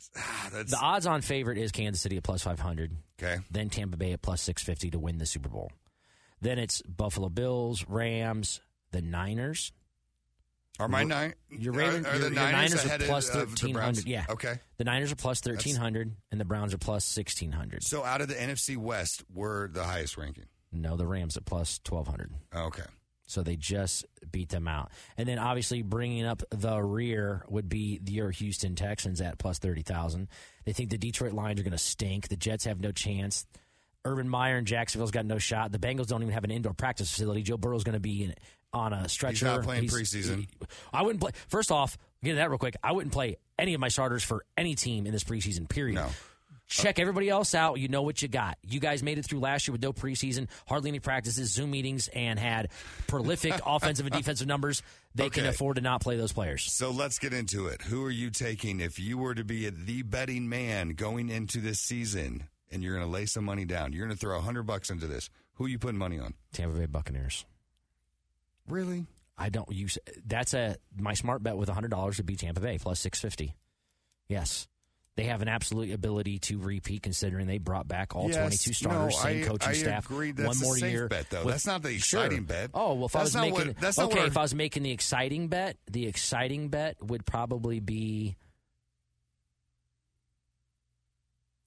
Ah, 0.16 0.48
The 0.52 0.78
odds 0.80 1.06
on 1.06 1.20
favorite 1.22 1.58
is 1.58 1.72
Kansas 1.72 2.00
City 2.02 2.16
at 2.16 2.22
plus 2.22 2.42
500, 2.42 2.92
okay. 3.22 3.38
then 3.50 3.70
Tampa 3.70 3.96
Bay 3.96 4.12
at 4.12 4.22
plus 4.22 4.42
650 4.42 4.90
to 4.90 4.98
win 4.98 5.18
the 5.18 5.26
Super 5.26 5.48
Bowl. 5.48 5.70
Then 6.40 6.58
it's 6.58 6.82
Buffalo 6.82 7.28
Bills, 7.28 7.84
Rams, 7.88 8.60
the 8.90 9.00
Niners. 9.02 9.72
Are 10.80 10.88
my 10.88 11.04
nine? 11.04 11.34
Your 11.50 11.74
are- 11.74 11.76
Raven- 11.76 12.06
are, 12.06 12.10
your- 12.16 12.18
the 12.30 12.34
your 12.34 12.34
Niners, 12.34 12.74
Niners 12.74 13.02
are 13.02 13.06
plus 13.06 13.28
of 13.28 13.34
the 13.34 13.40
1300, 13.68 14.06
yeah. 14.06 14.24
Okay. 14.28 14.58
The 14.78 14.84
Niners 14.84 15.12
are 15.12 15.16
plus 15.16 15.40
1,300, 15.44 16.16
and 16.32 16.40
the 16.40 16.44
Browns 16.44 16.74
are 16.74 16.78
plus 16.78 17.04
1,600. 17.16 17.84
So 17.84 18.02
out 18.04 18.20
of 18.20 18.28
the 18.28 18.34
NFC 18.34 18.76
West, 18.76 19.22
we're 19.32 19.68
the 19.68 19.84
highest 19.84 20.16
ranking. 20.16 20.46
No, 20.72 20.96
the 20.96 21.06
Rams 21.06 21.36
at 21.36 21.44
plus 21.44 21.78
1,200. 21.88 22.32
Okay. 22.54 22.82
So 23.32 23.42
they 23.42 23.56
just 23.56 24.04
beat 24.30 24.50
them 24.50 24.68
out. 24.68 24.90
And 25.16 25.28
then 25.28 25.38
obviously 25.38 25.82
bringing 25.82 26.24
up 26.24 26.42
the 26.50 26.80
rear 26.82 27.44
would 27.48 27.68
be 27.68 28.00
your 28.06 28.30
Houston 28.30 28.74
Texans 28.74 29.20
at 29.20 29.38
plus 29.38 29.58
30,000. 29.58 30.28
They 30.64 30.72
think 30.72 30.90
the 30.90 30.98
Detroit 30.98 31.32
Lions 31.32 31.60
are 31.60 31.64
going 31.64 31.72
to 31.72 31.78
stink. 31.78 32.28
The 32.28 32.36
Jets 32.36 32.64
have 32.64 32.80
no 32.80 32.92
chance. 32.92 33.46
Urban 34.04 34.28
Meyer 34.28 34.56
and 34.56 34.66
Jacksonville's 34.66 35.12
got 35.12 35.26
no 35.26 35.38
shot. 35.38 35.72
The 35.72 35.78
Bengals 35.78 36.08
don't 36.08 36.22
even 36.22 36.34
have 36.34 36.44
an 36.44 36.50
indoor 36.50 36.74
practice 36.74 37.10
facility. 37.10 37.42
Joe 37.42 37.56
Burrow's 37.56 37.84
going 37.84 37.94
to 37.94 38.00
be 38.00 38.24
in, 38.24 38.34
on 38.72 38.92
a 38.92 39.08
stretcher. 39.08 39.46
not 39.46 39.62
playing 39.62 39.84
preseason. 39.84 40.48
I 40.92 41.02
wouldn't 41.02 41.20
play. 41.20 41.30
First 41.48 41.70
off, 41.70 41.98
get 42.22 42.34
that 42.36 42.50
real 42.50 42.58
quick. 42.58 42.76
I 42.82 42.92
wouldn't 42.92 43.12
play 43.12 43.36
any 43.58 43.74
of 43.74 43.80
my 43.80 43.88
starters 43.88 44.24
for 44.24 44.44
any 44.56 44.74
team 44.74 45.06
in 45.06 45.12
this 45.12 45.24
preseason, 45.24 45.68
period. 45.68 45.96
No. 45.96 46.08
Check 46.72 46.98
everybody 46.98 47.28
else 47.28 47.54
out. 47.54 47.78
You 47.78 47.88
know 47.88 48.02
what 48.02 48.22
you 48.22 48.28
got. 48.28 48.58
You 48.66 48.80
guys 48.80 49.02
made 49.02 49.18
it 49.18 49.24
through 49.24 49.40
last 49.40 49.68
year 49.68 49.72
with 49.72 49.82
no 49.82 49.92
preseason, 49.92 50.48
hardly 50.66 50.88
any 50.88 51.00
practices, 51.00 51.52
Zoom 51.52 51.70
meetings, 51.70 52.08
and 52.08 52.38
had 52.38 52.70
prolific 53.06 53.54
offensive 53.66 54.06
and 54.06 54.14
defensive 54.14 54.46
numbers. 54.46 54.82
They 55.14 55.28
can 55.28 55.46
afford 55.46 55.76
to 55.76 55.82
not 55.82 56.00
play 56.00 56.16
those 56.16 56.32
players. 56.32 56.70
So 56.72 56.90
let's 56.90 57.18
get 57.18 57.32
into 57.34 57.66
it. 57.66 57.82
Who 57.82 58.04
are 58.04 58.10
you 58.10 58.30
taking 58.30 58.80
if 58.80 58.98
you 58.98 59.18
were 59.18 59.34
to 59.34 59.44
be 59.44 59.68
the 59.68 60.02
betting 60.02 60.48
man 60.48 60.90
going 60.90 61.28
into 61.28 61.60
this 61.60 61.78
season 61.78 62.48
and 62.70 62.82
you're 62.82 62.94
going 62.96 63.06
to 63.06 63.12
lay 63.12 63.26
some 63.26 63.44
money 63.44 63.66
down? 63.66 63.92
You're 63.92 64.06
going 64.06 64.16
to 64.16 64.20
throw 64.20 64.38
a 64.38 64.40
hundred 64.40 64.62
bucks 64.62 64.90
into 64.90 65.06
this. 65.06 65.28
Who 65.54 65.66
are 65.66 65.68
you 65.68 65.78
putting 65.78 65.98
money 65.98 66.18
on? 66.18 66.34
Tampa 66.52 66.78
Bay 66.78 66.86
Buccaneers. 66.86 67.44
Really? 68.66 69.06
I 69.36 69.48
don't 69.48 69.70
use 69.72 69.98
that's 70.24 70.54
a 70.54 70.76
my 70.96 71.14
smart 71.14 71.42
bet 71.42 71.56
with 71.56 71.68
hundred 71.68 71.90
dollars 71.90 72.18
would 72.18 72.26
be 72.26 72.36
Tampa 72.36 72.60
Bay 72.60 72.78
plus 72.78 73.00
six 73.00 73.20
fifty. 73.20 73.54
Yes. 74.28 74.68
They 75.14 75.24
have 75.24 75.42
an 75.42 75.48
absolute 75.48 75.92
ability 75.92 76.38
to 76.40 76.58
repeat 76.58 77.02
considering 77.02 77.46
they 77.46 77.58
brought 77.58 77.86
back 77.86 78.16
all 78.16 78.28
Yes. 78.28 78.36
22 78.38 78.72
starters, 78.72 79.14
No, 79.14 79.20
same 79.22 79.42
I- 79.42 79.46
coaching 79.46 79.68
I 79.68 79.72
staff. 79.74 80.06
agree. 80.06 80.32
That's 80.32 80.58
one 80.58 80.66
more 80.66 80.78
year. 80.78 81.06
bet, 81.08 81.28
though. 81.28 81.44
with- 81.44 81.52
That's 81.54 81.66
not 81.66 81.82
the 81.82 81.98
Sure. 81.98 82.20
exciting 82.24 82.44
bet. 82.44 82.70
Oh 82.72 82.94
well, 82.94 83.06
if 83.06 83.16
I 83.16 83.20
was 83.22 83.34
making 83.36 83.52
what- 83.68 83.78
that's 83.78 83.98
okay, 83.98 84.24
if 84.26 84.36
I 84.38 84.42
was 84.42 84.54
making 84.54 84.84
the 84.84 84.90
exciting 84.90 85.48
bet, 85.48 85.76
the 85.90 86.06
exciting 86.06 86.68
bet 86.70 86.96
would 87.02 87.26
probably 87.26 87.78
be 87.78 88.36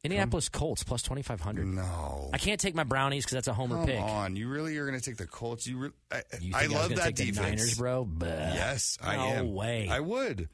Indianapolis 0.03 0.49
Colts 0.49 0.83
plus 0.83 1.01
2500. 1.01 1.65
No. 1.65 2.29
I 2.33 2.37
can't 2.37 2.59
take 2.59 2.75
my 2.75 2.83
Brownies 2.83 3.25
because 3.25 3.33
that's 3.35 3.47
a 3.47 3.53
homer 3.53 3.77
Come 3.77 3.85
pick. 3.87 3.99
on. 3.99 4.35
You 4.35 4.47
really 4.49 4.77
are 4.77 4.85
going 4.87 4.99
to 4.99 5.03
take 5.03 5.17
the 5.17 5.25
Colts? 5.25 5.65
You, 5.65 5.77
re- 5.79 5.89
I, 6.11 6.21
You 6.41 6.51
I 6.55 6.65
love 6.67 6.95
that 6.95 7.15
defense. 7.15 7.37
The 7.37 7.41
Niners, 7.43 7.77
bro. 7.77 8.07
Yes, 8.21 8.97
I 9.01 9.15
no 9.15 9.23
am. 9.23 9.53
way. 9.53 9.87
I 9.89 9.99
would. 10.01 10.47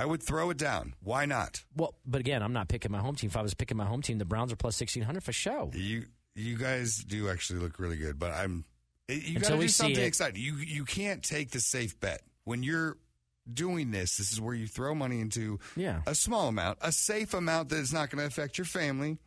I 0.00 0.06
would 0.06 0.22
throw 0.22 0.50
it 0.50 0.56
down. 0.56 0.94
Why 1.02 1.26
not? 1.26 1.62
Well, 1.76 1.94
but 2.06 2.20
again, 2.20 2.42
I'm 2.42 2.52
not 2.52 2.68
picking 2.68 2.90
my 2.90 3.00
home 3.00 3.16
team. 3.16 3.28
If 3.28 3.36
I 3.36 3.42
was 3.42 3.54
picking 3.54 3.76
my 3.76 3.84
home 3.84 4.00
team, 4.02 4.18
the 4.18 4.24
Browns 4.24 4.52
are 4.52 4.56
plus 4.56 4.80
1600 4.80 5.22
for 5.22 5.32
show. 5.32 5.70
You 5.74 6.06
you 6.34 6.56
guys 6.56 6.96
do 7.04 7.28
actually 7.28 7.58
look 7.60 7.78
really 7.78 7.96
good, 7.96 8.18
but 8.18 8.32
I'm 8.32 8.64
eh, 9.08 9.18
you 9.22 9.38
got 9.40 9.50
to 9.50 9.58
do 9.58 9.68
something 9.68 10.02
exciting. 10.02 10.40
You 10.42 10.54
you 10.56 10.84
can't 10.84 11.22
take 11.22 11.50
the 11.50 11.60
safe 11.60 11.98
bet 12.00 12.22
when 12.44 12.62
you're 12.62 12.96
doing 13.52 13.90
this. 13.90 14.16
This 14.16 14.32
is 14.32 14.40
where 14.40 14.54
you 14.54 14.66
throw 14.66 14.94
money 14.94 15.20
into 15.20 15.58
Yeah. 15.76 16.00
a 16.06 16.14
small 16.14 16.48
amount, 16.48 16.78
a 16.80 16.92
safe 16.92 17.34
amount 17.34 17.68
that 17.70 17.78
is 17.78 17.92
not 17.92 18.08
going 18.10 18.20
to 18.20 18.26
affect 18.26 18.56
your 18.58 18.64
family. 18.64 19.18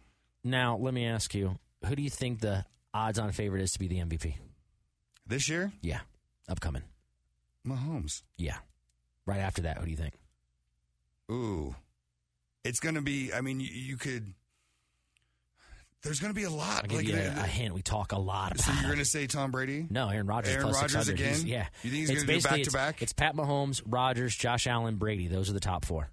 Now, 0.43 0.77
let 0.77 0.93
me 0.93 1.05
ask 1.05 1.35
you, 1.35 1.57
who 1.85 1.95
do 1.95 2.01
you 2.01 2.09
think 2.09 2.39
the 2.39 2.65
odds 2.93 3.19
on 3.19 3.31
favorite 3.31 3.61
is 3.61 3.71
to 3.73 3.79
be 3.79 3.87
the 3.87 3.99
MVP? 3.99 4.35
This 5.27 5.47
year, 5.49 5.71
Yeah. 5.81 5.99
Upcoming. 6.49 6.83
Mahomes. 7.67 8.23
Yeah. 8.37 8.57
Right 9.25 9.39
after 9.39 9.61
that, 9.63 9.77
who 9.77 9.85
do 9.85 9.91
you 9.91 9.97
think? 9.97 10.13
Ooh, 11.33 11.75
it's 12.63 12.79
going 12.79 12.95
to 12.95 13.01
be. 13.01 13.33
I 13.33 13.41
mean, 13.41 13.59
you, 13.59 13.67
you 13.71 13.97
could. 13.97 14.33
There's 16.03 16.19
going 16.19 16.33
to 16.33 16.35
be 16.39 16.43
a 16.43 16.49
lot. 16.49 16.83
I'll 16.83 16.89
give 16.89 16.97
Like, 16.99 17.07
you 17.07 17.15
a, 17.15 17.43
a 17.43 17.47
hint. 17.47 17.73
We 17.73 17.81
talk 17.81 18.11
a 18.11 18.19
lot 18.19 18.51
about 18.51 18.65
so 18.65 18.73
you're 18.73 18.83
going 18.83 18.97
to 18.97 19.05
say 19.05 19.25
Tom 19.25 19.51
Brady? 19.51 19.87
No, 19.89 20.09
Aaron 20.09 20.27
Rodgers 20.27 20.53
Aaron 20.53 20.65
Rodgers 20.67 20.91
600. 20.91 21.17
He's- 21.17 21.37
again? 21.39 21.47
yeah. 21.49 21.67
You 21.81 21.89
think 21.91 21.99
he's 22.01 22.09
It's 22.09 22.23
gonna 22.25 22.39
do 22.39 22.41
back-to-back? 22.49 22.95
It's, 22.95 23.03
it's 23.03 23.13
Pat 23.13 23.35
Mahomes, 23.37 23.81
Rodgers, 23.85 24.35
Josh 24.35 24.67
Allen, 24.67 24.97
Brady. 24.97 25.27
Those 25.29 25.49
are 25.49 25.53
the 25.53 25.61
top 25.61 25.85
four. 25.85 26.09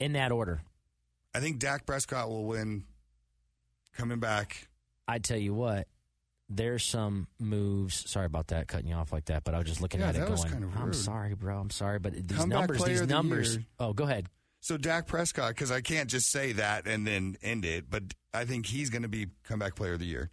In 0.00 0.14
that 0.14 0.32
order. 0.32 0.62
I 1.34 1.40
think 1.40 1.58
Dak 1.58 1.84
Prescott 1.84 2.30
will 2.30 2.46
win. 2.46 2.84
Coming 3.98 4.18
back, 4.18 4.66
I 5.06 5.18
tell 5.20 5.36
you 5.38 5.52
what, 5.54 5.86
there's 6.48 6.84
some 6.84 7.28
moves. 7.38 8.08
Sorry 8.10 8.26
about 8.26 8.48
that, 8.48 8.68
cutting 8.68 8.88
you 8.88 8.94
off 8.94 9.12
like 9.12 9.26
that, 9.26 9.44
but 9.44 9.54
I 9.54 9.58
was 9.58 9.66
just 9.68 9.80
looking 9.80 10.00
Yeah, 10.00 10.08
at 10.08 10.16
it 10.16 10.26
going, 10.26 10.42
kind 10.48 10.64
of 10.64 10.76
I'm 10.76 10.92
sorry, 10.92 11.34
bro. 11.34 11.58
I'm 11.58 11.70
sorry, 11.70 11.98
but 11.98 12.12
these 12.14 12.38
Comeback 12.38 12.60
numbers, 12.60 12.84
these 12.84 13.00
the 13.00 13.06
numbers. 13.06 13.58
Oh, 13.78 13.92
go 13.92 14.04
ahead. 14.04 14.26
So 14.60 14.76
Dak 14.76 15.06
Prescott, 15.06 15.50
because 15.50 15.70
I 15.70 15.80
can't 15.82 16.08
just 16.08 16.30
say 16.30 16.52
that 16.52 16.86
and 16.86 17.06
then 17.06 17.36
end 17.42 17.64
it, 17.64 17.90
but 17.90 18.02
I 18.32 18.44
think 18.46 18.66
he's 18.66 18.88
going 18.88 19.02
to 19.02 19.08
be 19.08 19.26
comeback 19.44 19.74
player 19.74 19.92
of 19.94 19.98
the 19.98 20.06
year. 20.06 20.30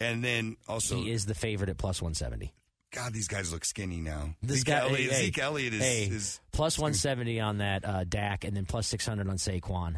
And 0.00 0.22
then 0.22 0.56
also, 0.68 0.96
he 0.96 1.10
is 1.10 1.26
the 1.26 1.34
favorite 1.34 1.70
at 1.70 1.78
plus 1.78 2.02
170. 2.02 2.52
God, 2.92 3.12
these 3.12 3.28
guys 3.28 3.52
look 3.52 3.64
skinny 3.64 4.00
now. 4.00 4.30
This 4.42 4.58
Zeke, 4.58 4.66
guy, 4.66 4.78
Elliott, 4.80 5.12
hey, 5.12 5.24
Zeke 5.26 5.38
Elliott 5.38 5.74
is, 5.74 5.82
hey, 5.82 6.04
is 6.04 6.40
plus 6.52 6.78
170 6.78 7.40
on 7.40 7.58
that 7.58 7.84
uh, 7.84 8.04
Dak, 8.04 8.44
and 8.44 8.56
then 8.56 8.64
plus 8.64 8.86
600 8.88 9.28
on 9.28 9.36
Saquon. 9.36 9.96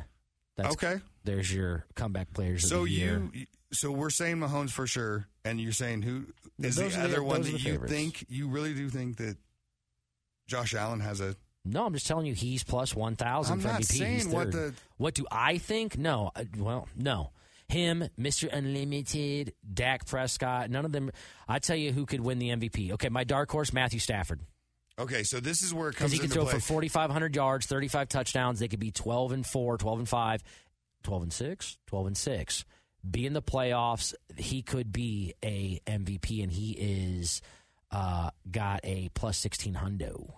That's, 0.56 0.72
okay. 0.72 1.00
There's 1.24 1.52
your 1.52 1.84
comeback 1.94 2.32
players 2.32 2.64
of 2.64 2.70
So 2.70 2.84
the 2.84 2.90
year. 2.90 3.22
So 3.72 3.90
we're 3.92 4.10
saying 4.10 4.36
Mahomes 4.36 4.70
for 4.70 4.86
sure, 4.86 5.28
and 5.44 5.60
you're 5.60 5.72
saying 5.72 6.02
who 6.02 6.26
is 6.58 6.76
the 6.76 6.88
the- 6.88 7.00
other 7.00 7.22
one 7.22 7.42
that 7.42 7.52
you 7.52 7.58
favorites. 7.58 7.92
think 7.92 8.24
you 8.28 8.48
really 8.48 8.74
do 8.74 8.88
think 8.88 9.16
that 9.18 9.36
Josh 10.46 10.74
Allen 10.74 11.00
has 11.00 11.20
a 11.20 11.36
No, 11.64 11.84
I'm 11.86 11.92
just 11.92 12.06
telling 12.06 12.26
you, 12.26 12.34
he's 12.34 12.64
plus 12.64 12.94
one 12.94 13.16
thousand 13.16 13.60
for 13.60 13.68
not 13.68 13.80
MVP. 13.82 13.98
Saying 13.98 14.30
what 14.30 14.52
the- 14.52 14.74
What 14.96 15.14
do 15.14 15.26
I 15.30 15.58
think? 15.58 15.98
No, 15.98 16.30
uh, 16.34 16.44
well, 16.56 16.88
no. 16.96 17.30
Him, 17.68 18.08
Mr. 18.18 18.48
Unlimited, 18.50 19.52
Dak 19.74 20.06
Prescott, 20.06 20.70
none 20.70 20.86
of 20.86 20.92
them. 20.92 21.10
I 21.46 21.58
tell 21.58 21.76
you, 21.76 21.92
who 21.92 22.06
could 22.06 22.20
win 22.20 22.38
the 22.38 22.48
MVP? 22.48 22.92
Okay, 22.92 23.10
my 23.10 23.24
dark 23.24 23.50
horse, 23.50 23.74
Matthew 23.74 24.00
Stafford. 24.00 24.40
Okay, 24.98 25.22
so 25.22 25.38
this 25.38 25.62
is 25.62 25.74
where 25.74 25.88
it 25.90 25.92
because 25.92 26.10
comes 26.10 26.12
he 26.14 26.18
can 26.18 26.30
throw 26.30 26.44
play. 26.44 26.54
for 26.54 26.60
4,500 26.60 27.36
yards, 27.36 27.66
35 27.66 28.08
touchdowns. 28.08 28.58
They 28.58 28.68
could 28.68 28.80
be 28.80 28.90
12 28.90 29.32
and 29.32 29.46
4, 29.46 29.76
12 29.76 29.98
and 29.98 30.08
5, 30.08 30.42
12 31.02 31.22
and 31.24 31.32
6, 31.32 31.76
12 31.86 32.06
and 32.06 32.16
6. 32.16 32.64
Be 33.08 33.26
in 33.26 33.32
the 33.32 33.42
playoffs. 33.42 34.14
He 34.36 34.62
could 34.62 34.92
be 34.92 35.34
a 35.44 35.80
MVP, 35.86 36.42
and 36.42 36.52
he 36.52 36.72
is 36.72 37.40
uh, 37.90 38.30
got 38.50 38.80
a 38.84 39.08
plus 39.14 39.38
16 39.38 39.74
hundo. 39.74 40.32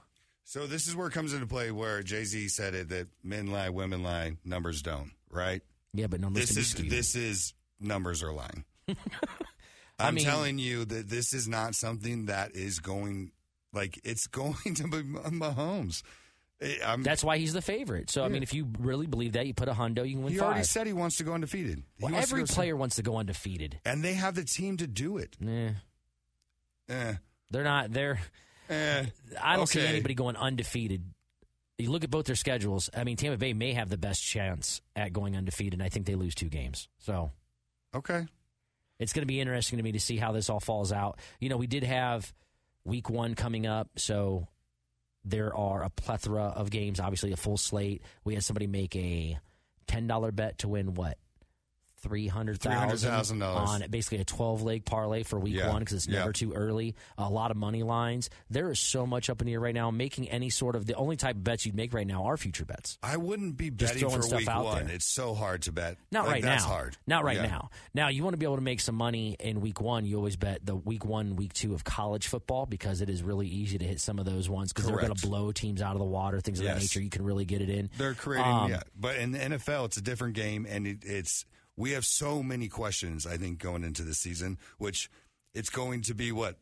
So 0.44 0.66
this 0.66 0.88
is 0.88 0.96
where 0.96 1.06
it 1.06 1.12
comes 1.12 1.32
into 1.32 1.46
play 1.46 1.70
where 1.70 2.02
Jay 2.02 2.24
Z 2.24 2.48
said 2.48 2.74
it 2.74 2.88
that 2.88 3.06
men 3.22 3.46
lie, 3.48 3.68
women 3.68 4.02
lie, 4.02 4.32
numbers 4.44 4.82
don't. 4.82 5.12
Right. 5.30 5.62
Yeah, 5.94 6.08
but 6.08 6.20
numbers 6.20 6.48
This 6.48 6.56
is 6.56 6.74
this 6.74 7.14
is 7.14 7.54
numbers 7.80 8.22
are 8.22 8.32
lying. 8.32 8.64
I'm 9.98 10.14
mean- 10.14 10.24
telling 10.24 10.58
you 10.58 10.84
that 10.84 11.08
this 11.08 11.32
is 11.32 11.46
not 11.46 11.74
something 11.74 12.26
that 12.26 12.56
is 12.56 12.80
going 12.80 13.32
like 13.72 14.00
it's 14.04 14.26
going 14.28 14.74
to 14.74 14.84
be 14.88 15.02
Mahomes. 15.02 16.02
Eh, 16.62 16.74
I'm, 16.84 17.02
That's 17.02 17.24
why 17.24 17.38
he's 17.38 17.52
the 17.52 17.62
favorite. 17.62 18.10
So, 18.10 18.22
I 18.24 18.28
mean, 18.28 18.42
if 18.42 18.52
you 18.52 18.68
really 18.78 19.06
believe 19.06 19.32
that, 19.32 19.46
you 19.46 19.54
put 19.54 19.68
a 19.68 19.72
hundo, 19.72 20.06
you 20.06 20.14
can 20.16 20.22
win 20.24 20.32
he 20.32 20.38
five. 20.38 20.48
already 20.48 20.64
said 20.64 20.86
he 20.86 20.92
wants 20.92 21.16
to 21.16 21.24
go 21.24 21.32
undefeated. 21.32 21.82
Well, 22.00 22.14
every 22.14 22.42
go- 22.44 22.52
player 22.54 22.76
wants 22.76 22.96
to 22.96 23.02
go 23.02 23.16
undefeated. 23.16 23.80
and 23.84 24.04
they 24.04 24.14
have 24.14 24.34
the 24.34 24.44
team 24.44 24.76
to 24.78 24.86
do 24.86 25.16
it. 25.18 25.36
Nah, 25.40 25.70
Eh, 26.88 27.14
they're 27.50 27.64
not. 27.64 27.92
They're. 27.92 28.18
eh. 28.68 29.06
I 29.40 29.56
don't 29.56 29.68
see 29.68 29.80
anybody 29.86 30.14
going 30.14 30.36
undefeated. 30.36 31.04
You 31.78 31.90
look 31.90 32.04
at 32.04 32.10
both 32.10 32.26
their 32.26 32.36
schedules. 32.36 32.90
I 32.94 33.04
mean, 33.04 33.16
Tampa 33.16 33.38
Bay 33.38 33.52
may 33.54 33.72
have 33.72 33.88
the 33.88 33.96
best 33.96 34.22
chance 34.22 34.82
at 34.94 35.12
going 35.12 35.36
undefeated. 35.36 35.74
and 35.74 35.82
I 35.82 35.88
think 35.88 36.04
they 36.06 36.14
lose 36.14 36.34
two 36.34 36.48
games. 36.50 36.88
So 36.98 37.30
Okay. 37.94 38.26
it's 38.98 39.12
going 39.14 39.22
to 39.22 39.26
be 39.26 39.40
interesting 39.40 39.78
to 39.78 39.82
me 39.82 39.92
to 39.92 40.00
see 40.00 40.16
how 40.18 40.32
this 40.32 40.50
all 40.50 40.60
falls 40.60 40.92
out. 40.92 41.18
You 41.38 41.48
know, 41.48 41.56
we 41.56 41.66
did 41.66 41.84
have 41.84 42.34
week 42.84 43.08
one 43.08 43.34
coming 43.34 43.66
up, 43.66 43.88
so 43.96 44.46
there 45.24 45.54
are 45.54 45.82
a 45.82 45.90
plethora 45.90 46.44
of 46.44 46.70
games. 46.70 47.00
Obviously, 47.00 47.32
a 47.32 47.36
full 47.36 47.56
slate. 47.56 48.02
We 48.24 48.34
had 48.34 48.44
somebody 48.44 48.66
make 48.66 48.96
a 48.96 49.38
ten 49.86 50.06
dollar 50.06 50.32
bet 50.32 50.58
to 50.58 50.68
win 50.68 50.94
what 50.94 51.18
three 52.02 52.26
hundred 52.28 52.60
thousand 52.60 53.42
on 53.42 53.84
basically 53.90 54.18
a 54.18 54.24
twelve 54.24 54.62
leg 54.62 54.84
parlay 54.84 55.22
for 55.22 55.38
week 55.38 55.54
Yeah. 55.54 55.68
one 55.68 55.80
because 55.80 55.94
it's 55.96 56.06
Yeah. 56.06 56.20
never 56.20 56.32
too 56.32 56.52
early. 56.52 56.94
A 57.18 57.28
lot 57.28 57.50
of 57.50 57.56
money 57.56 57.82
lines. 57.82 58.30
There 58.50 58.70
is 58.70 58.78
so 58.80 59.06
much 59.06 59.28
up 59.30 59.40
in 59.40 59.46
the 59.46 59.52
air 59.54 59.60
right 59.60 59.74
now. 59.74 59.90
Making 59.90 60.28
any 60.28 60.50
sort 60.50 60.76
of 60.76 60.86
the 60.86 60.94
only 60.94 61.16
type 61.16 61.36
of 61.36 61.44
bets 61.44 61.66
you'd 61.66 61.74
make 61.74 61.92
right 61.92 62.06
now 62.06 62.24
are 62.24 62.36
future 62.36 62.64
bets. 62.64 62.98
I 63.02 63.16
wouldn't 63.16 63.56
be 63.56 63.70
Just 63.70 63.94
betting 63.94 64.08
throwing 64.08 64.22
for 64.22 64.26
stuff 64.28 64.38
week 64.40 64.48
out 64.48 64.64
one. 64.64 64.86
there. 64.86 64.94
It's 64.94 65.04
so 65.06 65.34
hard 65.34 65.62
to 65.62 65.72
bet. 65.72 65.96
Not 66.10 66.26
Like, 66.26 66.34
right 66.34 66.44
now. 66.44 66.58
hard. 66.62 66.96
Not 67.06 67.24
right 67.24 67.36
Yeah. 67.36 67.46
now. 67.46 67.70
Now 67.94 68.08
you 68.08 68.22
want 68.24 68.34
to 68.34 68.38
be 68.38 68.46
able 68.46 68.56
to 68.56 68.62
make 68.62 68.80
some 68.80 68.94
money 68.94 69.36
in 69.38 69.60
week 69.60 69.80
one. 69.80 70.06
You 70.06 70.16
always 70.16 70.36
bet 70.36 70.64
the 70.64 70.76
week 70.76 71.04
one, 71.04 71.36
week 71.36 71.52
two 71.52 71.74
of 71.74 71.84
college 71.84 72.26
football 72.26 72.66
because 72.66 73.00
it 73.00 73.10
is 73.10 73.22
really 73.22 73.46
easy 73.48 73.78
to 73.78 73.84
hit 73.84 74.00
some 74.00 74.18
of 74.18 74.24
those 74.24 74.48
ones 74.48 74.72
because 74.72 74.86
they're 74.88 74.96
going 75.00 75.14
to 75.14 75.26
blow 75.26 75.52
teams 75.52 75.82
out 75.82 75.92
of 75.92 75.98
the 75.98 76.04
water, 76.04 76.40
things 76.40 76.60
of 76.60 76.66
that 76.66 76.78
nature. 76.78 77.00
You 77.02 77.10
can 77.10 77.24
really 77.24 77.44
get 77.44 77.60
it 77.60 77.68
in. 77.70 77.90
They're 77.98 78.14
creating, 78.14 78.50
Um, 78.50 78.70
yeah. 78.70 78.82
But 78.98 79.16
in 79.16 79.32
the 79.32 79.38
NFL, 79.38 79.84
it's 79.86 79.96
a 79.96 80.00
different 80.02 80.34
game, 80.34 80.66
and 80.68 80.86
it, 80.86 80.98
it's 81.04 81.44
we 81.80 81.92
have 81.92 82.04
so 82.04 82.42
many 82.42 82.68
questions. 82.68 83.26
I 83.26 83.38
think 83.38 83.58
going 83.58 83.84
into 83.84 84.02
the 84.02 84.14
season, 84.14 84.58
which 84.76 85.10
it's 85.54 85.70
going 85.70 86.02
to 86.02 86.14
be 86.14 86.30
what 86.30 86.56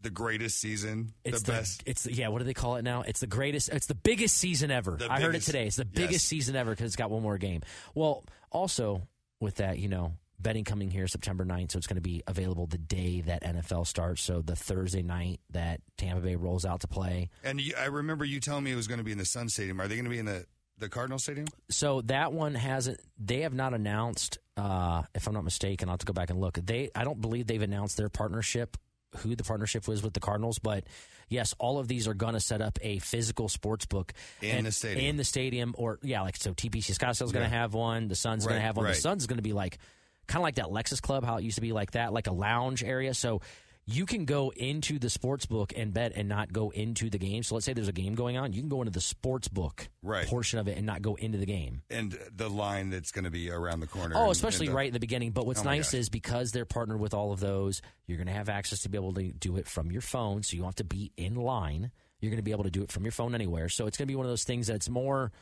the 0.00 0.10
greatest 0.10 0.58
season, 0.58 1.12
It's 1.24 1.42
the 1.42 1.46
the, 1.46 1.52
best. 1.58 1.82
It's 1.84 2.04
the, 2.04 2.12
yeah. 2.12 2.28
What 2.28 2.38
do 2.38 2.44
they 2.44 2.54
call 2.54 2.76
it 2.76 2.82
now? 2.82 3.02
It's 3.02 3.20
the 3.20 3.26
greatest. 3.26 3.68
It's 3.68 3.86
the 3.86 3.94
biggest 3.94 4.36
season 4.36 4.70
ever. 4.70 4.96
The 4.96 5.12
I 5.12 5.20
heard 5.20 5.34
it 5.34 5.42
today. 5.42 5.66
It's 5.66 5.76
the 5.76 5.84
biggest 5.84 6.12
yes. 6.12 6.22
season 6.22 6.56
ever 6.56 6.70
because 6.70 6.86
it's 6.86 6.96
got 6.96 7.10
one 7.10 7.22
more 7.22 7.36
game. 7.36 7.60
Well, 7.94 8.24
also 8.50 9.02
with 9.40 9.56
that, 9.56 9.78
you 9.78 9.88
know, 9.88 10.14
betting 10.40 10.64
coming 10.64 10.90
here 10.90 11.06
September 11.06 11.44
9th, 11.44 11.72
so 11.72 11.78
it's 11.78 11.86
going 11.86 11.96
to 11.96 12.00
be 12.00 12.22
available 12.26 12.66
the 12.66 12.78
day 12.78 13.20
that 13.20 13.44
NFL 13.44 13.86
starts. 13.86 14.22
So 14.22 14.40
the 14.40 14.56
Thursday 14.56 15.02
night 15.02 15.40
that 15.50 15.82
Tampa 15.98 16.22
Bay 16.22 16.34
rolls 16.34 16.64
out 16.64 16.80
to 16.80 16.88
play. 16.88 17.28
And 17.44 17.60
I 17.78 17.86
remember 17.86 18.24
you 18.24 18.40
telling 18.40 18.64
me 18.64 18.72
it 18.72 18.76
was 18.76 18.88
going 18.88 18.98
to 18.98 19.04
be 19.04 19.12
in 19.12 19.18
the 19.18 19.26
Sun 19.26 19.50
Stadium. 19.50 19.80
Are 19.80 19.86
they 19.86 19.96
going 19.96 20.04
to 20.04 20.10
be 20.10 20.18
in 20.18 20.26
the 20.26 20.46
the 20.78 20.88
Cardinal 20.88 21.18
Stadium? 21.18 21.46
So 21.70 22.00
that 22.02 22.32
one 22.32 22.54
hasn't. 22.54 23.00
They 23.18 23.40
have 23.42 23.54
not 23.54 23.74
announced. 23.74 24.38
Uh, 24.56 25.02
if 25.14 25.26
I'm 25.26 25.34
not 25.34 25.44
mistaken, 25.44 25.88
I'll 25.88 25.94
have 25.94 26.00
to 26.00 26.06
go 26.06 26.12
back 26.12 26.30
and 26.30 26.40
look. 26.40 26.54
They, 26.54 26.90
I 26.94 27.04
don't 27.04 27.20
believe 27.20 27.46
they've 27.46 27.62
announced 27.62 27.96
their 27.96 28.08
partnership, 28.08 28.76
who 29.18 29.34
the 29.36 29.44
partnership 29.44 29.86
was 29.88 30.02
with 30.02 30.12
the 30.12 30.20
Cardinals. 30.20 30.58
But 30.58 30.84
yes, 31.28 31.54
all 31.58 31.78
of 31.78 31.88
these 31.88 32.06
are 32.08 32.14
going 32.14 32.34
to 32.34 32.40
set 32.40 32.60
up 32.60 32.78
a 32.82 32.98
physical 32.98 33.48
sports 33.48 33.86
book 33.86 34.12
In 34.42 34.58
and- 34.58 34.66
the 34.66 34.72
stadium. 34.72 35.06
In 35.06 35.16
the 35.16 35.24
stadium, 35.24 35.74
or 35.78 35.98
yeah, 36.02 36.20
like 36.22 36.36
so. 36.36 36.52
TPC 36.52 36.96
Scottsdale's 36.98 37.32
going 37.32 37.48
to 37.48 37.54
Yeah. 37.54 37.60
have 37.62 37.74
one. 37.74 38.08
The 38.08 38.14
Sun's 38.16 38.44
going 38.46 38.58
to 38.60 38.66
have 38.66 38.76
one. 38.76 38.86
right. 38.86 38.94
The 38.94 39.00
Sun's 39.00 39.26
going 39.26 39.38
to 39.38 39.42
be 39.42 39.52
like 39.54 39.78
kind 40.26 40.40
of 40.40 40.42
like 40.44 40.56
that 40.56 40.66
Lexus 40.66 41.00
Club, 41.00 41.24
how 41.24 41.36
it 41.36 41.44
used 41.44 41.56
to 41.56 41.60
be 41.62 41.72
like 41.72 41.92
that, 41.92 42.12
like 42.12 42.26
a 42.26 42.32
lounge 42.32 42.82
area. 42.84 43.14
So. 43.14 43.40
You 43.84 44.06
can 44.06 44.26
go 44.26 44.50
into 44.54 45.00
the 45.00 45.10
sports 45.10 45.44
book 45.44 45.72
and 45.76 45.92
bet 45.92 46.12
and 46.14 46.28
not 46.28 46.52
go 46.52 46.70
into 46.70 47.10
the 47.10 47.18
game. 47.18 47.42
So 47.42 47.56
let's 47.56 47.66
say 47.66 47.72
there's 47.72 47.88
a 47.88 47.92
game 47.92 48.14
going 48.14 48.36
on. 48.36 48.52
You 48.52 48.60
can 48.62 48.68
go 48.68 48.80
into 48.80 48.92
the 48.92 49.00
sports 49.00 49.48
book 49.48 49.88
Right. 50.04 50.26
portion 50.28 50.60
of 50.60 50.68
it 50.68 50.76
and 50.76 50.86
not 50.86 51.02
go 51.02 51.16
into 51.16 51.36
the 51.38 51.46
game. 51.46 51.82
And 51.90 52.16
the 52.32 52.48
line 52.48 52.90
that's 52.90 53.10
going 53.10 53.24
to 53.24 53.30
be 53.30 53.50
around 53.50 53.80
the 53.80 53.88
corner. 53.88 54.14
Oh, 54.16 54.22
and- 54.24 54.30
especially 54.32 54.66
and 54.66 54.72
the- 54.72 54.76
right 54.76 54.86
in 54.86 54.92
the 54.92 55.00
beginning. 55.00 55.32
But 55.32 55.46
what's 55.46 55.60
Oh 55.62 55.64
nice 55.64 55.94
is 55.94 56.08
because 56.10 56.52
they're 56.52 56.64
partnered 56.64 57.00
with 57.00 57.12
all 57.12 57.32
of 57.32 57.40
those, 57.40 57.82
you're 58.06 58.18
going 58.18 58.28
to 58.28 58.32
have 58.32 58.48
access 58.48 58.82
to 58.82 58.88
be 58.88 58.96
able 58.96 59.14
to 59.14 59.32
do 59.32 59.56
it 59.56 59.66
from 59.66 59.90
your 59.90 60.00
phone. 60.02 60.44
So 60.44 60.54
you 60.54 60.60
don't 60.62 60.68
have 60.68 60.74
to 60.76 60.84
be 60.84 61.10
in 61.16 61.34
line. 61.34 61.90
You're 62.20 62.30
going 62.30 62.36
to 62.38 62.42
be 62.44 62.52
able 62.52 62.64
to 62.64 62.70
do 62.70 62.82
it 62.84 62.92
from 62.92 63.02
your 63.04 63.10
phone 63.12 63.34
anywhere. 63.34 63.68
So 63.68 63.88
it's 63.88 63.96
going 63.98 64.06
to 64.06 64.12
be 64.12 64.16
one 64.16 64.26
of 64.26 64.30
those 64.30 64.44
things 64.44 64.68
that's 64.68 64.88
more 64.88 65.32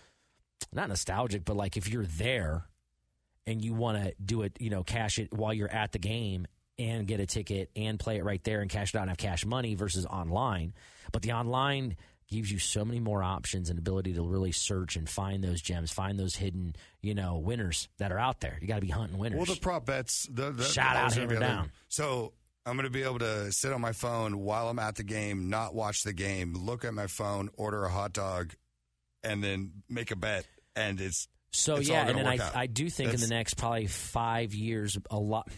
not 0.73 0.89
nostalgic, 0.89 1.45
but 1.45 1.57
like 1.57 1.77
if 1.77 1.91
you're 1.91 2.07
there 2.07 2.65
and 3.47 3.63
you 3.63 3.75
want 3.75 4.03
to 4.03 4.15
do 4.25 4.41
it, 4.43 4.57
you 4.61 4.71
know, 4.71 4.83
cash 4.83 5.19
it 5.19 5.33
while 5.35 5.53
you're 5.53 5.71
at 5.71 5.93
the 5.93 5.99
game 5.99 6.47
and 6.81 7.07
get 7.07 7.21
a 7.21 7.27
ticket 7.27 7.71
and 7.77 8.01
play 8.01 8.17
it 8.17 8.25
right 8.25 8.43
there 8.43 8.61
and 8.61 8.71
cash 8.71 8.95
it 8.95 8.99
out 8.99 9.03
and 9.03 9.11
have 9.11 9.19
cash 9.19 9.45
money 9.45 9.75
versus 9.75 10.07
online. 10.07 10.73
But 11.13 11.23
the 11.23 11.33
online 11.33 11.97
gives 12.31 12.51
you 12.51 12.59
so 12.59 12.85
many 12.85 13.01
more 13.01 13.23
options 13.23 13.71
and 13.71 13.79
ability 13.79 14.15
to 14.15 14.23
really 14.23 14.53
search 14.53 14.97
and 14.97 15.09
find 15.09 15.43
those 15.43 15.61
gems, 15.61 15.91
find 15.91 16.19
those 16.19 16.37
hidden, 16.37 16.75
you 17.03 17.15
know, 17.15 17.39
winners 17.39 17.89
that 17.99 18.13
are 18.13 18.19
out 18.19 18.41
there. 18.41 18.57
You 18.61 18.69
got 18.69 18.77
to 18.77 18.81
be 18.81 18.89
hunting 18.89 19.19
winners. 19.19 19.37
Well, 19.37 19.47
the 19.47 19.61
prop 19.61 19.85
bets. 19.85 20.27
The, 20.31 20.51
the, 20.51 20.65
Shout 20.65 20.97
out, 20.97 21.13
hammer 21.13 21.39
down. 21.39 21.73
So 21.89 22.33
I'm 22.65 22.77
going 22.77 22.85
to 22.85 22.91
be 22.91 23.03
able 23.03 23.19
to 23.19 23.53
sit 23.53 23.73
on 23.73 23.81
my 23.81 23.93
phone 23.93 24.39
while 24.39 24.69
I'm 24.69 24.79
at 24.79 24.95
the 24.95 25.03
game, 25.03 25.51
not 25.51 25.75
watch 25.75 26.03
the 26.03 26.13
game, 26.13 26.55
look 26.55 26.85
at 26.85 26.95
my 26.95 27.09
phone, 27.09 27.51
order 27.57 27.85
a 27.85 27.91
hot 27.91 28.13
dog, 28.13 28.55
and 29.23 29.43
then 29.43 29.83
make 29.89 30.11
a 30.11 30.17
bet. 30.17 30.47
And 30.77 31.01
it's 31.01 31.27
So 31.51 31.77
It's 31.77 31.89
yeah, 31.89 32.07
and 32.07 32.17
then 32.17 32.27
I 32.27 32.39
out. 32.39 32.57
I 32.57 32.67
do 32.67 32.89
think 32.89 33.13
in 33.13 33.21
the 33.21 33.27
next 33.27 33.55
probably 33.55 33.87
five 33.89 34.55
years, 34.55 34.97
a 35.11 35.19
lot. 35.19 35.49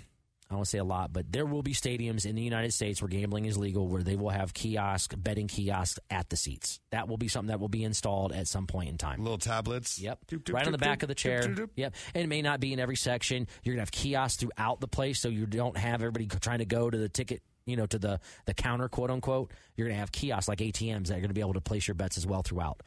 I 0.53 0.57
won't 0.57 0.69
say 0.69 0.79
a 0.79 0.85
lot, 0.85 1.13
but 1.13 1.31
there 1.33 1.47
will 1.47 1.63
be 1.63 1.73
stadiums 1.73 2.27
in 2.27 2.35
the 2.37 2.43
United 2.43 2.73
States 2.73 3.01
where 3.03 3.09
gambling 3.09 3.45
is 3.47 3.57
legal, 3.59 3.89
where 3.89 4.03
they 4.03 4.17
will 4.17 4.31
have 4.31 4.53
kiosk 4.55 5.15
betting 5.17 5.49
kiosks 5.49 5.99
at 6.11 6.29
the 6.31 6.37
seats. 6.37 6.81
That 6.91 7.09
will 7.09 7.17
be 7.17 7.29
something 7.29 7.49
that 7.49 7.61
will 7.61 7.69
be 7.69 7.85
installed 7.85 8.33
at 8.33 8.47
some 8.49 8.67
point 8.67 8.89
in 8.91 8.99
time. 8.99 9.23
little 9.23 9.39
tablets. 9.39 9.99
Yep, 9.99 10.27
Doop, 10.29 10.45
doop, 10.45 10.55
right 10.55 10.67
on 10.67 10.73
the 10.73 10.79
back 10.79 11.01
doop, 11.01 11.03
of 11.05 11.09
the 11.09 11.15
doop, 11.15 11.19
chair. 11.19 11.43
doop, 11.43 11.55
doop. 11.57 11.71
Yep, 11.77 11.95
and 12.15 12.25
it 12.25 12.27
may 12.29 12.43
not 12.43 12.61
be 12.61 12.73
in 12.73 12.79
every 12.81 12.97
section. 12.97 13.47
You're 13.63 13.75
gonna 13.75 13.83
have 13.83 13.91
kiosks 13.93 14.37
throughout 14.41 14.81
the 14.81 14.89
place, 14.89 15.21
so 15.21 15.29
you 15.29 15.47
don't 15.47 15.77
have 15.77 16.01
everybody 16.03 16.27
trying 16.27 16.59
to 16.59 16.65
go 16.67 16.89
to 16.91 16.97
the 16.99 17.09
ticket, 17.09 17.43
you 17.67 17.77
know, 17.77 17.87
to 17.87 17.99
the 17.99 18.21
the 18.47 18.55
counter, 18.55 18.89
quote 18.89 19.11
unquote. 19.11 19.53
You're 19.77 19.89
gonna 19.89 19.99
have 20.01 20.13
kiosks 20.13 20.49
like 20.49 20.59
ATMs 20.59 21.09
that 21.09 21.19
are 21.19 21.21
gonna 21.21 21.33
be 21.35 21.41
able 21.41 21.55
to 21.55 21.61
place 21.61 21.87
your 21.89 21.95
bets 21.95 22.17
as 22.19 22.27
well 22.27 22.43
throughout. 22.43 22.83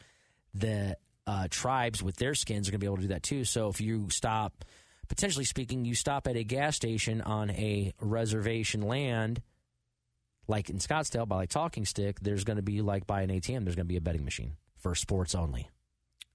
The 0.54 0.98
uh, 1.28 1.48
tribes 1.50 2.04
with 2.04 2.18
their 2.18 2.36
skins 2.36 2.68
are 2.68 2.72
gonna 2.72 2.80
be 2.80 2.86
able 2.86 2.98
to 2.98 3.02
do 3.04 3.08
that 3.10 3.24
too. 3.24 3.44
So 3.46 3.70
if 3.70 3.82
you 3.82 4.10
stop, 4.10 4.64
potentially 5.08 5.46
speaking, 5.46 5.86
you 5.86 5.96
stop 5.96 6.28
at 6.28 6.36
a 6.36 6.44
gas 6.44 6.76
station 6.76 7.22
on 7.22 7.50
a 7.52 7.94
reservation 8.02 8.82
land. 8.82 9.42
Like 10.48 10.70
in 10.70 10.78
Scottsdale, 10.78 11.28
by 11.28 11.38
like 11.38 11.50
Talking 11.50 11.86
Stick, 11.86 12.20
there's 12.20 12.44
going 12.44 12.58
to 12.58 12.64
be 12.64 12.82
like 12.82 13.08
by 13.08 13.22
an 13.22 13.30
ATM, 13.30 13.64
there's 13.64 13.76
going 13.76 13.86
to 13.88 13.92
be 13.92 13.98
a 13.98 14.02
betting 14.02 14.24
machine 14.24 14.54
for 14.78 14.94
sports 14.94 15.34
only. 15.34 15.70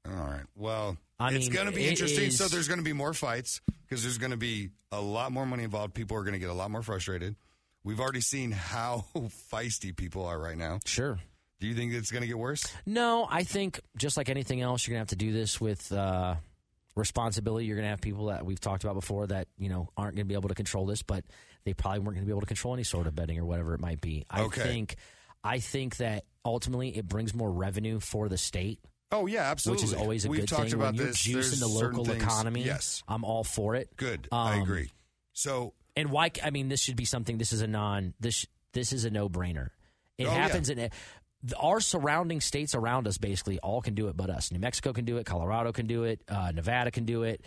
All 0.06 0.12
right. 0.14 0.44
Well, 0.56 0.96
I 1.18 1.32
it's 1.32 1.46
mean, 1.46 1.54
going 1.54 1.66
to 1.66 1.72
be 1.72 1.86
interesting. 1.86 2.30
So 2.30 2.48
there's 2.48 2.66
going 2.66 2.80
to 2.80 2.84
be 2.84 2.92
more 2.92 3.12
fights 3.12 3.60
because 3.86 4.02
there's 4.02 4.18
going 4.18 4.32
to 4.32 4.36
be 4.36 4.70
a 4.90 5.00
lot 5.00 5.30
more 5.30 5.46
money 5.46 5.64
involved. 5.64 5.94
People 5.94 6.16
are 6.16 6.22
going 6.22 6.32
to 6.32 6.38
get 6.38 6.48
a 6.50 6.54
lot 6.54 6.70
more 6.70 6.82
frustrated. 6.82 7.36
We've 7.84 8.00
already 8.00 8.20
seen 8.20 8.50
how 8.50 9.04
feisty 9.52 9.94
people 9.94 10.24
are 10.24 10.38
right 10.38 10.56
now. 10.56 10.80
Sure. 10.84 11.18
Do 11.60 11.66
you 11.66 11.74
think 11.74 11.92
it's 11.92 12.10
going 12.10 12.22
to 12.22 12.26
get 12.26 12.38
worse? 12.38 12.64
No, 12.86 13.26
I 13.30 13.44
think 13.44 13.80
just 13.96 14.16
like 14.16 14.30
anything 14.30 14.62
else, 14.62 14.86
you're 14.86 14.94
gonna 14.94 15.00
have 15.02 15.08
to 15.08 15.16
do 15.16 15.30
this 15.30 15.60
with 15.60 15.92
uh, 15.92 16.36
responsibility. 16.96 17.66
You're 17.66 17.76
gonna 17.76 17.88
have 17.88 18.00
people 18.00 18.26
that 18.26 18.44
we've 18.44 18.60
talked 18.60 18.84
about 18.84 18.94
before 18.94 19.26
that 19.28 19.48
you 19.58 19.68
know 19.68 19.88
aren't 19.96 20.16
gonna 20.16 20.24
be 20.24 20.34
able 20.34 20.48
to 20.48 20.54
control 20.54 20.86
this, 20.86 21.02
but 21.02 21.24
they 21.64 21.74
probably 21.74 22.00
weren't 22.00 22.16
gonna 22.16 22.26
be 22.26 22.32
able 22.32 22.40
to 22.40 22.46
control 22.46 22.74
any 22.74 22.84
sort 22.84 23.06
of 23.06 23.14
betting 23.14 23.38
or 23.38 23.44
whatever 23.44 23.74
it 23.74 23.80
might 23.80 24.00
be. 24.00 24.24
I 24.30 24.42
Okay. 24.42 24.62
think, 24.62 24.96
I 25.44 25.58
think 25.60 25.96
that 25.98 26.24
ultimately 26.44 26.96
it 26.96 27.06
brings 27.06 27.34
more 27.34 27.50
revenue 27.50 28.00
for 28.00 28.28
the 28.28 28.38
state, 28.38 28.80
Oh 29.12 29.26
yeah, 29.26 29.42
absolutely. 29.50 29.84
which 29.84 29.92
is 29.92 29.98
always 30.00 30.24
a 30.24 30.28
We've 30.28 30.40
good 30.40 30.48
talked 30.48 30.64
thing. 30.70 30.74
about 30.74 30.86
when 30.94 30.94
you're 30.96 31.06
this. 31.06 31.26
juicing 31.26 31.60
the 31.60 31.66
local 31.68 32.04
things- 32.04 32.22
economy, 32.22 32.64
Yes, 32.64 33.02
I'm 33.08 33.24
all 33.24 33.44
for 33.44 33.74
it. 33.74 33.94
good. 33.96 34.28
I 34.32 34.54
Um, 34.56 34.62
agree. 34.62 34.90
So 35.32 35.74
And 35.96 36.10
why? 36.10 36.30
I 36.42 36.50
mean, 36.50 36.68
this 36.68 36.80
should 36.80 36.96
be 36.96 37.04
something. 37.04 37.36
This 37.38 37.52
is 37.52 37.60
a 37.62 37.66
non. 37.66 38.14
This 38.20 38.46
this 38.72 38.92
is 38.92 39.04
a 39.04 39.10
no 39.10 39.28
brainer. 39.28 39.70
It 40.16 40.26
Oh, 40.26 40.30
yeah. 40.30 40.34
happens 40.34 40.70
in 40.70 40.78
the- 40.78 40.90
our 41.58 41.80
surrounding 41.80 42.40
states 42.40 42.74
around 42.74 43.06
us. 43.06 43.18
Basically, 43.18 43.58
all 43.60 43.80
can 43.80 43.94
do 43.94 44.08
it, 44.08 44.16
but 44.16 44.30
us. 44.30 44.52
New 44.52 44.58
Mexico 44.58 44.92
can 44.92 45.04
do 45.04 45.16
it. 45.18 45.26
Colorado 45.26 45.72
can 45.72 45.86
do 45.86 46.04
it. 46.04 46.20
Uh, 46.28 46.52
Nevada 46.54 46.90
can 46.90 47.04
do 47.04 47.22
it. 47.22 47.42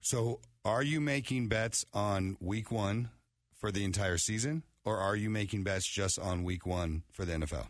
So, 0.00 0.40
are 0.64 0.82
you 0.82 1.00
making 1.00 1.48
bets 1.48 1.84
on 1.92 2.36
week 2.40 2.70
one 2.70 3.10
for 3.54 3.72
the 3.72 3.84
entire 3.84 4.18
season, 4.18 4.62
or 4.84 4.98
are 4.98 5.16
you 5.16 5.30
making 5.30 5.64
bets 5.64 5.86
just 5.86 6.18
on 6.18 6.44
week 6.44 6.66
one 6.66 7.02
for 7.12 7.24
the 7.24 7.32
NFL? 7.32 7.66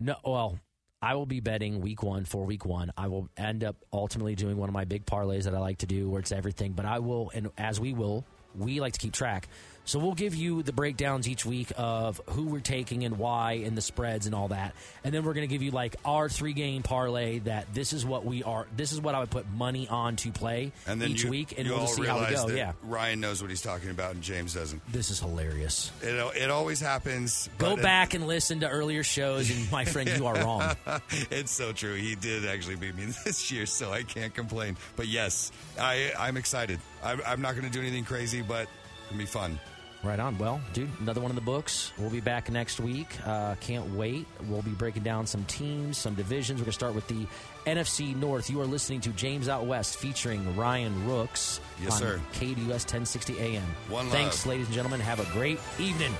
No, 0.00 0.16
well, 0.24 0.58
I 1.02 1.14
will 1.14 1.26
be 1.26 1.40
betting 1.40 1.80
week 1.80 2.02
one 2.02 2.24
for 2.24 2.44
week 2.44 2.64
one. 2.64 2.90
I 2.96 3.08
will 3.08 3.28
end 3.36 3.64
up 3.64 3.76
ultimately 3.92 4.34
doing 4.34 4.56
one 4.56 4.68
of 4.68 4.72
my 4.72 4.84
big 4.84 5.04
parlays 5.04 5.44
that 5.44 5.54
I 5.54 5.58
like 5.58 5.78
to 5.78 5.86
do, 5.86 6.08
where 6.08 6.20
it's 6.20 6.32
everything. 6.32 6.72
But 6.72 6.86
I 6.86 7.00
will, 7.00 7.30
and 7.34 7.50
as 7.58 7.78
we 7.78 7.92
will, 7.92 8.24
we 8.54 8.80
like 8.80 8.94
to 8.94 8.98
keep 8.98 9.12
track. 9.12 9.48
So 9.86 9.98
we'll 9.98 10.14
give 10.14 10.34
you 10.34 10.62
the 10.62 10.72
breakdowns 10.72 11.28
each 11.28 11.44
week 11.44 11.70
of 11.76 12.20
who 12.30 12.44
we're 12.44 12.60
taking 12.60 13.04
and 13.04 13.18
why, 13.18 13.62
and 13.64 13.76
the 13.76 13.82
spreads 13.82 14.24
and 14.26 14.34
all 14.34 14.48
that. 14.48 14.74
And 15.04 15.12
then 15.12 15.24
we're 15.24 15.34
going 15.34 15.46
to 15.46 15.52
give 15.52 15.62
you 15.62 15.72
like 15.72 15.96
our 16.06 16.28
three 16.30 16.54
game 16.54 16.82
parlay 16.82 17.40
that 17.40 17.72
this 17.74 17.92
is 17.92 18.04
what 18.06 18.24
we 18.24 18.42
are. 18.42 18.66
This 18.74 18.92
is 18.92 19.00
what 19.00 19.14
I 19.14 19.20
would 19.20 19.30
put 19.30 19.46
money 19.50 19.86
on 19.88 20.16
to 20.16 20.30
play 20.32 20.72
And 20.86 21.00
then 21.02 21.10
each 21.10 21.24
you, 21.24 21.30
week, 21.30 21.54
and 21.58 21.68
we'll 21.68 21.80
just 21.80 21.96
see 21.96 22.06
how 22.06 22.18
we 22.20 22.34
go. 22.34 22.48
Yeah, 22.48 22.72
Ryan 22.82 23.20
knows 23.20 23.42
what 23.42 23.50
he's 23.50 23.60
talking 23.60 23.90
about, 23.90 24.14
and 24.14 24.22
James 24.22 24.54
doesn't. 24.54 24.80
this 24.90 25.10
is 25.10 25.20
hilarious. 25.20 25.92
It, 26.02 26.14
it 26.36 26.50
always 26.50 26.80
happens. 26.80 27.50
Go 27.58 27.70
but 27.70 27.78
it- 27.80 27.82
back 27.82 28.14
and 28.14 28.26
listen 28.26 28.60
to 28.60 28.68
earlier 28.70 29.02
shows, 29.02 29.50
and 29.50 29.70
my 29.70 29.84
friend, 29.84 30.08
you 30.08 30.26
are 30.26 30.34
wrong. 30.36 30.74
it's 31.30 31.50
so 31.52 31.72
true. 31.72 31.94
He 31.94 32.14
did 32.14 32.46
actually 32.46 32.76
beat 32.76 32.96
me 32.96 33.04
this 33.24 33.52
year, 33.52 33.66
so 33.66 33.92
I 33.92 34.02
can't 34.02 34.32
complain. 34.34 34.76
But 34.96 35.08
yes, 35.08 35.52
I, 35.78 36.12
I'm 36.18 36.38
excited. 36.38 36.80
I'm, 37.02 37.20
I'm 37.26 37.42
not 37.42 37.52
going 37.52 37.66
to 37.66 37.70
do 37.70 37.80
anything 37.80 38.04
crazy, 38.04 38.40
but 38.40 38.62
it's 38.62 39.10
going 39.10 39.18
to 39.18 39.18
be 39.18 39.26
fun. 39.26 39.60
Right 40.04 40.20
on. 40.20 40.36
Well, 40.38 40.60
dude, 40.74 40.90
another 41.00 41.20
one 41.20 41.30
in 41.30 41.34
the 41.34 41.40
books. 41.40 41.92
We'll 41.98 42.10
be 42.10 42.20
back 42.20 42.50
next 42.50 42.78
week. 42.78 43.08
Uh, 43.26 43.54
can't 43.60 43.94
wait. 43.94 44.26
We'll 44.48 44.62
be 44.62 44.72
breaking 44.72 45.02
down 45.02 45.26
some 45.26 45.44
teams, 45.44 45.96
some 45.96 46.14
divisions. 46.14 46.60
We're 46.60 46.64
going 46.66 46.72
to 46.72 46.72
start 46.72 46.94
with 46.94 47.08
the 47.08 47.26
NFC 47.66 48.14
North. 48.14 48.50
You 48.50 48.60
are 48.60 48.66
listening 48.66 49.00
to 49.02 49.10
James 49.10 49.48
Out 49.48 49.64
West 49.66 49.96
featuring 49.96 50.56
Ryan 50.56 51.06
Rooks 51.06 51.60
Yes, 51.82 51.92
on 51.94 51.98
sir. 51.98 52.20
KDUS 52.34 52.68
1060 52.68 53.38
AM. 53.38 53.62
One 53.88 54.06
Thanks, 54.08 54.44
love. 54.44 54.50
ladies 54.52 54.66
and 54.66 54.74
gentlemen. 54.74 55.00
Have 55.00 55.20
a 55.20 55.32
great 55.32 55.58
evening. 55.78 56.12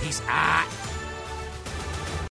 Peace 0.00 0.22
out. 0.28 0.68